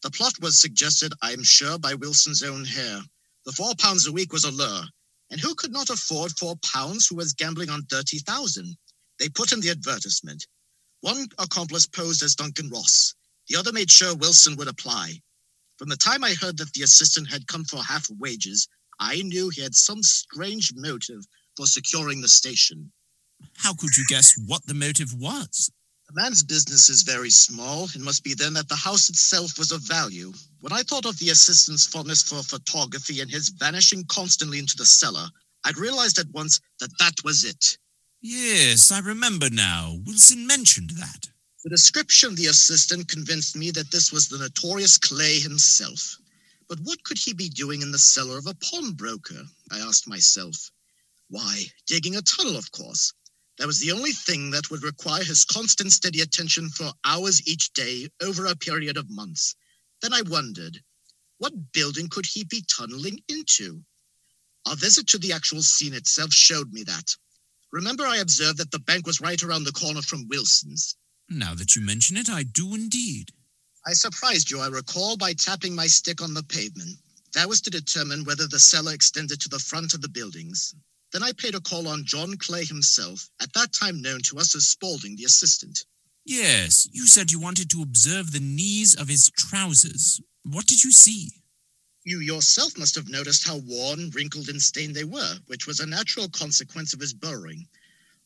The 0.03 0.11
plot 0.11 0.33
was 0.41 0.59
suggested, 0.59 1.13
I 1.23 1.31
am 1.31 1.45
sure, 1.45 1.79
by 1.79 1.95
Wilson's 1.95 2.43
own 2.43 2.65
hair. 2.65 3.01
The 3.47 3.53
four 3.53 3.75
pounds 3.79 4.09
a 4.09 4.13
week 4.13 4.33
was 4.33 4.43
a 4.43 4.51
lure, 4.51 4.87
and 5.31 5.41
who 5.41 5.55
could 5.55 5.71
not 5.71 5.89
afford 5.89 6.33
four 6.33 6.57
pounds 6.75 7.07
who 7.07 7.15
was 7.15 7.33
gambling 7.33 7.71
on 7.71 7.83
thirty 7.83 8.19
thousand? 8.19 8.77
They 9.21 9.29
put 9.29 9.53
in 9.53 9.61
the 9.61 9.71
advertisement. 9.71 10.45
One 11.03 11.27
accomplice 11.39 11.85
posed 11.85 12.23
as 12.23 12.37
Duncan 12.37 12.71
Ross. 12.71 13.15
The 13.49 13.57
other 13.57 13.73
made 13.73 13.91
sure 13.91 14.15
Wilson 14.15 14.57
would 14.57 14.69
apply. 14.69 15.21
From 15.77 15.89
the 15.89 15.97
time 15.97 16.23
I 16.23 16.35
heard 16.35 16.57
that 16.59 16.73
the 16.75 16.85
assistant 16.85 17.29
had 17.29 17.49
come 17.49 17.65
for 17.65 17.83
half 17.83 18.09
wages, 18.19 18.69
I 19.01 19.23
knew 19.23 19.49
he 19.51 19.63
had 19.63 19.75
some 19.75 20.05
strange 20.05 20.73
motive 20.77 21.27
for 21.57 21.67
securing 21.67 22.21
the 22.21 22.29
station. 22.29 22.93
How 23.57 23.75
could 23.75 23.97
you 23.97 24.05
guess 24.09 24.33
what 24.47 24.65
the 24.67 24.75
motive 24.75 25.13
was? 25.15 25.73
The 26.07 26.21
man's 26.21 26.45
business 26.45 26.89
is 26.89 27.03
very 27.03 27.31
small. 27.31 27.87
It 27.87 28.01
must 28.01 28.23
be 28.23 28.35
then 28.35 28.55
that 28.55 28.69
the 28.69 28.77
house 28.77 29.09
itself 29.09 29.59
was 29.59 29.73
of 29.73 29.81
value. 29.81 30.33
When 30.61 30.73
I 30.73 30.85
thought 30.85 31.05
of 31.05 31.19
the 31.19 31.31
assistant's 31.31 31.87
fondness 31.87 32.23
for 32.23 32.45
photography 32.45 33.21
and 33.21 33.31
his 33.31 33.49
vanishing 33.49 34.05
constantly 34.05 34.61
into 34.61 34.77
the 34.77 34.87
cellar, 34.87 35.29
I'd 35.65 35.79
realized 35.79 36.21
at 36.21 36.31
once 36.31 36.61
that 36.79 36.97
that 37.01 37.15
was 37.25 37.43
it. 37.43 37.77
Yes, 38.23 38.93
I 38.93 39.01
remember 39.01 39.51
now. 39.51 39.97
Wilson 40.07 40.47
mentioned 40.47 40.91
that. 40.91 41.29
The 41.65 41.71
description 41.71 42.31
of 42.31 42.37
the 42.37 42.47
assistant 42.47 43.09
convinced 43.09 43.57
me 43.57 43.73
that 43.73 43.91
this 43.91 44.13
was 44.13 44.29
the 44.29 44.39
notorious 44.39 44.97
Clay 44.97 45.41
himself. 45.41 46.17
But 46.69 46.79
what 46.85 47.03
could 47.03 47.19
he 47.19 47.33
be 47.35 47.49
doing 47.49 47.83
in 47.83 47.91
the 47.91 47.99
cellar 47.99 48.39
of 48.39 48.47
a 48.47 48.55
pawnbroker? 48.55 49.43
I 49.73 49.81
asked 49.81 50.09
myself. 50.09 50.71
Why, 51.31 51.65
digging 51.87 52.15
a 52.15 52.23
tunnel, 52.23 52.57
of 52.57 52.71
course. 52.71 53.13
That 53.59 53.67
was 53.67 53.81
the 53.81 53.91
only 53.91 54.13
thing 54.13 54.53
that 54.53 54.71
would 54.71 54.85
require 54.85 55.25
his 55.25 55.45
constant, 55.45 55.93
steady 55.93 56.21
attention 56.21 56.69
for 56.71 56.93
hours 57.05 57.47
each 57.47 57.73
day 57.73 58.09
over 58.23 58.47
a 58.47 58.55
period 58.55 58.97
of 58.97 59.11
months. 59.11 59.57
Then 60.01 60.15
I 60.15 60.23
wondered, 60.23 60.81
what 61.39 61.73
building 61.73 62.09
could 62.09 62.27
he 62.27 62.45
be 62.45 62.65
tunneling 62.69 63.19
into? 63.29 63.83
Our 64.67 64.77
visit 64.77 65.09
to 65.09 65.19
the 65.19 65.33
actual 65.33 65.63
scene 65.63 65.95
itself 65.95 66.33
showed 66.33 66.73
me 66.73 66.85
that. 66.85 67.17
Remember, 67.73 68.05
I 68.05 68.19
observed 68.19 68.59
that 68.59 68.71
the 68.71 68.79
bank 68.79 69.07
was 69.07 69.21
right 69.21 69.43
around 69.43 69.65
the 69.65 69.73
corner 69.73 70.03
from 70.03 70.29
Wilson's. 70.29 70.95
Now 71.29 71.55
that 71.55 71.75
you 71.75 71.83
mention 71.83 72.17
it, 72.19 72.29
I 72.29 72.43
do 72.43 72.75
indeed. 72.75 73.33
I 73.87 73.95
surprised 73.95 74.51
you, 74.51 74.61
I 74.61 74.69
recall, 74.69 75.17
by 75.17 75.33
tapping 75.33 75.75
my 75.75 75.87
stick 75.87 76.23
on 76.23 76.35
the 76.35 76.43
pavement. 76.43 76.99
That 77.35 77.49
was 77.49 77.63
to 77.63 77.71
determine 77.71 78.25
whether 78.25 78.47
the 78.47 78.61
cellar 78.61 78.93
extended 78.93 79.41
to 79.41 79.49
the 79.49 79.59
front 79.59 79.95
of 79.95 80.03
the 80.03 80.09
buildings. 80.09 80.75
Then 81.13 81.23
I 81.23 81.33
paid 81.33 81.55
a 81.55 81.61
call 81.61 81.89
on 81.89 82.05
John 82.05 82.37
Clay 82.37 82.65
himself, 82.65 83.29
at 83.41 83.53
that 83.55 83.73
time 83.73 84.01
known 84.01 84.21
to 84.25 84.39
us 84.39 84.55
as 84.55 84.67
Spaulding, 84.67 85.17
the 85.17 85.25
assistant. 85.25 85.85
Yes, 86.25 86.87
you 86.93 87.07
said 87.07 87.33
you 87.33 87.41
wanted 87.41 87.71
to 87.71 87.83
observe 87.83 88.33
the 88.33 88.41
knees 88.41 88.95
of 88.95 89.09
his 89.09 89.31
trousers. 89.31 90.21
What 90.45 90.67
did 90.67 90.85
you 90.85 90.93
see? 90.93 91.42
You 92.05 92.19
yourself 92.19 92.77
must 92.77 92.97
have 92.97 93.09
noticed 93.09 93.47
how 93.47 93.59
worn, 93.59 94.11
wrinkled, 94.11 94.49
and 94.49 94.61
stained 94.61 94.95
they 94.95 95.05
were, 95.05 95.39
which 95.47 95.69
was 95.69 95.79
a 95.79 95.87
natural 95.87 96.29
consequence 96.29 96.93
of 96.93 97.01
his 97.01 97.15
burrowing. 97.15 97.69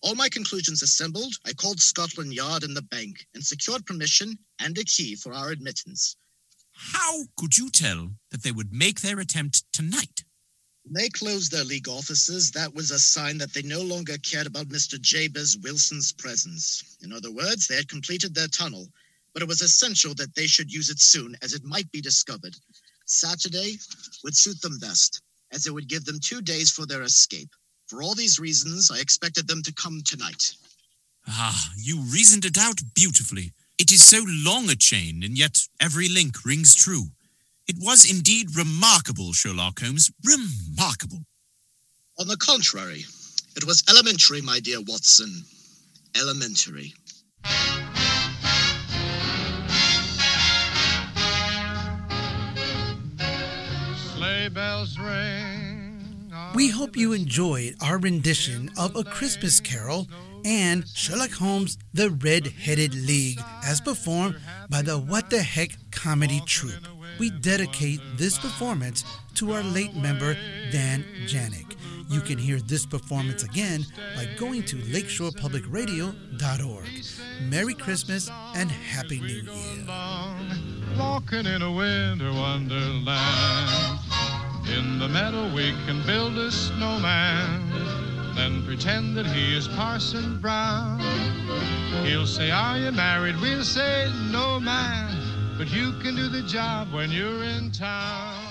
All 0.00 0.14
my 0.14 0.30
conclusions 0.30 0.82
assembled, 0.82 1.34
I 1.44 1.52
called 1.52 1.80
Scotland 1.80 2.32
Yard 2.32 2.62
and 2.62 2.74
the 2.74 2.82
bank 2.82 3.26
and 3.34 3.44
secured 3.44 3.84
permission 3.84 4.38
and 4.58 4.78
a 4.78 4.84
key 4.84 5.14
for 5.14 5.34
our 5.34 5.50
admittance. 5.50 6.16
How 6.72 7.24
could 7.36 7.58
you 7.58 7.68
tell 7.68 8.12
that 8.30 8.42
they 8.42 8.52
would 8.52 8.72
make 8.72 9.00
their 9.02 9.20
attempt 9.20 9.64
tonight? 9.72 10.24
When 10.84 10.94
they 10.94 11.08
closed 11.10 11.50
their 11.50 11.64
league 11.64 11.88
offices, 11.88 12.52
that 12.52 12.74
was 12.74 12.90
a 12.90 12.98
sign 12.98 13.38
that 13.38 13.52
they 13.52 13.62
no 13.62 13.82
longer 13.82 14.16
cared 14.18 14.46
about 14.46 14.68
Mr. 14.68 15.00
Jabez 15.00 15.58
Wilson's 15.58 16.12
presence. 16.12 16.96
In 17.02 17.12
other 17.12 17.32
words, 17.32 17.66
they 17.66 17.76
had 17.76 17.88
completed 17.88 18.34
their 18.34 18.48
tunnel, 18.48 18.88
but 19.34 19.42
it 19.42 19.48
was 19.48 19.60
essential 19.60 20.14
that 20.14 20.34
they 20.34 20.46
should 20.46 20.72
use 20.72 20.88
it 20.88 21.00
soon, 21.00 21.36
as 21.42 21.52
it 21.52 21.64
might 21.64 21.90
be 21.90 22.00
discovered. 22.00 22.56
Saturday 23.06 23.78
would 24.22 24.36
suit 24.36 24.60
them 24.60 24.78
best, 24.78 25.22
as 25.52 25.66
it 25.66 25.72
would 25.72 25.88
give 25.88 26.04
them 26.04 26.18
two 26.20 26.42
days 26.42 26.70
for 26.70 26.86
their 26.86 27.02
escape. 27.02 27.48
For 27.86 28.02
all 28.02 28.14
these 28.14 28.38
reasons, 28.38 28.90
I 28.90 28.98
expected 28.98 29.46
them 29.46 29.62
to 29.62 29.72
come 29.72 30.02
tonight. 30.04 30.52
Ah, 31.28 31.72
you 31.76 32.00
reasoned 32.00 32.44
it 32.44 32.58
out 32.58 32.80
beautifully. 32.94 33.52
It 33.78 33.92
is 33.92 34.04
so 34.04 34.24
long 34.26 34.70
a 34.70 34.76
chain, 34.76 35.22
and 35.22 35.36
yet 35.38 35.58
every 35.80 36.08
link 36.08 36.44
rings 36.44 36.74
true. 36.74 37.06
It 37.68 37.76
was 37.78 38.08
indeed 38.08 38.56
remarkable, 38.56 39.32
Sherlock 39.32 39.80
Holmes. 39.80 40.10
Remarkable. 40.24 41.24
On 42.18 42.28
the 42.28 42.36
contrary, 42.36 43.04
it 43.56 43.64
was 43.64 43.82
elementary, 43.88 44.40
my 44.40 44.60
dear 44.60 44.80
Watson. 44.80 45.44
Elementary. 46.14 46.94
Sleigh 54.46 54.54
bells 54.54 54.96
ring. 54.96 56.30
We 56.54 56.68
hope 56.68 56.96
you 56.96 57.12
enjoyed 57.12 57.74
our 57.80 57.98
rendition 57.98 58.70
of 58.78 58.94
A 58.94 59.02
Christmas 59.02 59.58
Carol 59.58 60.06
and 60.44 60.86
Sherlock 60.86 61.32
Holmes' 61.32 61.78
The 61.94 62.10
Red 62.10 62.46
Headed 62.46 62.94
League 62.94 63.40
as 63.64 63.80
performed 63.80 64.36
by 64.70 64.82
the 64.82 64.98
What 64.98 65.30
the 65.30 65.42
Heck 65.42 65.70
comedy 65.90 66.40
troupe. 66.46 66.86
We 67.18 67.30
dedicate 67.30 68.00
this 68.16 68.38
performance 68.38 69.02
to 69.34 69.52
our 69.52 69.64
late 69.64 69.96
member, 69.96 70.34
Dan 70.70 71.04
Janik. 71.26 71.74
You 72.08 72.20
can 72.20 72.38
hear 72.38 72.60
this 72.60 72.86
performance 72.86 73.42
again 73.42 73.84
by 74.14 74.28
going 74.38 74.62
to 74.64 74.76
lakeshorepublicradio.org. 74.76 77.50
Merry 77.50 77.74
Christmas 77.74 78.30
and 78.54 78.70
Happy 78.70 79.18
New 79.18 79.26
Year. 79.26 79.42
Walking 80.96 81.46
in 81.46 81.62
a 81.62 81.72
winter 81.72 82.32
wonderland. 82.32 84.05
In 84.74 84.98
the 84.98 85.08
meadow 85.08 85.52
we 85.54 85.70
can 85.86 86.02
build 86.06 86.36
a 86.38 86.50
snowman, 86.50 87.70
then 88.34 88.64
pretend 88.64 89.16
that 89.16 89.26
he 89.26 89.56
is 89.56 89.68
Parson 89.68 90.38
Brown. 90.40 90.98
He'll 92.04 92.26
say, 92.26 92.50
Are 92.50 92.76
you 92.76 92.90
married? 92.90 93.40
We'll 93.40 93.62
say, 93.62 94.10
No, 94.30 94.58
man, 94.58 95.56
but 95.56 95.72
you 95.72 95.92
can 96.02 96.16
do 96.16 96.28
the 96.28 96.42
job 96.42 96.92
when 96.92 97.10
you're 97.10 97.44
in 97.44 97.70
town. 97.70 98.45